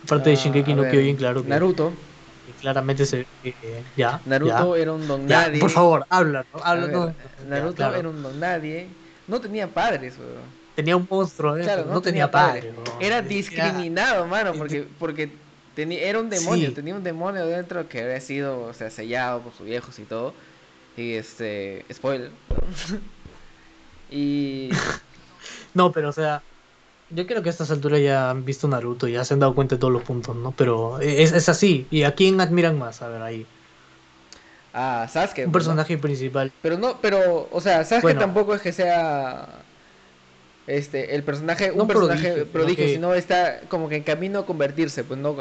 Aparte 0.03 0.29
de 0.31 0.35
Ah, 0.35 0.37
Shingeki 0.37 0.73
a 0.73 0.75
no 0.75 0.87
Kyojin, 0.87 1.17
claro 1.17 1.45
que, 1.45 1.65
Naruto. 1.65 1.87
que 2.45 2.55
claramente 2.55 3.05
se 3.05 3.27
que 3.41 3.85
ya, 3.95 4.27
Naruto 4.29 4.65
ya, 4.65 4.75
era 4.75 4.93
un 4.93 5.07
don 5.07 5.21
ya, 5.27 5.37
nadie. 5.37 5.59
por 5.59 5.71
favor, 5.71 6.05
habla, 6.09 6.45
¿no? 6.53 6.61
Habla, 6.63 6.87
ver, 6.87 6.89
no, 6.89 7.15
ya, 7.51 7.51
Naruto 7.51 7.73
claro. 7.73 7.99
era 7.99 8.09
un 8.09 8.21
don 8.23 8.39
nadie. 8.39 8.97
No 9.27 9.39
tenía 9.39 9.67
padres, 9.67 10.15
weón. 10.17 10.61
Tenía 10.75 10.95
un 10.95 11.07
monstruo, 11.09 11.57
¿eh? 11.57 11.63
Claro, 11.63 11.85
no, 11.85 11.93
no, 11.93 12.01
tenía 12.01 12.31
padre. 12.31 12.71
¿no? 12.71 12.83
Era 12.99 13.21
discriminado, 13.21 14.25
mano, 14.25 14.53
porque, 14.53 14.87
porque 14.99 15.29
tenía, 15.75 16.01
era 16.01 16.19
un 16.19 16.29
demonio, 16.29 16.69
Sí. 16.69 16.75
tenía 16.75 16.95
un 16.95 17.03
demonio 17.03 17.45
dentro 17.45 17.87
que 17.89 18.01
había 18.01 18.21
sido, 18.21 18.61
o 18.61 18.73
sea, 18.73 18.89
sellado 18.89 19.41
por 19.41 19.53
sus 19.53 19.65
viejos 19.65 19.99
y 19.99 20.03
todo. 20.03 20.33
Y 20.97 21.13
este, 21.13 21.85
spoiler. 21.91 22.31
y 24.11 24.69
No, 25.73 25.91
pero 25.91 26.09
o 26.09 26.11
sea, 26.13 26.41
yo 27.09 27.25
creo 27.27 27.41
que 27.41 27.49
a 27.49 27.51
estas 27.51 27.71
alturas 27.71 28.01
ya 28.01 28.29
han 28.29 28.45
visto 28.45 28.67
Naruto, 28.67 29.07
ya 29.07 29.23
se 29.25 29.33
han 29.33 29.39
dado 29.39 29.55
cuenta 29.55 29.75
de 29.75 29.79
todos 29.79 29.93
los 29.93 30.03
puntos, 30.03 30.35
¿no? 30.35 30.51
Pero 30.51 30.99
es, 30.99 31.31
es 31.33 31.49
así. 31.49 31.87
¿Y 31.91 32.03
a 32.03 32.13
quién 32.15 32.39
admiran 32.41 32.77
más? 32.77 33.01
A 33.01 33.09
ver, 33.09 33.21
ahí. 33.21 33.45
A 34.73 35.07
Sasuke. 35.07 35.39
Un 35.41 35.45
¿no? 35.47 35.51
personaje 35.51 35.97
principal. 35.97 36.51
Pero 36.61 36.77
no, 36.77 36.97
pero, 37.01 37.47
o 37.51 37.61
sea, 37.61 37.83
Sasuke 37.83 38.01
Bueno. 38.03 38.19
tampoco 38.19 38.53
es 38.55 38.61
que 38.61 38.71
sea 38.71 39.47
este 40.67 41.15
el 41.15 41.23
personaje, 41.23 41.71
un 41.71 41.87
personaje 41.87 42.29
prodigio, 42.45 42.47
prodigio, 42.51 42.75
sino 42.85 42.87
que- 42.87 42.93
sino 42.93 43.13
está 43.15 43.61
como 43.67 43.89
que 43.89 43.95
en 43.97 44.03
camino 44.03 44.39
a 44.39 44.45
convertirse, 44.45 45.03
pues 45.03 45.19
no 45.19 45.35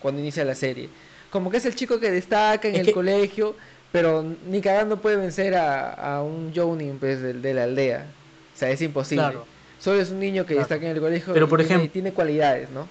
cuando 0.00 0.20
inicia 0.20 0.44
la 0.44 0.54
serie. 0.54 0.88
Como 1.30 1.50
que 1.50 1.56
es 1.58 1.64
el 1.66 1.74
chico 1.74 2.00
que 2.00 2.10
destaca 2.10 2.68
en 2.68 2.74
Es 2.74 2.80
el 2.80 2.86
que- 2.86 2.92
colegio, 2.92 3.54
pero 3.92 4.24
ni 4.48 4.60
cagando 4.60 5.00
puede 5.00 5.16
vencer 5.16 5.54
a, 5.54 5.90
a 5.92 6.22
un 6.22 6.52
Jounin 6.54 6.98
pues 6.98 7.20
del- 7.22 7.42
de, 7.42 7.54
la 7.54 7.64
aldea. 7.64 8.06
O 8.54 8.58
sea, 8.58 8.70
es 8.70 8.80
imposible. 8.82 9.22
Claro. 9.24 9.46
Solo 9.78 10.00
es 10.00 10.10
un 10.10 10.18
niño 10.18 10.44
que 10.46 10.54
Claro. 10.54 10.60
destaca 10.68 10.86
en 10.86 10.96
el 10.96 11.00
colegio 11.00 11.32
Pero, 11.34 11.46
y 11.46 11.48
por 11.48 11.58
tiene, 11.60 11.74
ejemplo- 11.74 11.92
tiene 11.92 12.12
cualidades, 12.12 12.70
¿no? 12.70 12.88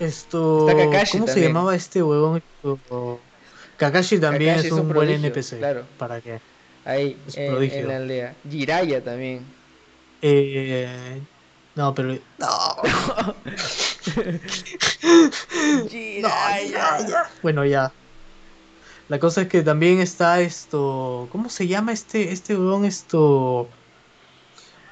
Esto. 0.00 0.66
¿Cómo 0.68 1.04
se 1.04 1.12
también. 1.26 1.48
llamaba 1.48 1.74
este 1.76 2.02
huevón? 2.02 2.42
Kakashi 3.82 4.20
también 4.20 4.52
Kakashi 4.52 4.68
es 4.68 4.72
es 4.72 4.78
un, 4.78 4.92
buen 4.92 5.08
prodigio, 5.08 5.26
NPC. 5.26 5.58
claro. 5.58 5.84
¿Para 5.98 6.20
qué? 6.20 6.40
Ahí, 6.84 7.18
Es 7.26 7.36
en, 7.36 7.60
en 7.60 7.88
la 7.88 7.96
aldea. 7.96 8.34
Jiraiya 8.48 9.02
también. 9.02 9.44
Eh, 10.22 11.20
no, 11.74 11.92
pero. 11.92 12.16
No, 12.38 12.48
no, 15.82 15.88
Jiraiya. 15.88 16.70
ya, 16.70 17.08
ya. 17.08 17.30
Bueno, 17.42 17.64
ya. 17.64 17.90
La 19.08 19.18
cosa 19.18 19.42
es 19.42 19.48
que 19.48 19.62
también 19.62 20.00
está 20.00 20.40
esto. 20.40 21.28
¿Cómo 21.32 21.50
se 21.50 21.66
llama 21.66 21.92
este, 21.92 22.30
este 22.30 22.56
huevón? 22.56 22.84
Esto. 22.84 23.68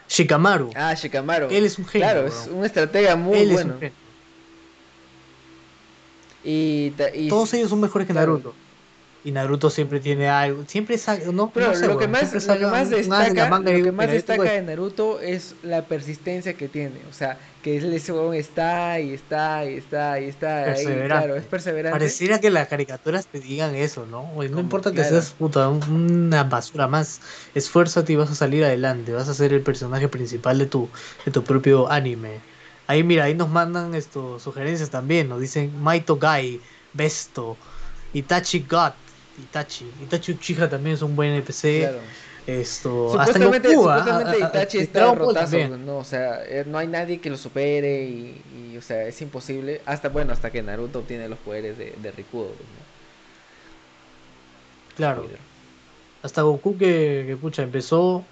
Shikamaru. 0.08 0.70
Ah, 0.74 0.94
Shikamaru. 0.94 1.46
Él 1.48 1.64
es 1.64 1.78
un 1.78 1.86
genio. 1.86 2.08
Claro, 2.08 2.26
es 2.26 2.48
un 2.52 2.64
estratega 2.64 3.14
muy 3.14 3.38
Él 3.38 3.50
es 3.50 3.54
bueno. 3.54 3.74
un 3.74 3.80
genio. 3.80 3.94
Y, 6.42 6.90
Todos 7.28 7.54
ellos 7.54 7.70
son 7.70 7.80
mejores 7.80 8.08
que 8.08 8.14
claro. 8.14 8.42
Y 9.22 9.32
Naruto 9.32 9.70
siempre 9.70 10.00
tiene 10.00 10.28
algo. 10.28 10.64
Siempre 10.66 10.96
saca. 10.98 11.30
No, 11.32 11.52
Pero 11.52 11.66
no 11.66 11.74
sé, 11.74 11.88
lo, 11.88 11.98
que 11.98 12.06
más, 12.08 12.32
lo 12.46 12.58
que 12.58 12.66
más 12.66 12.90
destaca, 12.90 13.60
lo 13.64 13.80
que 13.82 13.90
más 13.92 14.08
mira, 14.08 14.12
destaca 14.12 14.50
de 14.50 14.62
Naruto 14.62 15.20
es 15.20 15.56
la 15.62 15.88
persistencia 15.88 16.56
que 16.56 16.68
tiene. 16.68 17.06
O 17.06 17.12
sea, 17.12 17.38
que 17.60 17.76
ese 17.76 18.12
huevón 18.12 18.34
está 18.34 19.00
y 19.00 19.12
está 19.12 19.64
y 19.68 19.74
está 19.76 20.20
y 20.20 20.28
está. 20.28 20.72
Ahí, 20.72 21.02
claro, 21.04 21.36
es 21.36 21.46
perseverante. 21.48 21.98
Pareciera 21.98 22.38
que 22.40 22.50
las 22.50 22.68
caricaturas 22.68 23.28
te 23.28 23.40
digan 23.40 23.74
eso, 23.74 24.06
¿no? 24.06 24.32
No 24.34 24.42
Como, 24.52 24.60
importa 24.60 24.94
que 24.94 25.02
claro. 25.02 25.10
seas 25.10 25.34
puta, 25.34 25.68
un- 25.68 25.82
una 25.90 26.44
basura 26.44 26.86
más. 26.86 27.20
Esfuérzate 27.52 28.12
y 28.12 28.16
vas 28.16 28.30
a 28.30 28.34
salir 28.36 28.64
adelante. 28.64 29.12
Vas 29.12 29.28
a 29.28 29.34
ser 29.34 29.52
el 29.52 29.62
personaje 29.64 30.08
principal 30.08 30.58
de 30.58 30.66
tu, 30.66 30.92
de 31.24 31.32
tu 31.32 31.42
propio 31.42 31.90
anime. 31.90 32.44
Ahí, 32.86 33.02
mira, 33.02 33.24
ahí 33.24 33.34
nos 33.34 33.48
mandan 33.50 33.94
esto, 33.94 34.38
sugerencias 34.38 34.90
también. 34.90 35.28
Nos 35.28 35.40
dicen 35.40 35.74
Maito 35.74 36.16
Gai, 36.18 36.62
Besto, 36.92 37.58
Itachi 38.12 38.66
God, 38.66 38.94
Itachi. 39.42 39.90
Itachi 40.02 40.32
Uchiha 40.32 40.68
también 40.68 40.94
es 40.94 41.02
un 41.02 41.16
buen 41.16 41.30
NPC. 41.30 41.80
Claro. 41.80 41.98
Esto, 42.46 43.20
hasta 43.20 43.34
Supuestamente, 43.34 43.76
Goku, 43.76 43.88
ah, 43.90 43.98
supuestamente 43.98 44.42
ah, 44.42 44.46
ah, 44.46 44.48
Itachi 44.48 44.78
ah, 44.78 44.82
está 44.82 44.98
Dragon 45.00 45.18
Ball 45.18 45.26
rotazo, 45.26 45.58
también. 45.58 45.86
¿no? 45.86 45.98
O 45.98 46.04
sea, 46.04 46.42
eh, 46.46 46.64
no 46.66 46.78
hay 46.78 46.86
nadie 46.88 47.20
que 47.20 47.30
lo 47.30 47.36
supere 47.36 48.04
y, 48.04 48.42
y, 48.72 48.76
o 48.76 48.82
sea, 48.82 49.06
es 49.06 49.20
imposible. 49.20 49.82
Hasta, 49.84 50.08
bueno, 50.08 50.32
hasta 50.32 50.50
que 50.50 50.62
Naruto 50.62 51.00
obtiene 51.00 51.28
los 51.28 51.38
poderes 51.38 51.76
de, 51.76 51.94
de 52.00 52.10
Rikudo, 52.10 52.48
¿no? 52.48 52.80
Claro. 54.96 55.26
Hasta 56.22 56.42
Goku 56.42 56.76
que, 56.76 57.24
que, 57.26 57.36
pucha, 57.36 57.62
empezó, 57.62 58.24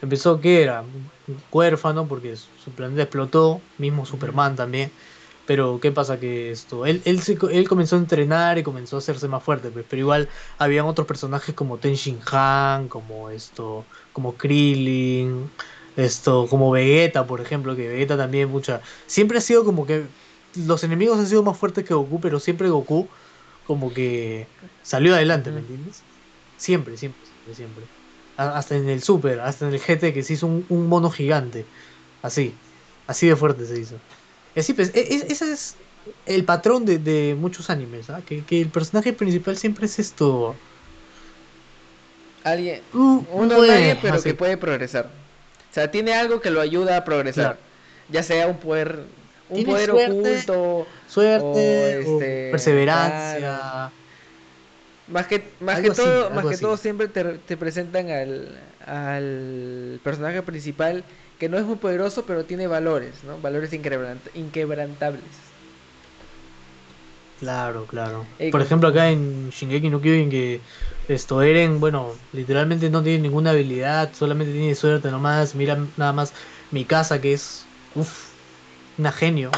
empezó 0.00 0.40
que 0.40 0.62
era 0.62 0.82
un 0.82 1.42
huérfano 1.52 2.06
porque 2.06 2.36
su 2.36 2.70
planeta 2.72 3.02
explotó, 3.02 3.60
mismo 3.78 4.06
Superman 4.06 4.56
también. 4.56 4.90
Pero 5.44 5.80
qué 5.80 5.90
pasa 5.92 6.20
que 6.20 6.50
esto, 6.52 6.86
él, 6.86 7.02
él, 7.04 7.22
se 7.22 7.36
él 7.50 7.68
comenzó 7.68 7.96
a 7.96 7.98
entrenar 7.98 8.58
y 8.58 8.62
comenzó 8.62 8.96
a 8.96 8.98
hacerse 9.00 9.26
más 9.28 9.42
fuerte, 9.42 9.72
pues, 9.72 9.84
pero 9.88 10.00
igual 10.00 10.28
habían 10.58 10.86
otros 10.86 11.06
personajes 11.08 11.54
como 11.54 11.80
Ten 11.80 11.94
Shin 11.94 12.20
Han, 12.30 12.88
como 12.88 13.30
esto, 13.30 13.88
como 14.12 14.36
Krillin, 14.36 15.52
esto, 15.96 16.46
como 16.48 16.70
Vegeta, 16.70 17.26
por 17.26 17.40
ejemplo, 17.40 17.74
que 17.74 17.88
Vegeta 17.88 18.16
también, 18.16 18.48
mucha, 18.50 18.80
siempre 19.06 19.38
ha 19.38 19.40
sido 19.40 19.64
como 19.64 19.86
que 19.86 20.14
los 20.54 20.84
enemigos 20.84 21.18
han 21.18 21.26
sido 21.26 21.42
más 21.42 21.58
fuertes 21.58 21.84
que 21.84 21.94
Goku, 21.94 22.20
pero 22.20 22.38
siempre 22.40 22.68
Goku 22.68 23.10
como 23.62 23.92
que 23.92 24.52
salió 24.82 25.14
adelante, 25.14 25.52
¿me 25.52 25.60
entiendes? 25.60 26.06
Siempre, 26.56 26.96
siempre, 26.96 27.24
siempre, 27.26 27.54
siempre. 27.54 27.90
Hasta 28.36 28.76
en 28.76 28.88
el 28.88 29.02
Super, 29.02 29.40
hasta 29.40 29.66
en 29.68 29.74
el 29.74 29.80
GT 29.80 30.12
que 30.14 30.22
se 30.22 30.34
hizo 30.34 30.46
un, 30.46 30.66
un 30.68 30.86
mono 30.88 31.10
gigante. 31.10 31.70
Así, 32.22 32.64
así 33.06 33.28
de 33.28 33.36
fuerte 33.36 33.66
se 33.66 33.78
hizo. 33.80 34.04
Pues, 34.54 34.68
e- 34.94 35.00
e- 35.00 35.26
ese 35.32 35.52
es 35.52 35.76
el 36.26 36.44
patrón 36.44 36.84
de, 36.84 36.98
de 36.98 37.36
muchos 37.38 37.70
animes, 37.70 38.10
¿ah? 38.10 38.20
que, 38.26 38.44
que 38.44 38.60
el 38.60 38.68
personaje 38.68 39.12
principal 39.12 39.56
siempre 39.56 39.86
es 39.86 39.98
esto. 39.98 40.54
Alguien, 42.42 42.80
uh, 42.94 43.22
uno 43.32 43.66
nadie, 43.66 43.96
pero 44.00 44.14
así. 44.14 44.30
que 44.30 44.34
puede 44.34 44.56
progresar. 44.56 45.06
O 45.70 45.74
sea, 45.74 45.90
tiene 45.90 46.14
algo 46.14 46.40
que 46.40 46.50
lo 46.50 46.60
ayuda 46.60 46.96
a 46.96 47.04
progresar. 47.04 47.44
Claro. 47.44 47.58
Ya 48.08 48.22
sea 48.22 48.46
un 48.48 48.58
poder, 48.58 49.04
un 49.50 49.64
poder 49.64 49.90
suerte. 49.90 50.10
oculto, 50.10 50.86
Suerte, 51.06 51.44
o, 51.44 51.50
o 51.52 51.58
este, 52.16 52.50
perseverancia. 52.50 53.92
Más 55.06 55.26
que, 55.26 55.44
más 55.60 55.76
Algo 55.76 55.90
que 55.90 55.94
todo, 55.96 56.30
más 56.30 56.46
que 56.46 56.54
así. 56.54 56.62
todo 56.62 56.76
siempre 56.76 57.08
te, 57.08 57.24
te 57.38 57.56
presentan 57.56 58.10
al, 58.10 58.58
al 58.86 60.00
personaje 60.02 60.42
principal 60.42 61.04
que 61.40 61.48
no 61.50 61.58
es 61.58 61.64
muy 61.66 61.76
poderoso, 61.78 62.26
pero 62.26 62.46
tiene 62.46 62.68
valores, 62.68 63.24
¿no? 63.24 63.40
Valores 63.40 63.72
inquebrant- 63.74 64.30
inquebrantables. 64.34 65.56
Claro, 67.36 67.86
claro. 67.86 68.36
Ey, 68.38 68.50
Por 68.50 68.60
ejemplo, 68.60 68.88
acá 68.88 69.08
en 69.10 69.48
Shingeki 69.48 69.88
no 69.88 70.00
Kyojin 70.02 70.28
que 70.28 70.62
esto 71.08 71.40
Eren, 71.40 71.80
bueno, 71.80 72.28
literalmente 72.32 72.90
no 72.90 73.02
tiene 73.02 73.20
ninguna 73.20 73.50
habilidad, 73.52 74.12
solamente 74.12 74.52
tiene 74.52 74.74
suerte 74.74 75.10
nomás. 75.10 75.54
Mira 75.54 75.76
nada 75.96 76.12
más 76.12 76.34
mi 76.68 76.86
casa 76.86 77.20
que 77.20 77.32
es 77.32 77.72
uff, 77.94 78.34
una 78.96 79.12
genio. 79.12 79.50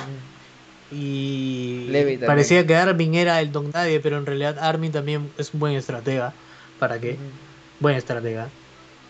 Y 0.88 1.92
Levi 1.92 2.18
también. 2.18 2.24
parecía 2.24 2.66
que 2.66 2.76
Armin 2.76 3.14
era 3.14 3.40
el 3.40 3.52
don 3.52 3.70
nadie, 3.70 4.00
pero 4.00 4.18
en 4.18 4.26
realidad 4.26 4.58
Armin 4.60 4.92
también 4.92 5.34
es 5.38 5.54
un 5.54 5.60
buen 5.60 5.74
estratega. 5.76 6.38
¿Para 6.76 7.00
qué? 7.00 7.24
Ujú. 7.24 7.38
Buen 7.78 7.96
estratega. 7.96 8.54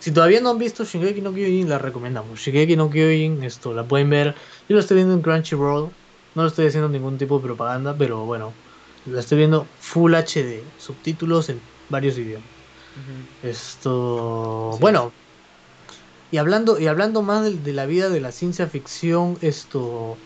Si 0.03 0.11
todavía 0.11 0.40
no 0.40 0.50
han 0.50 0.59
visto 0.59 0.82
Shingeki 0.84 1.20
no 1.20 1.32
Kyojin, 1.32 1.68
la 1.68 1.78
recomendamos. 1.78 2.40
Shingeki 2.40 2.74
no 2.74 2.90
Kyojin, 2.90 3.40
esto 3.44 3.72
la 3.72 3.84
pueden 3.84 4.11
ver. 4.11 4.34
Yo 4.68 4.74
lo 4.74 4.80
estoy 4.80 4.96
viendo 4.96 5.14
en 5.14 5.22
Crunchyroll. 5.22 5.90
No 6.34 6.42
lo 6.42 6.48
estoy 6.48 6.66
haciendo 6.66 6.88
ningún 6.88 7.18
tipo 7.18 7.38
de 7.38 7.44
propaganda, 7.44 7.94
pero 7.96 8.24
bueno, 8.24 8.53
la 9.07 9.20
estoy 9.20 9.38
viendo 9.38 9.64
Full 9.78 10.12
HD, 10.12 10.64
subtítulos 10.76 11.50
en 11.50 11.61
varios 11.88 12.18
idiomas. 12.18 12.48
Esto, 13.44 14.72
Sí. 14.72 14.78
bueno, 14.80 15.12
y 16.32 16.38
hablando 16.38 16.80
y 16.80 16.88
hablando 16.88 17.22
más 17.22 17.44
de, 17.44 17.53
de 17.59 17.72
la 17.72 17.86
vida 17.86 18.09
de 18.09 18.20
la 18.20 18.32
ciencia 18.32 18.66
ficción, 18.66 19.38
esto 19.40 20.16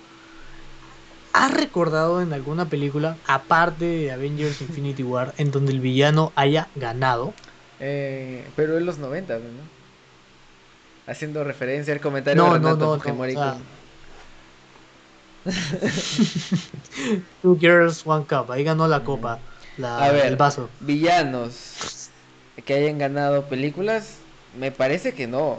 ¿Has 1.35 1.53
recordado 1.53 2.23
en 2.23 2.33
alguna 2.33 2.71
película, 2.71 3.19
aparte 3.27 3.85
de 3.85 4.11
Avengers 4.11 4.63
Infinity 4.63 5.03
War, 5.03 5.35
en 5.37 5.51
donde 5.51 5.73
el 5.73 5.81
villano 5.81 6.33
haya 6.35 6.71
ganado? 6.77 7.35
Eh, 7.81 8.45
pero 8.57 8.79
en 8.79 8.87
los 8.87 8.99
90, 8.99 9.39
¿no? 9.39 9.43
Haciendo 11.07 11.45
referencia 11.45 11.93
al 11.95 12.01
comentario 12.01 12.43
No, 12.43 12.53
de 12.53 12.59
Renato 12.59 12.77
no, 12.79 12.87
no, 12.87 12.97
Fujimori 12.97 13.35
o 13.37 13.39
sea, 13.39 13.53
con- 13.53 13.77
Two 17.43 17.57
Girls, 17.61 18.03
One 18.07 18.25
Cup, 18.27 18.51
ahí 18.51 18.65
ganó 18.65 18.89
la 18.89 19.05
copa, 19.05 19.39
la, 19.79 20.05
A 20.05 20.11
ver. 20.11 20.27
el 20.27 20.37
vaso. 20.37 20.69
villanos 20.81 22.11
que 22.65 22.75
hayan 22.75 22.99
ganado 22.99 23.49
películas, 23.49 24.19
me 24.59 24.73
parece 24.73 25.13
que 25.13 25.27
no. 25.27 25.59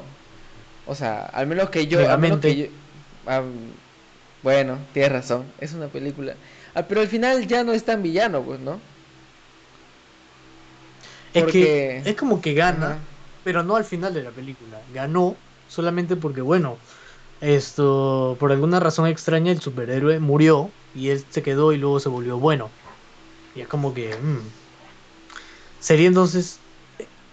O 0.85 0.95
sea, 0.95 1.21
al 1.25 1.47
menos 1.47 1.69
que 1.69 1.87
yo, 1.87 2.09
al 2.09 2.19
menos 2.19 2.39
que 2.39 2.55
yo- 2.55 2.65
bueno, 4.43 4.77
tienes 4.93 5.11
razón, 5.11 5.45
es 5.59 5.73
una 5.73 5.87
película. 5.87 6.33
Ah, 6.73 6.83
pero 6.87 7.01
al 7.01 7.07
final 7.07 7.47
ya 7.47 7.63
no 7.63 7.73
es 7.73 7.83
tan 7.83 8.03
villano, 8.03 8.41
pues, 8.43 8.59
¿no? 8.59 8.79
Es 11.37 11.43
Porque- 11.43 11.59
que 12.03 12.09
es 12.09 12.15
como 12.15 12.41
que 12.41 12.53
gana, 12.53 13.07
pero 13.43 13.63
no 13.63 13.75
al 13.75 13.85
final 13.85 14.13
de 14.13 14.23
la 14.23 14.33
película. 14.33 14.83
Ganó 14.89 15.43
solamente 15.65 16.15
porque, 16.15 16.41
bueno, 16.41 16.81
esto, 17.39 18.37
por 18.39 18.51
alguna 18.51 18.79
razón 18.79 19.07
extraña, 19.07 19.51
el 19.51 19.61
superhéroe 19.61 20.19
murió 20.19 20.75
y 20.93 21.09
él 21.09 21.25
se 21.29 21.43
quedó 21.43 21.73
y 21.73 21.77
luego 21.77 21.99
se 21.99 22.09
volvió 22.09 22.39
bueno. 22.39 22.71
Y 23.53 23.61
es 23.61 23.67
como 23.67 23.93
que... 23.93 24.15
mm. 24.17 24.53
Sería 25.79 26.07
entonces... 26.07 26.63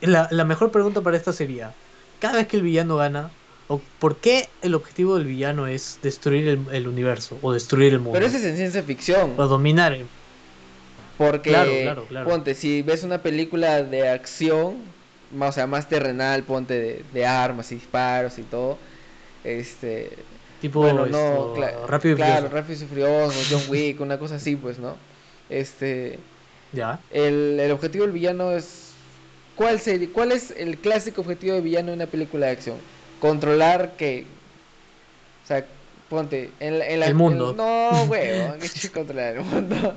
La, 0.01 0.29
la 0.31 0.45
mejor 0.45 0.71
pregunta 0.71 1.03
para 1.03 1.17
esta 1.17 1.33
sería, 1.33 1.79
cada 2.19 2.37
vez 2.37 2.47
que 2.47 2.59
el 2.59 2.63
villano 2.63 2.97
gana, 2.97 3.35
o 3.69 3.81
¿por 3.99 4.21
qué 4.21 4.55
el 4.61 4.75
objetivo 4.75 5.17
del 5.17 5.27
villano 5.27 5.67
es 5.67 5.99
destruir 6.03 6.47
el, 6.49 6.67
el 6.73 6.89
universo 6.89 7.39
o 7.41 7.53
destruir 7.55 7.95
el 7.95 8.01
mundo? 8.01 8.13
Pero 8.13 8.27
eso 8.27 8.37
es 8.37 8.45
en 8.45 8.57
ciencia 8.57 8.83
ficción. 8.83 9.35
O 9.39 9.47
dominar 9.47 9.95
el... 9.95 10.11
Porque, 11.17 11.47
Claro, 11.47 11.79
claro, 11.79 12.07
claro. 12.07 12.33
ponte, 12.33 12.55
si 12.55 12.83
ves 12.83 13.05
una 13.05 13.23
película 13.23 13.83
de 13.85 14.09
acción, 14.09 14.95
más, 15.31 15.51
o 15.51 15.53
sea, 15.53 15.67
más 15.67 15.89
terrenal, 15.89 16.45
ponte 16.47 16.75
de, 16.81 17.03
de 17.05 17.27
armas 17.27 17.71
y 17.73 17.77
disparos 17.77 18.39
y 18.39 18.45
todo, 18.45 18.81
este, 19.45 20.27
Tipo 20.59 20.81
bueno, 20.81 21.07
esto, 21.07 21.37
no, 21.53 21.53
cla- 21.53 21.81
rápido 21.87 22.15
y 22.15 22.15
claro. 22.15 22.49
Rápido 22.49 22.85
y 22.85 22.89
Furioso, 22.89 23.45
John 23.49 23.65
Wick, 23.69 24.01
una 24.01 24.19
cosa 24.19 24.37
así, 24.37 24.57
pues, 24.57 24.79
¿no? 24.79 25.01
Este, 25.49 26.31
Ya. 26.73 27.05
el, 27.11 27.59
el 27.61 27.71
objetivo 27.73 28.05
del 28.05 28.13
villano 28.13 28.53
es, 28.53 29.23
¿cuál 29.55 29.81
sería, 29.81 30.13
cuál 30.13 30.33
es 30.33 30.51
el 30.53 30.81
clásico 30.81 31.21
objetivo 31.23 31.55
del 31.55 31.63
villano 31.65 31.91
en 31.91 31.97
una 31.97 32.11
película 32.11 32.47
de 32.47 32.53
acción? 32.53 32.85
Controlar 33.19 33.97
que, 33.97 34.43
o 35.43 35.47
sea, 35.47 35.84
ponte, 36.15 36.51
en, 36.61 36.79
la- 36.79 36.89
en 36.89 37.01
la, 37.01 37.07
El 37.07 37.15
mundo. 37.15 37.51
en- 37.51 37.57
no, 37.57 38.05
huevo, 38.11 38.55
que 38.59 38.69
chucha 38.69 38.91
controlar 38.93 39.37
el 39.37 39.45
mundo. 39.45 39.95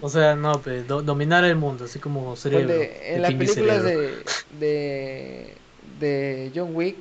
O 0.00 0.08
sea, 0.08 0.36
no, 0.36 0.52
pues, 0.62 0.86
do- 0.86 1.02
dominar 1.02 1.44
el 1.44 1.56
mundo, 1.56 1.84
así 1.86 1.98
como 1.98 2.36
cerebro. 2.36 2.68
Ponte, 2.68 3.14
en 3.14 3.22
las 3.22 3.34
películas 3.34 3.82
de, 3.82 4.10
de, 4.60 5.54
de 6.00 6.52
John 6.54 6.70
Wick, 6.74 6.96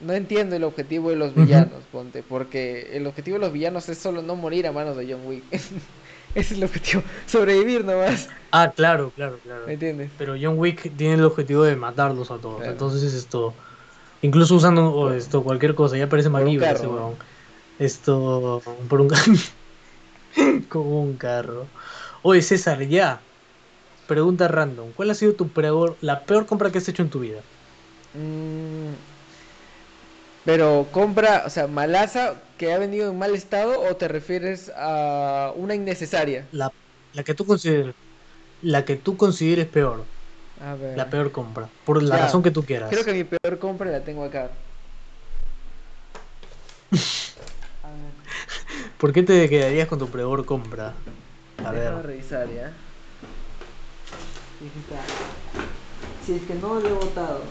no 0.00 0.12
entiendo 0.14 0.56
el 0.56 0.64
objetivo 0.64 1.10
de 1.10 1.16
los 1.16 1.34
villanos, 1.34 1.82
ponte, 1.92 2.22
porque 2.22 2.90
el 2.96 3.06
objetivo 3.06 3.36
de 3.38 3.40
los 3.44 3.52
villanos 3.52 3.88
es 3.88 3.98
solo 3.98 4.20
no 4.22 4.34
morir 4.36 4.66
a 4.66 4.72
manos 4.72 4.96
de 4.96 5.10
John 5.12 5.20
Wick. 5.26 5.44
Ese 5.50 5.74
es 6.34 6.52
el 6.52 6.64
objetivo, 6.64 7.02
sobrevivir 7.26 7.84
nomás, 7.84 8.28
Ah, 8.50 8.70
claro, 8.74 9.12
claro, 9.16 9.38
claro. 9.42 9.66
¿me 9.66 9.74
entiendes? 9.74 10.10
Pero 10.18 10.34
John 10.40 10.58
Wick 10.58 10.94
tiene 10.96 11.14
el 11.14 11.24
objetivo 11.24 11.62
de 11.62 11.74
matarlos 11.76 12.30
a 12.30 12.36
todos. 12.38 12.56
Claro. 12.58 12.72
Entonces, 12.72 13.14
esto. 13.14 13.54
Incluso 14.20 14.54
usando 14.54 15.12
esto, 15.12 15.42
cualquier 15.42 15.74
cosa, 15.74 15.96
ya 15.96 16.08
parece 16.08 16.28
MacGyver 16.28 16.76
ese 16.76 16.86
huevón. 16.86 17.14
Esto. 17.84 18.60
Por 18.88 19.00
un 19.00 19.08
carro. 19.08 19.32
Con 20.68 20.82
un 20.86 21.16
carro. 21.16 21.72
Oye, 22.22 22.42
César, 22.42 22.82
ya. 22.88 23.24
Pregunta 24.06 24.48
random. 24.48 24.92
¿Cuál 24.94 25.10
ha 25.10 25.14
sido 25.14 25.36
tu 25.36 25.52
peor, 25.52 25.98
la 26.00 26.26
peor 26.26 26.46
compra 26.46 26.72
que 26.72 26.78
has 26.78 26.88
hecho 26.88 27.02
en 27.02 27.10
tu 27.10 27.20
vida? 27.20 27.44
Mm, 28.14 28.94
pero 30.44 30.90
compra, 30.92 31.44
o 31.46 31.50
sea, 31.50 31.68
malaza 31.68 32.42
que 32.58 32.72
ha 32.72 32.78
venido 32.78 33.10
en 33.10 33.18
mal 33.18 33.34
estado 33.34 33.80
o 33.80 33.96
te 33.96 34.08
refieres 34.08 34.72
a 34.76 35.52
una 35.56 35.74
innecesaria? 35.74 36.48
La, 36.50 36.70
la 37.12 37.24
que 37.24 37.34
tú 37.34 37.44
consideres. 37.46 37.94
La 38.60 38.84
que 38.84 38.96
tú 38.96 39.16
consideres 39.16 39.68
peor. 39.68 40.08
A 40.60 40.74
ver. 40.76 40.96
La 40.96 41.10
peor 41.10 41.32
compra. 41.32 41.72
Por 41.84 42.02
la 42.02 42.16
Ya. 42.16 42.22
razón 42.22 42.42
que 42.42 42.50
tú 42.52 42.64
quieras. 42.64 42.92
Creo 42.92 43.04
que 43.04 43.14
mi 43.14 43.24
peor 43.24 43.58
compra 43.58 43.90
la 43.90 44.04
tengo 44.04 44.24
acá. 44.24 44.50
¿Por 48.98 49.12
qué 49.12 49.22
te 49.22 49.48
quedarías 49.48 49.88
con 49.88 49.98
tu 49.98 50.10
peor 50.10 50.44
compra? 50.46 50.96
A 51.64 51.72
Déjame 51.72 52.02
ver. 52.02 52.06
revisar 52.06 52.48
ya. 52.48 52.72
Si 56.20 56.32
es 56.32 56.42
que 56.46 56.54
no 56.54 56.78
lo 56.80 56.88
he 56.88 56.92
votado. 56.92 57.42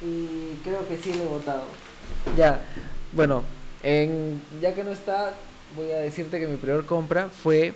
Y 0.00 0.56
creo 0.62 0.86
que 0.88 0.96
sí 0.98 1.12
lo 1.14 1.24
he 1.24 1.26
votado. 1.26 1.66
Ya, 2.36 2.66
bueno, 3.12 3.44
en, 3.82 4.42
ya 4.60 4.74
que 4.74 4.82
no 4.84 4.90
está, 4.92 5.38
voy 5.74 5.90
a 5.92 5.98
decirte 5.98 6.40
que 6.40 6.46
mi 6.48 6.56
peor 6.56 6.86
compra 6.86 7.30
fue 7.30 7.74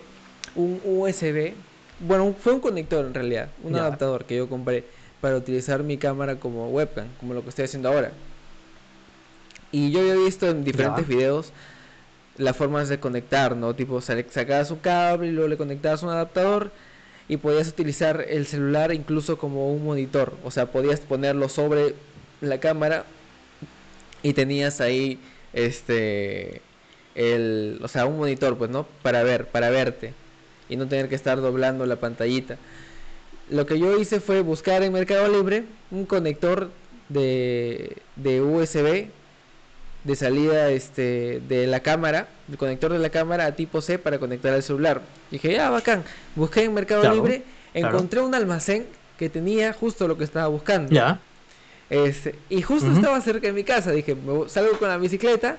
un 0.55 0.81
USB. 0.83 1.55
Bueno, 1.99 2.33
fue 2.33 2.53
un 2.53 2.59
conector 2.61 3.05
en 3.05 3.13
realidad, 3.13 3.53
un 3.61 3.75
Ya. 3.75 3.81
adaptador 3.81 4.25
que 4.25 4.35
yo 4.37 4.49
compré 4.49 4.85
para 5.21 5.37
utilizar 5.37 5.83
mi 5.83 5.97
cámara 5.97 6.39
como 6.39 6.69
webcam, 6.69 7.15
como 7.17 7.33
lo 7.33 7.43
que 7.43 7.49
estoy 7.49 7.65
haciendo 7.65 7.89
ahora. 7.89 8.13
Y 9.71 9.91
yo 9.91 9.99
había 10.01 10.15
visto 10.15 10.47
en 10.49 10.63
diferentes 10.63 11.07
Ya. 11.07 11.15
videos 11.15 11.53
las 12.37 12.55
formas 12.55 12.89
de 12.89 12.99
conectar, 12.99 13.55
¿no? 13.55 13.75
Tipo, 13.75 14.01
sa- 14.01 14.15
sacabas 14.29 14.71
un 14.71 14.79
cable 14.79 15.27
y 15.27 15.31
luego 15.31 15.49
le 15.49 15.57
conectabas 15.57 16.03
un 16.03 16.09
adaptador 16.09 16.71
y 17.27 17.37
podías 17.37 17.67
utilizar 17.67 18.25
el 18.27 18.45
celular 18.47 18.93
incluso 18.93 19.37
como 19.37 19.71
un 19.71 19.83
monitor. 19.83 20.37
O 20.43 20.51
sea, 20.51 20.67
podías 20.71 21.01
ponerlo 21.01 21.49
sobre 21.49 21.95
la 22.41 22.59
cámara 22.59 23.05
y 24.23 24.33
tenías 24.33 24.81
ahí 24.81 25.19
este 25.53 26.61
el, 27.15 27.79
o 27.83 27.87
sea, 27.87 28.05
un 28.05 28.17
monitor, 28.17 28.57
pues, 28.57 28.69
¿no? 28.69 28.87
Para 29.03 29.23
ver, 29.23 29.47
para 29.47 29.69
verte 29.69 30.13
y 30.69 30.77
no 30.77 30.87
tener 30.87 31.09
que 31.09 31.15
estar 31.15 31.41
doblando 31.41 31.85
la 31.85 31.97
pantallita. 31.97 32.57
Lo 33.49 33.65
que 33.65 33.77
yo 33.79 33.99
hice 33.99 34.19
fue 34.19 34.41
buscar 34.41 34.83
en 34.83 34.93
Mercado 34.93 35.27
Libre 35.27 35.65
un 35.91 36.05
conector 36.05 36.71
de, 37.09 37.97
de 38.15 38.41
USB 38.41 39.09
de 40.03 40.15
salida 40.15 40.69
este 40.71 41.41
de 41.47 41.67
la 41.67 41.81
cámara, 41.81 42.27
el 42.49 42.57
conector 42.57 42.91
de 42.93 42.99
la 42.99 43.09
cámara 43.09 43.45
a 43.45 43.51
tipo 43.53 43.81
C 43.81 43.99
para 43.99 44.17
conectar 44.19 44.53
al 44.53 44.63
celular. 44.63 45.01
Dije, 45.31 45.51
ya, 45.53 45.69
bacán. 45.69 46.03
Busqué 46.35 46.63
en 46.63 46.73
Mercado 46.73 47.01
Claro, 47.01 47.15
Libre, 47.15 47.43
claro. 47.73 47.87
encontré 47.89 48.21
un 48.21 48.33
almacén 48.33 48.87
que 49.17 49.29
tenía 49.29 49.73
justo 49.73 50.07
lo 50.07 50.17
que 50.17 50.23
estaba 50.23 50.47
buscando. 50.47 50.91
Ya. 50.93 51.19
Este, 51.89 52.35
y 52.49 52.61
justo 52.61 52.91
estaba 52.91 53.19
cerca 53.21 53.47
de 53.47 53.53
mi 53.53 53.63
casa. 53.63 53.91
Dije, 53.91 54.15
salgo 54.47 54.77
con 54.79 54.87
la 54.89 54.97
bicicleta, 54.97 55.57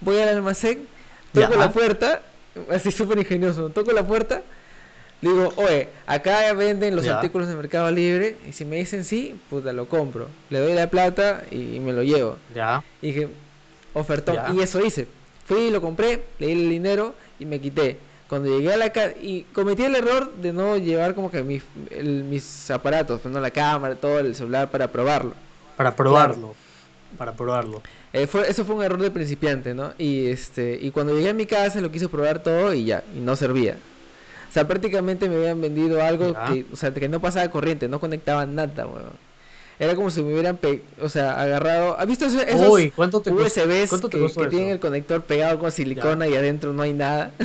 voy 0.00 0.18
al 0.18 0.30
almacén, 0.30 0.86
toco 1.32 1.52
Ya. 1.52 1.56
la 1.58 1.70
puerta, 1.72 2.22
así 2.70 2.90
súper 2.90 3.18
ingenioso, 3.18 3.68
toco 3.70 3.92
la 3.92 4.04
puerta, 4.06 4.42
digo, 5.20 5.52
oye, 5.56 5.88
acá 6.06 6.52
venden 6.54 6.96
los 6.96 7.04
Ya. 7.04 7.16
artículos 7.16 7.46
de 7.48 7.56
Mercado 7.56 7.90
Libre, 7.90 8.36
y 8.48 8.52
si 8.52 8.64
me 8.64 8.76
dicen 8.76 9.04
sí, 9.04 9.38
puta, 9.50 9.72
lo 9.72 9.86
compro. 9.88 10.28
Le 10.50 10.58
doy 10.60 10.72
la 10.74 10.88
plata 10.90 11.44
y, 11.50 11.76
y 11.76 11.80
me 11.80 11.92
lo 11.92 12.02
llevo. 12.02 12.38
Ya. 12.54 12.82
Y 13.02 13.08
dije, 13.08 13.28
ofertón. 14.00 14.34
Ya. 14.36 14.52
Y 14.54 14.60
eso 14.60 14.84
hice. 14.84 15.06
Fui, 15.46 15.70
lo 15.70 15.80
compré, 15.80 16.24
le 16.38 16.46
di 16.48 16.52
el 16.52 16.68
dinero 16.70 17.14
y 17.38 17.46
me 17.46 17.60
quité. 17.60 17.98
Cuando 18.28 18.48
llegué 18.48 18.72
a 18.74 18.76
la 18.76 18.90
casa, 18.90 19.14
y 19.20 19.42
cometí 19.52 19.84
el 19.84 19.94
error 19.94 20.32
de 20.34 20.52
no 20.52 20.76
llevar 20.76 21.14
como 21.14 21.30
que 21.30 21.42
mis, 21.44 21.62
el- 21.90 22.24
mis 22.24 22.70
aparatos, 22.70 23.20
pues, 23.20 23.32
no 23.32 23.40
la 23.40 23.50
cámara, 23.52 23.94
todo 23.94 24.18
el 24.18 24.34
celular 24.34 24.68
para 24.70 24.88
probarlo. 24.88 25.32
Para 25.76 25.94
probarlo. 25.94 26.54
Para 27.16 27.32
probarlo. 27.34 27.82
Eh, 28.12 28.26
fue, 28.26 28.48
eso 28.50 28.64
fue 28.64 28.74
un 28.74 28.82
error 28.82 29.00
de 29.00 29.10
principiante, 29.12 29.74
¿no? 29.74 29.92
Y 29.98 30.26
este 30.26 30.78
y 30.80 30.90
cuando 30.90 31.14
llegué 31.14 31.28
a 31.28 31.34
mi 31.34 31.46
casa 31.46 31.80
lo 31.80 31.90
quise 31.92 32.08
probar 32.08 32.42
todo 32.42 32.74
y 32.74 32.84
ya, 32.84 33.04
y 33.14 33.20
no 33.20 33.36
servía. 33.36 33.76
O 34.48 34.52
sea, 34.52 34.66
prácticamente 34.66 35.28
me 35.28 35.36
habían 35.36 35.60
vendido 35.60 36.02
algo 36.02 36.32
Ya. 36.32 36.46
que, 36.46 36.64
o 36.72 36.76
sea, 36.76 36.92
que 36.92 37.08
no 37.08 37.20
pasaba 37.20 37.48
corriente, 37.50 37.88
no 37.88 38.00
conectaba 38.00 38.44
nada, 38.46 38.86
weón. 38.86 39.25
Era 39.78 39.94
como 39.94 40.10
si 40.10 40.22
me 40.22 40.32
hubieran, 40.32 40.56
pe- 40.56 40.84
o 41.00 41.08
sea, 41.08 41.40
agarrado... 41.40 41.98
¿Has 41.98 42.06
visto 42.06 42.24
esos, 42.26 42.42
Uy, 42.70 42.90
¿cuánto 42.90 43.20
te? 43.20 43.30
USBs 43.30 43.90
¿Cuánto 43.90 44.08
te 44.08 44.18
que, 44.18 44.32
que 44.32 44.46
tienen 44.46 44.70
el 44.70 44.80
conector 44.80 45.24
pegado 45.24 45.58
con 45.58 45.70
silicona 45.70 46.26
y 46.26 46.34
adentro 46.34 46.72
no 46.72 46.82
hay 46.82 46.94
nada? 46.94 47.34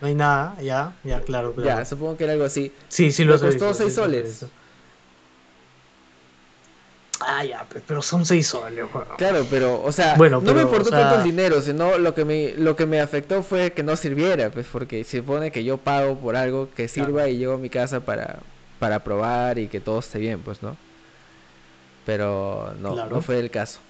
No 0.00 0.08
hay 0.08 0.14
nada, 0.14 0.56
ya, 0.60 0.92
ya, 1.02 1.20
claro, 1.22 1.54
claro. 1.54 1.78
ya, 1.78 1.84
supongo 1.84 2.16
que 2.16 2.24
era 2.24 2.34
algo 2.34 2.44
así. 2.44 2.72
Sí, 2.88 3.10
sí 3.10 3.24
lo 3.24 3.34
has 3.34 3.40
costó 3.40 3.68
visto, 3.68 3.74
seis 3.74 3.88
sí, 3.94 3.94
sí, 3.96 4.02
soles. 4.02 4.32
sí, 4.38 4.46
sí. 4.46 4.52
Ah, 7.20 7.44
ya, 7.44 7.66
pe- 7.68 7.80
pero 7.80 8.02
son 8.02 8.26
6 8.26 8.48
soles, 8.48 8.84
weón. 8.92 9.06
Claro, 9.16 9.46
pero, 9.48 9.80
o 9.82 9.92
sea, 9.92 10.16
Bueno, 10.18 10.40
no 10.42 10.52
me 10.52 10.62
importó 10.62 10.88
o 10.88 10.90
sea- 10.90 11.00
tanto 11.00 11.16
el 11.16 11.22
dinero, 11.22 11.62
sino 11.62 11.96
lo 11.96 12.12
que 12.14 12.24
me, 12.24 12.54
lo 12.56 12.76
que 12.76 12.86
me 12.86 13.00
afectó 13.00 13.42
fue 13.42 13.72
que 13.72 13.82
no 13.82 13.96
sirviera, 13.96 14.50
pues, 14.50 14.66
porque 14.70 15.04
se 15.04 15.18
supone 15.18 15.50
que 15.50 15.64
yo 15.64 15.78
pago 15.78 16.18
por 16.20 16.36
algo 16.36 16.70
que 16.70 16.88
sirva 16.88 17.12
Claro. 17.22 17.28
y 17.28 17.36
llego 17.38 17.54
a 17.54 17.58
mi 17.58 17.70
casa 17.70 18.04
para, 18.04 18.42
para 18.84 19.02
probar 19.02 19.58
y 19.58 19.68
que 19.68 19.80
todo 19.80 19.98
esté 20.00 20.18
bien, 20.18 20.42
pues, 20.42 20.62
¿no? 20.62 20.76
Pero 22.04 22.74
no, 22.78 22.90
Claro. 22.90 23.16
no 23.16 23.20
fue 23.22 23.38
el 23.40 23.50
caso. 23.50 23.80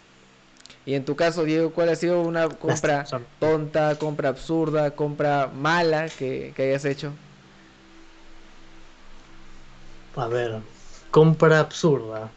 Y 0.84 0.94
en 0.94 1.04
tu 1.04 1.16
caso, 1.16 1.44
Diego, 1.44 1.72
¿cuál 1.72 1.88
ha 1.88 1.96
sido 1.96 2.22
una 2.22 2.48
compra 2.48 3.04
tonta, 3.40 3.98
compra 3.98 4.28
absurda, 4.28 4.94
compra 4.94 5.48
mala 5.48 6.08
que, 6.08 6.52
que 6.54 6.62
hayas 6.62 6.84
hecho? 6.84 7.12
A 10.16 10.28
ver, 10.28 10.62
compra 11.10 11.60
absurda. 11.60 12.32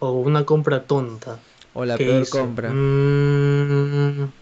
O 0.00 0.12
una 0.30 0.44
compra 0.46 0.86
tonta. 0.86 1.40
O 1.74 1.84
la 1.84 1.98
¿Qué 1.98 2.04
peor 2.04 2.22
hice? 2.22 2.38
compra. 2.38 2.70
Mm, 2.72 4.32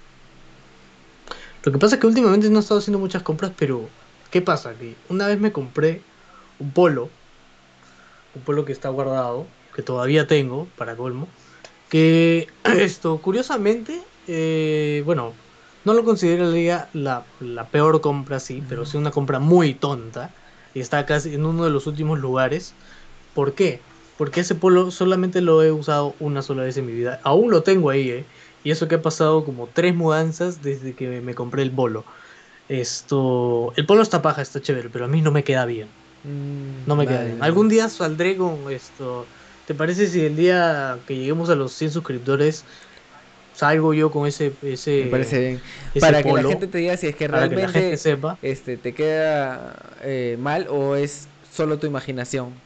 Lo 1.65 1.73
que 1.73 1.79
pasa 1.79 1.97
es 1.97 2.01
que 2.01 2.07
últimamente 2.07 2.49
no 2.51 2.59
he 2.59 2.63
estado 2.63 2.81
haciendo 2.81 2.99
muchas 2.99 3.23
compras, 3.23 3.53
pero 3.57 3.89
¿qué 4.31 4.43
pasa? 4.43 4.77
Que 4.77 4.97
una 5.09 5.27
vez 5.27 5.39
me 5.41 5.53
compré 5.53 6.05
un 6.59 6.73
polo, 6.73 7.11
un 8.35 8.43
polo 8.43 8.65
que 8.65 8.73
está 8.73 8.89
guardado, 8.89 9.47
que 9.75 9.83
todavía 9.83 10.27
tengo, 10.27 10.67
para 10.77 10.97
colmo, 10.97 11.29
que 11.89 12.47
esto, 12.65 13.19
curiosamente, 13.19 14.01
eh, 14.27 15.03
bueno, 15.05 15.33
no 15.85 15.95
lo 15.95 16.05
consideraría 16.05 16.89
la, 16.93 17.25
la 17.41 17.67
peor 17.67 18.01
compra, 18.01 18.41
sí, 18.41 18.63
pero 18.69 18.85
sí 18.85 18.97
una 18.97 19.11
compra 19.11 19.39
muy 19.39 19.75
tonta, 19.75 20.35
y 20.75 20.81
está 20.81 21.07
casi 21.07 21.35
en 21.35 21.45
uno 21.45 21.65
de 21.65 21.71
los 21.71 21.87
últimos 21.87 22.19
lugares. 22.19 22.75
¿Por 23.35 23.55
qué? 23.55 23.81
Porque 24.19 24.41
ese 24.41 24.55
polo 24.55 24.91
solamente 24.91 25.41
lo 25.41 25.63
he 25.63 25.73
usado 25.73 26.15
una 26.21 26.43
sola 26.43 26.63
vez 26.63 26.77
en 26.77 26.87
mi 26.87 26.93
vida. 26.93 27.21
Aún 27.25 27.51
lo 27.51 27.63
tengo 27.63 27.91
ahí, 27.91 28.11
¿eh? 28.11 28.25
Y 28.63 28.71
eso 28.71 28.87
que 28.87 28.97
ha 28.97 29.03
pasado 29.03 29.45
como 29.45 29.67
tres 29.67 29.95
mudanzas 29.95 30.63
desde 30.63 30.95
que 30.95 31.21
me 31.21 31.35
compré 31.35 31.63
el 31.63 31.71
polo. 31.73 32.05
Esto, 32.69 33.73
el 33.77 33.87
polo 33.87 34.03
está 34.03 34.23
paja, 34.23 34.43
está 34.43 34.61
chévere, 34.61 34.91
pero 34.91 35.07
a 35.07 35.09
mí 35.09 35.23
no 35.23 35.33
me 35.33 35.45
queda 35.45 35.65
bien. 35.65 35.89
Mm, 36.23 36.85
No 36.87 36.97
me 36.97 37.07
queda 37.07 37.25
bien. 37.25 37.39
Algún 37.41 37.69
día 37.69 37.89
saldré 37.89 38.37
con 38.37 38.71
esto. 38.71 39.31
¿Te 39.65 39.75
parece 39.75 40.07
si 40.09 40.25
el 40.25 40.37
día 40.37 41.03
que 41.07 41.17
lleguemos 41.17 41.51
a 41.51 41.55
los 41.55 41.75
100 41.75 41.91
suscriptores 41.91 42.67
salgo 43.53 43.95
yo 43.95 44.11
con 44.11 44.27
ese 44.27 44.59
ese, 44.63 45.01
Me 45.03 45.07
parece 45.09 45.39
bien. 45.41 45.63
ese 45.95 46.01
Para 46.01 46.25
que 46.25 46.33
la 46.33 46.45
gente 46.45 46.69
te 46.69 46.79
diga 46.79 46.97
si 46.97 47.07
es 47.09 47.17
que 47.17 47.29
realmente 47.29 47.97
sepa. 47.97 48.41
este, 48.43 48.79
te 48.79 48.95
queda 48.95 49.97
eh, 50.03 50.37
mal 50.39 50.67
o 50.71 50.97
es 50.97 51.33
solo 51.43 51.79
tu 51.79 51.87
imaginación. 51.87 52.63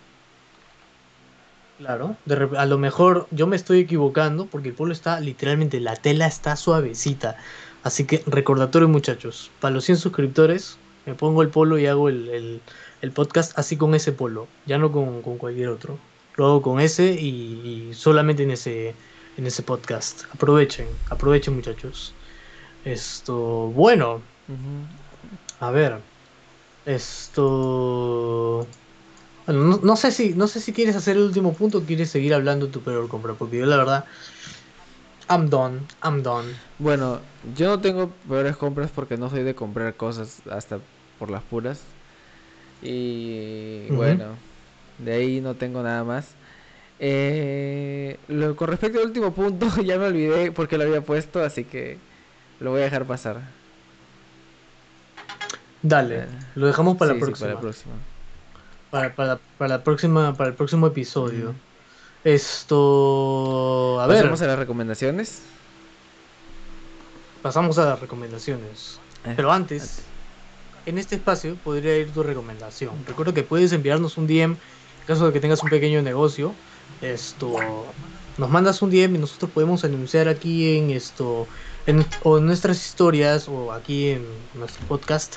Claro, 1.77 2.21
de 2.25 2.37
a 2.57 2.67
lo 2.67 2.79
mejor 2.79 3.27
yo 3.33 3.49
me 3.49 3.57
estoy 3.57 3.81
equivocando 3.81 4.49
porque 4.49 4.69
el 4.69 4.75
polo 4.77 4.93
está 4.93 5.19
literalmente, 5.19 5.81
la 5.81 5.97
tela 5.97 6.27
está 6.27 6.55
suavecita. 6.55 7.37
Así 7.83 8.07
que 8.07 8.23
recordatorio 8.27 8.89
muchachos, 8.89 9.57
para 9.59 9.75
los 9.75 9.85
100 9.85 9.99
suscriptores 9.99 10.83
me 11.05 11.17
pongo 11.17 11.43
el 11.43 11.51
polo 11.51 11.77
y 11.79 11.87
hago 11.87 12.09
el, 12.09 12.29
el- 12.29 12.65
el 13.05 13.13
podcast 13.13 13.57
así 13.59 13.77
con 13.77 13.95
ese 13.95 14.13
polo, 14.13 14.49
ya 14.65 14.79
no 14.79 14.91
con, 14.91 15.21
con 15.21 15.37
cualquier 15.37 15.69
otro. 15.69 15.99
Lo 16.37 16.47
hago 16.47 16.63
con 16.63 16.81
ese 16.81 17.13
y, 17.13 17.91
y 17.91 17.95
solamente 17.95 18.45
en 18.45 18.51
ese, 18.51 18.95
en 19.37 19.47
ese 19.47 19.63
podcast. 19.63 20.25
Aprovechen, 20.33 20.89
aprovechen 21.11 21.55
muchachos. 21.55 22.15
Esto, 22.87 23.69
bueno, 23.75 24.23
a 25.61 25.71
ver. 25.71 25.99
Esto. 26.87 28.67
Bueno, 29.47 29.65
no, 29.65 29.81
no 29.83 29.97
sé 29.97 30.11
si, 30.11 30.33
no 30.33 30.49
sé 30.49 30.61
si 30.61 30.73
quieres 30.73 30.97
hacer 30.97 31.19
el 31.19 31.25
último 31.25 31.53
punto 31.53 31.79
o 31.79 31.83
quieres 31.83 32.09
seguir 32.09 32.33
hablando 32.33 32.69
tu 32.69 32.81
peor 32.81 33.07
compra, 33.09 33.35
porque 33.35 33.59
yo 33.59 33.67
la 33.67 33.77
verdad. 33.77 34.07
I'm 35.29 35.51
done, 35.51 35.81
I'm 36.03 36.23
done. 36.23 36.49
Bueno, 36.79 37.21
yo 37.55 37.69
no 37.69 37.81
tengo 37.81 38.11
peores 38.27 38.57
compras 38.57 38.91
porque 38.95 39.19
no 39.19 39.29
soy 39.29 39.43
de 39.43 39.55
comprar 39.55 39.95
cosas 39.95 40.41
hasta 40.51 40.79
por 41.19 41.31
las 41.31 41.43
puras. 41.43 41.83
Y 42.81 43.91
bueno, 43.91 44.45
de 44.97 45.13
ahí 45.15 45.41
no 45.41 45.57
tengo 45.57 45.83
nada 45.83 46.05
más. 46.05 46.39
Eh, 46.99 48.25
lo- 48.29 48.57
con 48.57 48.69
respecto 48.71 49.01
al 49.01 49.07
último 49.07 49.35
punto, 49.35 49.69
ya 49.85 49.99
me 49.99 50.07
olvidé 50.07 50.53
porque 50.53 50.79
lo 50.79 50.85
había 50.85 51.05
puesto, 51.05 51.43
así 51.45 51.67
que 51.67 52.07
lo 52.59 52.71
voy 52.73 52.83
a 52.83 52.85
dejar 52.87 53.07
pasar. 53.07 53.63
Dale, 55.83 56.27
Eh, 56.27 56.39
lo 56.55 56.67
dejamos 56.67 56.97
para 56.97 57.13
Sí, 57.13 57.15
la 57.15 57.19
sí, 57.23 57.27
próxima. 57.27 57.37
para 57.37 57.55
la 57.55 57.61
próxima. 57.61 58.09
Para, 58.91 59.15
para- 59.15 59.43
para 59.57 59.69
la 59.79 59.83
próxima, 59.85 60.37
para 60.37 60.51
el 60.51 60.57
próximo 60.57 60.87
episodio. 60.87 61.63
Esto. 62.23 64.01
A 64.01 64.07
ver, 64.07 64.25
Pasemos 64.25 64.41
a 64.43 64.47
las 64.47 64.59
recomendaciones. 64.59 65.47
pasamos 67.41 67.79
a 67.79 67.87
las 67.87 68.01
recomendaciones. 68.01 69.05
Eh, 69.25 69.35
Pero 69.35 69.51
antes, 69.53 70.14
en 70.87 70.99
este 70.99 71.17
espacio 71.17 71.57
podría 71.57 71.97
ir 71.97 72.11
tu 72.13 72.23
recomendación. 72.23 72.93
Recuerda 73.07 73.33
que 73.33 73.43
puedes 73.43 73.73
enviarnos 73.73 74.17
un 74.17 74.27
DM 74.27 74.53
en 74.53 74.59
caso 75.07 75.27
de 75.27 75.33
que 75.33 75.41
tengas 75.41 75.63
un 75.63 75.71
pequeño 75.71 76.03
negocio. 76.03 76.55
Esto 77.01 77.57
nos 78.37 78.51
mandas 78.51 78.83
un 78.83 78.91
DM 78.91 79.17
y 79.17 79.19
nosotros 79.19 79.51
podemos 79.51 79.85
anunciar 79.85 80.29
aquí 80.29 80.77
en 80.77 80.91
esto 80.91 81.47
en, 81.87 82.05
o 82.23 82.39
en 82.39 82.47
nuestras 82.47 82.85
historias 82.85 83.49
o 83.49 83.73
aquí 83.73 84.11
en 84.11 84.27
nuestro 84.55 84.87
podcast 84.87 85.37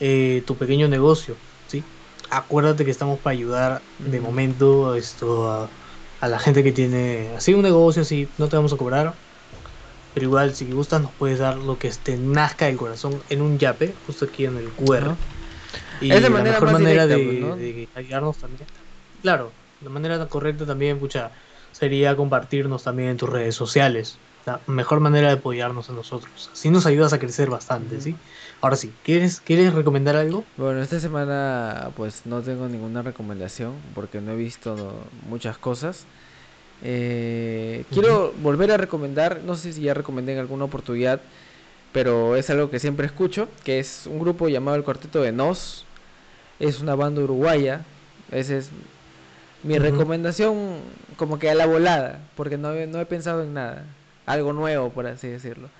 eh, 0.00 0.42
tu 0.46 0.56
pequeño 0.56 0.88
negocio, 0.88 1.36
¿sí? 1.66 1.82
Acuérdate 2.30 2.84
que 2.84 2.90
estamos 2.90 3.18
para 3.18 3.32
ayudar 3.32 3.82
de 3.98 4.20
momento 4.20 4.94
esto 4.94 5.50
a, 5.50 5.68
a 6.20 6.28
la 6.28 6.38
gente 6.38 6.62
que 6.62 6.72
tiene 6.72 7.30
así 7.36 7.54
un 7.54 7.62
negocio 7.62 8.02
así, 8.02 8.28
no 8.38 8.48
te 8.48 8.56
vamos 8.56 8.72
a 8.72 8.76
cobrar. 8.76 9.14
Pero 10.18 10.30
igual, 10.30 10.52
si 10.52 10.68
gustas, 10.72 11.00
nos 11.00 11.12
puedes 11.12 11.38
dar 11.38 11.56
lo 11.58 11.78
que 11.78 11.90
te 11.90 12.16
nazca 12.16 12.66
del 12.66 12.76
corazón 12.76 13.22
en 13.30 13.40
un 13.40 13.56
yape, 13.56 13.94
justo 14.04 14.24
aquí 14.24 14.46
en 14.46 14.56
el 14.56 14.68
QR. 14.70 15.14
Y 16.00 16.10
Es 16.10 16.20
la 16.20 16.28
manera 16.28 16.54
mejor 16.58 16.72
más 16.72 16.80
manera 16.80 17.06
directa, 17.06 17.30
de, 17.30 17.38
pues, 17.40 17.50
¿no? 17.50 17.56
de 17.56 17.88
ayudarnos 17.94 18.36
también. 18.38 18.66
Claro, 19.22 19.52
la 19.80 19.90
manera 19.90 20.26
correcta 20.26 20.66
también, 20.66 20.98
pucha, 20.98 21.30
sería 21.70 22.16
compartirnos 22.16 22.82
también 22.82 23.10
en 23.10 23.16
tus 23.16 23.28
redes 23.28 23.54
sociales. 23.54 24.18
La 24.44 24.60
mejor 24.66 24.98
manera 24.98 25.28
de 25.28 25.34
apoyarnos 25.34 25.88
a 25.88 25.92
nosotros. 25.92 26.50
Así 26.52 26.68
nos 26.68 26.84
ayudas 26.84 27.12
a 27.12 27.20
crecer 27.20 27.48
bastante. 27.48 28.00
¿sí? 28.00 28.16
Ahora 28.60 28.74
sí, 28.74 28.90
¿quieres, 29.04 29.40
¿quieres 29.40 29.72
recomendar 29.72 30.16
algo? 30.16 30.44
Bueno, 30.56 30.82
esta 30.82 30.98
semana 30.98 31.92
pues 31.94 32.26
no 32.26 32.42
tengo 32.42 32.66
ninguna 32.66 33.02
recomendación 33.02 33.72
porque 33.94 34.20
no 34.20 34.32
he 34.32 34.36
visto 34.36 34.74
muchas 35.28 35.58
cosas. 35.58 36.08
Eh, 36.80 37.86
quiero 37.90 38.32
volver 38.34 38.70
a 38.72 38.76
recomendar, 38.76 39.42
no 39.44 39.56
sé 39.56 39.72
si 39.72 39.82
ya 39.82 39.94
recomendé 39.94 40.32
en 40.34 40.38
alguna 40.38 40.64
oportunidad, 40.66 41.22
pero 41.92 42.36
es 42.36 42.50
algo 42.50 42.70
que 42.70 42.80
siempre 42.80 43.06
escucho, 43.06 43.50
que 43.64 43.78
es 43.80 44.06
un 44.06 44.18
grupo 44.20 44.48
llamado 44.48 44.76
el 44.76 44.84
Cuarteto 44.84 45.22
de 45.22 45.32
Nos. 45.32 45.86
Es 46.58 46.80
una 46.80 46.94
banda 46.96 47.22
uruguaya. 47.22 47.86
Esa 48.30 48.56
es 48.56 48.72
mi 49.62 49.78
recomendación 49.78 50.82
como 51.16 51.38
que 51.38 51.50
a 51.50 51.54
la 51.54 51.66
volada, 51.66 52.20
porque 52.34 52.58
no, 52.58 52.72
he- 52.74 52.86
no 52.86 53.00
he 53.00 53.06
pensado 53.06 53.42
en 53.42 53.54
nada. 53.54 53.84
Algo 54.26 54.52
nuevo, 54.52 54.90
por 54.92 55.06
así 55.06 55.28
decirlo. 55.28 55.70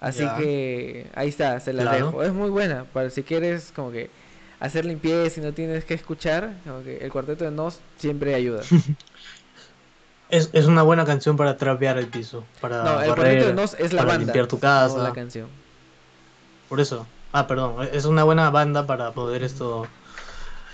Así 0.00 0.24
que 0.30 1.10
ahí 1.14 1.28
está, 1.28 1.60
se 1.60 1.72
Claro. 1.72 2.06
dejo. 2.08 2.22
Es 2.24 2.32
muy 2.32 2.50
buena, 2.50 2.84
para 2.92 3.10
si 3.10 3.22
quieres 3.24 3.72
como 3.72 3.92
que 3.92 4.10
hacer 4.60 4.84
limpieza 4.84 5.40
y 5.40 5.44
no 5.44 5.54
tienes 5.54 5.84
que 5.84 5.94
escuchar, 5.94 6.56
como 6.64 6.82
que 6.82 6.98
el 6.98 7.12
cuarteto 7.12 7.44
de 7.44 7.50
Nos 7.52 7.82
siempre 7.96 8.34
ayuda. 8.34 8.62
Es, 10.32 10.48
es 10.54 10.66
una 10.66 10.82
buena 10.82 11.04
canción 11.04 11.36
para 11.36 11.56
trapear 11.58 11.98
el 11.98 12.08
piso, 12.08 12.44
para 12.60 12.82
No, 12.82 13.02
el 13.02 13.10
barrer, 13.10 13.44
de 13.44 13.52
Nos 13.52 13.74
es 13.74 13.92
la 13.92 13.98
para 14.00 14.12
banda, 14.12 14.24
limpiar 14.24 14.46
tu 14.46 14.56
no 14.56 14.60
casa. 14.60 14.98
la 14.98 15.12
canción. 15.12 15.48
Por 16.68 16.80
eso. 16.80 17.06
Ah, 17.32 17.46
perdón. 17.46 17.86
Es 17.92 18.06
una 18.06 18.24
buena 18.24 18.50
banda 18.50 18.86
para 18.86 19.12
poder 19.12 19.42
esto 19.42 19.86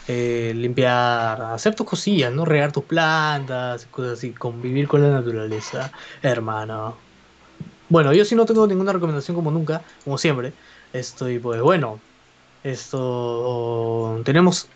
eh, 0.07 0.53
limpiar, 0.55 1.43
hacer 1.43 1.75
tus 1.75 1.87
cosillas, 1.87 2.33
¿no? 2.33 2.45
Regar 2.45 2.71
tus 2.73 2.85
plantas, 2.85 3.87
cosas 3.87 4.13
así, 4.19 4.33
convivir 4.33 4.87
con 4.87 5.03
la 5.03 5.11
naturaleza, 5.11 5.91
hermano. 6.23 6.97
Bueno, 7.89 8.13
yo 8.13 8.25
sí 8.25 8.35
no 8.37 8.45
tengo 8.47 8.67
ninguna 8.67 8.93
recomendación 8.93 9.35
como 9.35 9.51
nunca, 9.51 9.85
como 10.05 10.19
siempre. 10.19 10.55
Estoy, 10.93 11.39
pues 11.41 11.61
bueno, 11.63 12.05
esto 12.63 14.21
tenemos 14.25 14.69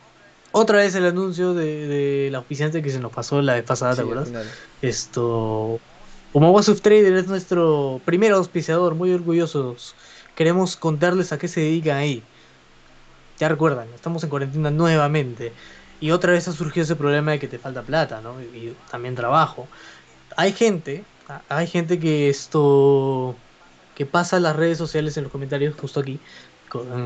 otra 0.53 0.79
vez 0.79 0.95
el 0.95 1.07
anuncio 1.07 1.55
de, 1.55 1.87
de 1.89 2.31
la 2.31 2.39
auspiciante 2.39 2.83
que 2.83 2.91
se 2.91 3.01
nos 3.01 3.13
pasó 3.13 3.43
la 3.43 3.55
vez 3.55 3.65
pasada, 3.65 3.97
¿te 3.97 4.03
Sí, 4.03 4.11
al 4.13 4.19
acuerdas? 4.19 4.35
Esto, 4.81 5.83
como 6.33 6.53
Wasuf 6.53 6.81
Trader 6.83 7.15
es 7.17 7.27
nuestro 7.29 8.03
primer 8.07 8.33
auspiciador, 8.33 8.95
muy 8.95 9.13
orgullosos. 9.13 9.97
Queremos 10.35 10.77
contarles 10.77 11.33
a 11.33 11.39
qué 11.39 11.49
se 11.49 11.61
dedican 11.61 11.97
ahí. 11.99 12.31
Ya 13.39 13.49
recuerdan, 13.49 13.93
estamos 13.95 14.23
en 14.25 14.31
cuarentena 14.31 14.71
nuevamente. 14.71 15.57
Y 15.99 16.11
otra 16.11 16.33
vez 16.33 16.49
ha 16.49 16.53
surgido 16.53 16.85
ese 16.85 16.97
problema 16.97 17.33
de 17.33 17.39
que 17.39 17.49
te 17.49 17.59
falta 17.59 17.85
plata, 17.87 18.21
¿no? 18.21 18.41
Y, 18.43 18.45
y 18.47 18.83
también 18.89 19.15
trabajo. 19.15 19.71
Hay 20.37 20.55
gente, 20.55 21.11
hay 21.49 21.67
gente 21.69 21.99
que 22.01 22.29
esto, 22.31 23.43
que 23.95 24.07
pasa 24.07 24.41
las 24.41 24.57
redes 24.57 24.79
sociales 24.79 25.17
en 25.17 25.25
los 25.25 25.33
comentarios 25.33 25.77
justo 25.77 26.01
aquí, 26.01 26.23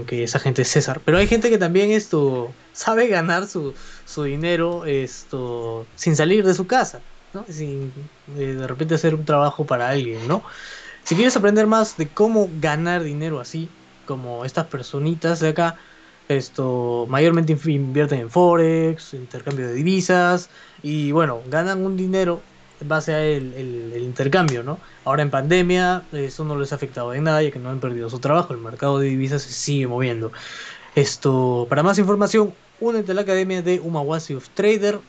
que 0.06 0.24
esa 0.24 0.38
gente 0.38 0.62
es 0.62 0.68
César. 0.68 1.00
Pero 1.04 1.18
hay 1.18 1.26
gente 1.26 1.50
que 1.50 1.58
también 1.58 1.90
esto 1.90 2.52
sabe 2.72 3.08
ganar 3.08 3.46
su, 3.46 3.74
su 4.04 4.22
dinero 4.24 4.84
esto 4.86 5.86
sin 5.96 6.16
salir 6.16 6.44
de 6.44 6.54
su 6.54 6.66
casa. 6.66 7.00
¿no? 7.34 7.44
Sin 7.48 7.92
eh, 8.36 8.56
de 8.58 8.66
repente 8.66 8.94
hacer 8.94 9.14
un 9.14 9.24
trabajo 9.24 9.64
para 9.66 9.88
alguien, 9.88 10.26
¿no? 10.26 10.42
Si 11.04 11.14
quieres 11.14 11.36
aprender 11.36 11.66
más 11.66 11.96
de 11.96 12.08
cómo 12.08 12.48
ganar 12.60 13.02
dinero 13.04 13.40
así, 13.40 13.68
como 14.06 14.44
estas 14.44 14.66
personitas 14.66 15.40
de 15.40 15.50
acá, 15.50 15.76
esto 16.28 17.06
mayormente 17.08 17.56
invierten 17.66 18.20
en 18.20 18.30
Forex, 18.30 19.14
intercambio 19.14 19.68
de 19.68 19.74
divisas, 19.74 20.50
y 20.82 21.12
bueno, 21.12 21.42
ganan 21.46 21.84
un 21.84 21.96
dinero 21.96 22.42
base 22.84 23.14
a 23.14 23.24
el, 23.24 23.54
el- 23.54 24.02
intercambio, 24.02 24.62
¿no? 24.62 24.80
Ahora 25.04 25.22
en 25.22 25.30
pandemia, 25.30 26.08
eso 26.12 26.44
no 26.44 26.56
les 26.58 26.72
ha 26.72 26.76
afectado 26.76 27.12
en 27.14 27.24
nada, 27.24 27.42
ya 27.42 27.50
que 27.50 27.58
no 27.58 27.70
han 27.70 27.80
perdido 27.80 28.08
su 28.10 28.20
trabajo, 28.20 28.52
el 28.52 28.60
mercado 28.60 28.98
de 28.98 29.08
divisas 29.08 29.42
se 29.42 29.52
sigue 29.52 29.86
moviendo. 29.86 30.32
Esto, 30.94 31.66
para 31.70 31.82
más 31.82 31.98
información, 31.98 32.58
únete 32.78 33.12
a 33.12 33.14
la 33.14 33.22
academia 33.22 33.62
de 33.62 33.80
Umawasi 33.80 34.34
of 34.34 34.50
Trader, 34.50 35.02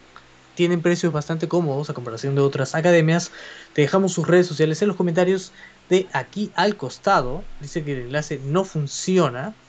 tienen 0.53 0.81
precios 0.81 1.13
bastante 1.13 1.47
cómodos 1.47 1.89
a 1.89 1.93
comparación 1.93 2.35
de 2.35 2.41
otras 2.41 2.75
academias. 2.75 3.31
Te 3.73 3.81
dejamos 3.83 4.13
sus 4.13 4.27
redes 4.27 4.47
sociales 4.47 4.81
en 4.81 4.87
los 4.89 4.97
comentarios 4.97 5.53
de 5.87 6.09
aquí 6.13 6.51
al 6.55 6.77
costado. 6.77 7.51
Dice 7.59 7.83
que 7.83 7.93
el 7.93 7.99
enlace 8.07 8.39
no 8.39 8.65
funciona. 8.65 9.59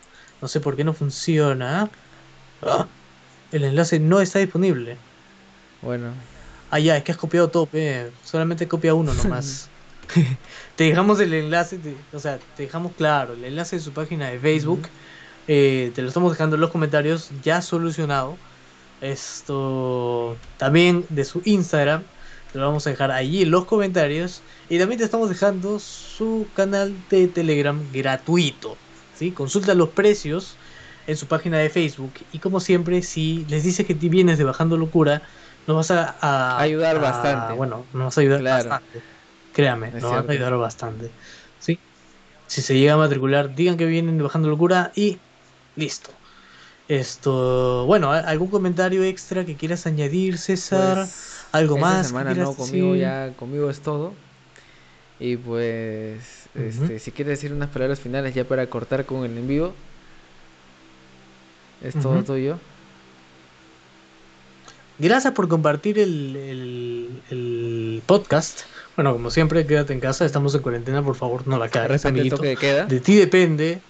No 0.40 0.48
sé 0.48 0.60
por 0.60 0.76
qué 0.76 0.84
no 0.84 0.94
funciona. 0.94 1.92
Ah, 2.62 2.94
el 3.50 3.64
enlace 3.64 4.00
no 4.00 4.20
está 4.20 4.38
disponible. 4.40 5.04
Bueno, 5.80 6.28
Ah, 6.70 6.78
ya, 6.78 6.96
es 6.96 7.04
que 7.04 7.12
has 7.12 7.18
copiado 7.18 7.50
todo, 7.50 7.66
pe. 7.66 8.10
Solamente 8.24 8.68
copia 8.68 8.94
uno 8.94 9.14
nomás. 9.14 9.70
te 10.76 10.84
dejamos 10.84 11.20
el 11.20 11.32
enlace, 11.34 11.78
te- 11.78 11.96
o 12.12 12.18
sea, 12.18 12.38
te 12.56 12.64
dejamos 12.64 12.92
claro, 12.94 13.34
el 13.34 13.44
enlace 13.44 13.76
de 13.76 13.82
su 13.82 13.92
página 13.92 14.28
de 14.30 14.38
Facebook 14.38 14.88
eh, 15.46 15.92
te 15.94 16.02
lo 16.02 16.08
estamos 16.08 16.30
dejando 16.32 16.56
en 16.56 16.60
los 16.60 16.70
comentarios 16.70 17.30
ya 17.42 17.62
solucionado. 17.62 18.36
Esto 19.00 20.36
también 20.58 21.06
de 21.08 21.24
su 21.24 21.40
Instagram, 21.44 22.02
te 22.52 22.58
lo 22.58 22.66
vamos 22.66 22.86
a 22.86 22.90
dejar 22.90 23.10
allí 23.10 23.42
en 23.42 23.50
los 23.50 23.64
comentarios. 23.64 24.42
Y 24.68 24.78
también 24.78 24.98
te 24.98 25.04
estamos 25.04 25.28
dejando 25.30 25.78
su 25.78 26.46
canal 26.54 26.94
de 27.08 27.28
Telegram 27.28 27.80
gratuito. 27.92 28.76
¿sí? 29.16 29.32
Consulta 29.32 29.74
los 29.74 29.90
precios 29.90 30.56
en 31.06 31.16
su 31.16 31.26
página 31.26 31.58
de 31.58 31.70
Facebook. 31.70 32.12
Y 32.32 32.38
como 32.38 32.60
siempre, 32.60 33.02
si 33.02 33.46
les 33.48 33.62
dices 33.64 33.86
que 33.86 33.94
te 33.94 34.08
vienes 34.08 34.36
de 34.36 34.44
Bajando 34.44 34.76
Locura, 34.76 35.22
nos 35.68 35.76
vas 35.76 36.18
a, 36.22 36.58
ayudar 36.58 36.98
bastante. 36.98 37.52
Bueno, 37.52 37.84
nos 37.92 38.04
vas 38.06 38.18
a 38.18 38.20
ayudar 38.22 38.42
bastante. 38.42 39.02
Créame, 39.52 39.90
nos 39.90 40.02
vas 40.02 40.26
a 40.26 40.32
ayudar 40.32 40.56
bastante. 40.56 41.10
¿sí? 41.58 41.78
Si 42.46 42.62
se 42.62 42.78
llega 42.78 42.94
a 42.94 42.96
matricular, 42.96 43.54
digan 43.54 43.76
que 43.76 43.84
vienen 43.84 44.16
Bajando 44.22 44.48
Locura 44.48 44.92
y 44.96 45.18
listo. 45.76 46.10
Esto, 46.88 47.84
bueno, 47.84 48.10
¿algún 48.12 48.48
comentario 48.48 49.04
extra 49.04 49.44
que 49.44 49.56
quieras 49.56 49.86
añadir, 49.86 50.38
César? 50.38 50.96
Pues, 50.96 51.46
¿Algo 51.52 51.76
más? 51.76 52.08
Semana 52.08 52.32
no, 52.32 52.54
conmigo 52.54 52.96
ya, 52.96 53.34
conmigo 53.38 53.68
es 53.68 53.80
todo. 53.80 54.14
Y 55.20 55.36
pues, 55.36 56.48
este, 56.54 56.98
si 56.98 57.10
quieres 57.10 57.38
decir 57.38 57.52
unas 57.52 57.68
palabras 57.68 58.00
finales 58.00 58.34
ya 58.34 58.44
para 58.44 58.66
cortar 58.68 59.04
con 59.04 59.24
el 59.24 59.36
en 59.36 59.46
vivo, 59.46 59.74
es 61.82 61.94
todo 62.00 62.24
tuyo. 62.24 62.56
Gracias 64.98 65.32
por 65.32 65.46
compartir 65.46 65.98
el, 65.98 66.34
el, 67.30 68.02
podcast. 68.06 68.62
Bueno, 68.96 69.12
como 69.12 69.30
siempre, 69.30 69.64
quédate 69.64 69.92
en 69.92 70.00
casa, 70.00 70.24
estamos 70.24 70.54
en 70.56 70.62
cuarentena, 70.62 71.04
por 71.04 71.14
favor, 71.14 71.46
no 71.46 71.56
la 71.56 71.68
cagues, 71.68 72.04
amiguito. 72.04 72.36
De, 72.38 72.56
queda. 72.56 72.84
de 72.86 72.98
ti 72.98 73.14
depende 73.14 73.80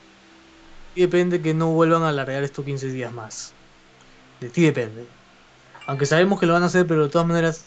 y 0.95 1.01
depende 1.01 1.41
que 1.41 1.55
no 1.55 1.69
vuelvan 1.69 2.03
a 2.03 2.11
alargar 2.11 2.43
estos 2.43 2.63
15 2.65 2.89
días 2.89 3.11
más. 3.13 3.55
De 4.41 4.51
ti 4.51 4.63
depende. 4.63 5.07
Aunque 5.87 6.05
sabemos 6.05 6.39
que 6.39 6.45
lo 6.45 6.53
van 6.53 6.63
a 6.63 6.67
hacer, 6.67 6.87
pero 6.87 7.05
de 7.05 7.09
todas 7.09 7.27
maneras, 7.27 7.65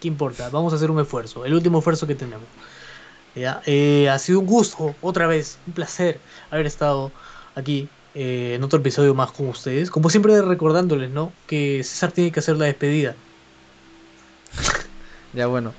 ¿qué 0.00 0.08
importa? 0.08 0.50
Vamos 0.50 0.74
a 0.74 0.76
hacer 0.76 0.90
un 0.90 1.00
esfuerzo, 1.00 1.46
el 1.46 1.54
último 1.54 1.78
esfuerzo 1.78 2.06
que 2.06 2.14
tenemos. 2.14 2.46
¿Ya? 3.34 3.62
Eh, 3.64 4.10
ha 4.10 4.18
sido 4.18 4.40
un 4.40 4.46
gusto, 4.46 4.94
otra 5.00 5.26
vez, 5.26 5.58
un 5.66 5.72
placer 5.72 6.20
haber 6.50 6.66
estado 6.66 7.10
aquí 7.54 7.88
eh, 8.14 8.54
en 8.54 8.62
otro 8.62 8.78
episodio 8.78 9.14
más 9.14 9.32
con 9.32 9.48
ustedes. 9.48 9.90
Como 9.90 10.10
siempre 10.10 10.40
recordándoles, 10.42 11.10
¿no? 11.10 11.32
Que 11.46 11.82
César 11.82 12.12
tiene 12.12 12.30
que 12.30 12.40
hacer 12.40 12.56
la 12.56 12.66
despedida. 12.66 13.16
ya 15.32 15.46
bueno. 15.46 15.72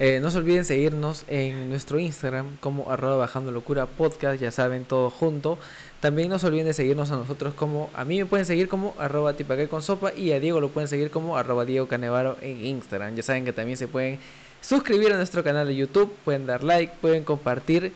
Eh, 0.00 0.18
no 0.20 0.32
se 0.32 0.38
olviden 0.38 0.64
seguirnos 0.64 1.24
en 1.28 1.68
nuestro 1.68 2.00
Instagram 2.00 2.56
como 2.58 2.90
arroba 2.90 3.16
bajando 3.16 3.52
locura 3.52 3.86
podcast, 3.86 4.40
ya 4.40 4.50
saben, 4.50 4.84
todo 4.84 5.08
junto. 5.08 5.56
También 6.00 6.30
no 6.30 6.38
se 6.40 6.48
olviden 6.48 6.66
de 6.66 6.74
seguirnos 6.74 7.12
a 7.12 7.16
nosotros 7.16 7.54
como, 7.54 7.90
a 7.94 8.04
mí 8.04 8.18
me 8.18 8.26
pueden 8.26 8.44
seguir 8.44 8.68
como 8.68 8.94
arroba 8.98 9.34
tipaque 9.34 9.68
con 9.68 9.82
sopa 9.82 10.12
y 10.12 10.32
a 10.32 10.40
Diego 10.40 10.60
lo 10.60 10.70
pueden 10.70 10.88
seguir 10.88 11.10
como 11.10 11.36
arroba 11.36 11.64
Diego 11.64 11.86
Canevaro 11.86 12.36
en 12.40 12.66
Instagram. 12.66 13.14
Ya 13.14 13.22
saben 13.22 13.44
que 13.44 13.52
también 13.52 13.78
se 13.78 13.86
pueden 13.86 14.18
suscribir 14.60 15.12
a 15.12 15.16
nuestro 15.16 15.44
canal 15.44 15.68
de 15.68 15.76
YouTube, 15.76 16.12
pueden 16.24 16.46
dar 16.46 16.64
like, 16.64 16.94
pueden 17.00 17.22
compartir 17.22 17.92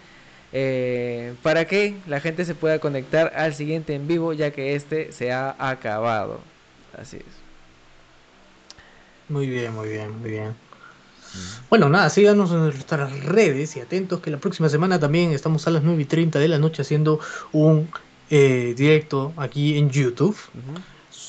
eh, 0.53 1.35
para 1.43 1.67
que 1.67 1.97
la 2.07 2.21
gente 2.21 2.45
se 2.45 2.55
pueda 2.55 2.79
conectar 2.79 3.33
al 3.37 3.55
siguiente 3.55 3.95
en 3.95 4.09
vivo 4.09 4.33
ya 4.33 4.51
que 4.51 4.75
este 4.75 5.13
se 5.13 5.33
ha 5.33 5.55
acabado. 5.59 6.41
Así 6.99 7.19
es. 7.19 7.25
Muy 9.29 9.47
bien, 9.47 9.75
muy 9.75 9.89
bien, 9.89 10.21
muy 10.21 10.31
bien. 10.31 10.55
Bueno, 11.69 11.89
nada, 11.91 12.09
síganos 12.09 12.51
en 12.51 12.61
nuestras 12.61 13.25
redes 13.25 13.77
y 13.77 13.81
atentos 13.81 14.21
que 14.21 14.31
la 14.31 14.39
próxima 14.39 14.69
semana 14.69 14.99
también 14.99 15.33
estamos 15.33 15.67
a 15.67 15.71
las 15.71 15.83
9 15.83 16.03
y 16.03 16.05
30 16.07 16.39
de 16.39 16.49
la 16.49 16.59
noche 16.59 16.83
haciendo 16.83 17.21
un 17.53 17.91
eh, 18.31 18.75
directo 18.77 19.35
aquí 19.37 19.77
en 19.77 19.91
YouTube. 19.91 20.37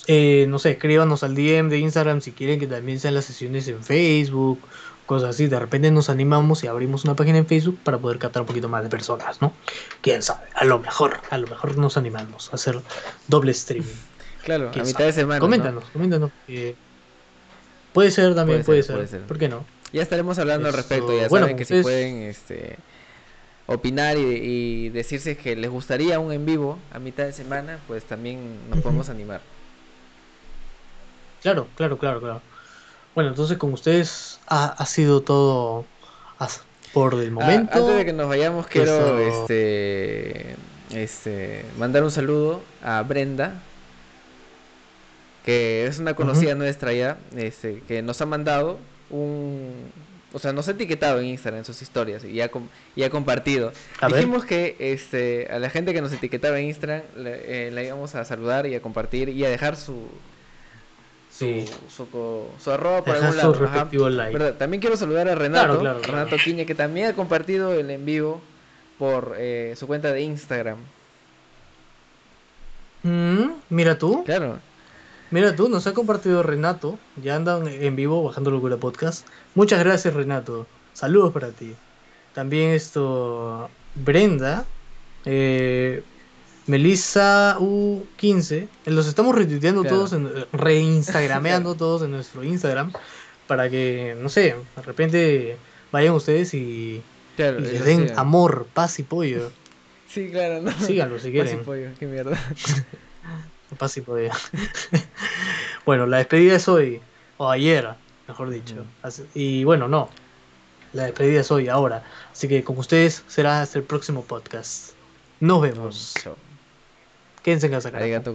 Eh, 0.08 0.46
no 0.48 0.58
sé, 0.58 0.72
escríbanos 0.72 1.24
al 1.24 1.36
DM 1.36 1.70
de 1.70 1.80
Instagram 1.80 2.22
si 2.22 2.32
quieren 2.32 2.60
que 2.60 2.68
también 2.68 3.00
sean 3.00 3.14
las 3.14 3.26
sesiones 3.26 3.68
en 3.68 3.84
Facebook, 3.84 4.60
cosas 5.10 5.32
así. 5.32 5.48
De 5.48 5.60
repente 5.60 5.90
nos 5.90 6.12
animamos 6.12 6.64
y 6.64 6.68
abrimos 6.68 7.04
una 7.04 7.16
página 7.16 7.40
en 7.40 7.48
Facebook 7.48 7.80
para 7.84 7.98
poder 7.98 8.20
captar 8.20 8.44
un 8.44 8.46
poquito 8.46 8.70
más 8.70 8.84
de 8.84 8.90
personas, 8.90 9.42
¿no? 9.42 9.54
Quién 10.02 10.22
sabe, 10.22 10.48
a 10.54 10.66
lo 10.66 10.78
mejor, 10.78 11.20
a 11.32 11.38
lo 11.40 11.48
mejor 11.48 11.80
nos 11.80 11.98
animamos 11.98 12.54
a 12.54 12.56
hacer 12.56 12.80
doble 13.28 13.52
streaming. 13.52 13.88
Claro, 14.42 14.72
a 14.74 14.84
mitad 14.84 15.04
de 15.04 15.12
semana. 15.12 15.42
Coméntanos, 15.42 15.84
coméntanos. 15.92 16.32
puede 17.92 18.10
ser 18.10 18.34
también, 18.34 18.64
puede, 18.64 18.84
ser, 18.84 18.96
puede 18.96 19.08
ser. 19.08 19.22
¿Por 19.24 19.38
qué 19.38 19.50
no? 19.50 19.66
Ya 19.92 20.02
estaremos 20.02 20.40
hablando 20.40 20.70
al 20.70 20.74
respecto, 20.74 21.16
ya 21.16 21.28
saben 21.28 21.58
que 21.58 21.66
si 21.66 21.82
pueden 21.82 22.22
este, 22.24 22.78
opinar 23.66 24.18
y, 24.18 24.90
decirse 24.90 25.36
que 25.36 25.58
les 25.58 25.70
gustaría 25.70 26.20
un 26.20 26.32
en 26.32 26.46
vivo 26.46 26.80
a 26.94 27.00
mitad 27.00 27.26
de 27.26 27.34
semana, 27.34 27.80
pues 27.86 28.06
también 28.06 28.70
nos 28.70 28.80
podemos 28.80 29.10
animar. 29.10 29.42
Claro, 31.42 31.68
claro, 31.76 31.98
claro, 31.98 32.22
claro. 32.22 32.42
Bueno, 33.20 33.32
entonces 33.32 33.58
con 33.58 33.74
ustedes 33.74 34.40
ha, 34.48 34.86
sido 34.86 35.20
todo 35.20 35.84
por 36.94 37.16
el 37.16 37.28
ah, 37.28 37.32
momento. 37.32 37.80
antes 37.80 37.98
de 37.98 38.06
que 38.06 38.14
nos 38.14 38.30
vayamos, 38.30 38.66
quiero 38.68 39.20
este, 39.20 40.56
este, 40.92 41.66
mandar 41.78 42.04
un 42.04 42.12
saludo 42.12 42.62
a 42.82 43.02
Brenda, 43.02 43.62
que 45.44 45.86
es 45.86 46.00
una 46.00 46.14
conocida 46.14 46.56
nuestra 46.56 46.94
ya, 46.94 47.18
este, 47.36 47.84
que 47.90 48.02
nos 48.02 48.22
ha 48.22 48.26
mandado 48.26 48.80
un... 49.10 49.92
O 50.32 50.40
sea, 50.40 50.54
nos 50.54 50.70
ha 50.70 50.72
etiquetado 50.72 51.20
en 51.20 51.26
Instagram 51.26 51.60
en 51.60 51.66
sus 51.66 51.82
historias 51.82 52.24
y 52.24 52.40
ha, 52.40 52.50
y 52.96 53.04
ha 53.04 53.10
compartido. 53.10 53.74
Dijimos 54.08 54.46
que 54.46 54.78
este, 54.80 55.50
a 55.52 55.60
la 55.60 55.70
gente 55.70 55.94
que 55.94 56.02
nos 56.02 56.14
etiquetaba 56.14 56.58
en 56.58 56.68
Instagram 56.68 57.02
le, 57.18 57.68
eh, 57.68 57.86
íbamos 57.86 58.16
a 58.16 58.24
saludar 58.24 58.66
y 58.66 58.76
a 58.76 58.82
compartir 58.82 59.28
y 59.28 59.44
a 59.44 59.50
dejar 59.50 59.76
su, 59.76 60.08
su, 61.40 62.06
su, 62.60 62.72
arroba 62.72 63.04
por 63.04 63.16
algún 63.16 63.38
lado. 63.38 64.54
También 64.56 64.82
quiero 64.82 64.98
saludar 64.98 65.30
a 65.30 65.36
Renato, 65.36 65.82
Renato 66.02 66.36
Quiña, 66.38 66.66
que 66.66 66.76
también 66.76 67.08
ha 67.08 67.14
compartido 67.14 67.74
el 67.74 67.90
en 67.90 68.06
vivo 68.06 68.42
por 68.98 69.36
eh, 69.38 69.74
su 69.78 69.88
cuenta 69.88 70.12
de 70.12 70.22
Instagram. 70.22 70.78
Mm, 73.04 73.52
mira 73.70 73.98
tú. 73.98 74.24
Claro. 74.26 74.60
Mira 75.32 75.56
tú, 75.56 75.70
nos 75.70 75.88
ha 75.88 75.94
compartido 75.94 76.44
Renato. 76.44 77.00
Ya 77.16 77.36
andan 77.36 77.68
en 77.68 77.96
vivo 77.96 78.24
bajando 78.24 78.52
Locura 78.52 78.78
Podcast. 78.78 79.26
Muchas 79.56 79.80
gracias, 79.80 80.14
Renato. 80.14 80.68
Saludos 80.94 81.32
para 81.32 81.52
ti. 81.52 81.76
También 82.34 82.72
esto. 82.72 83.70
Brenda. 83.96 84.66
Eh, 85.26 86.04
Melissa 86.70 87.58
U15. 87.60 88.68
Los 88.86 89.08
estamos 89.08 89.36
retuiteando 89.36 89.84
todos, 89.84 90.14
en, 90.14 90.30
reinstagrameando 90.54 91.74
todos 91.76 92.04
en 92.04 92.12
nuestro 92.12 92.44
Instagram. 92.44 92.94
Para 93.48 93.72
que, 93.72 94.16
no 94.22 94.30
sé, 94.30 94.56
de 94.76 94.82
repente 94.84 95.58
vayan 95.92 96.14
ustedes 96.14 96.54
y, 96.54 97.02
les 97.38 97.84
den 97.84 98.12
amor, 98.18 98.68
paz 98.72 99.00
y 99.00 99.04
pollo. 99.04 99.52
Sí, 100.10 100.32
claro, 100.32 100.60
¿no? 100.60 100.72
Síganlo 100.72 101.20
si 101.20 101.30
quieren. 101.30 101.58
Paz 101.58 101.62
y 101.62 101.66
pollo, 101.66 101.90
qué 102.00 102.08
mierda. 102.08 102.40
Paz 103.78 103.96
y 103.98 104.02
pollo. 104.02 104.32
bueno, 105.86 106.08
la 106.08 106.18
despedida 106.18 106.56
es 106.56 106.68
hoy, 106.68 107.00
o 107.38 107.48
ayer, 107.48 107.88
mejor 108.28 108.50
dicho. 108.50 108.86
Y 109.36 109.66
bueno, 109.66 109.88
no. 109.88 110.10
La 110.94 111.04
despedida 111.04 111.42
es 111.42 111.52
hoy, 111.52 111.68
ahora. 111.68 112.04
Así 112.32 112.48
que 112.48 112.64
con 112.64 112.80
ustedes 112.80 113.24
será 113.28 113.62
hasta 113.62 113.78
el 113.78 113.86
próximo 113.86 114.24
podcast. 114.24 114.94
Nos 115.40 115.62
vemos. 115.62 116.16
Chao. 116.20 116.49
Quédense 117.44 117.66
en 117.68 117.72
casa. 117.76 117.90
Arigato. 117.98 118.32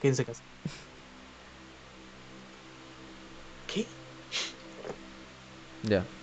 Quédense 0.00 0.22
en 0.22 0.26
casa. 0.26 0.42
¿Qué? 3.66 3.88
Ya. 5.82 6.15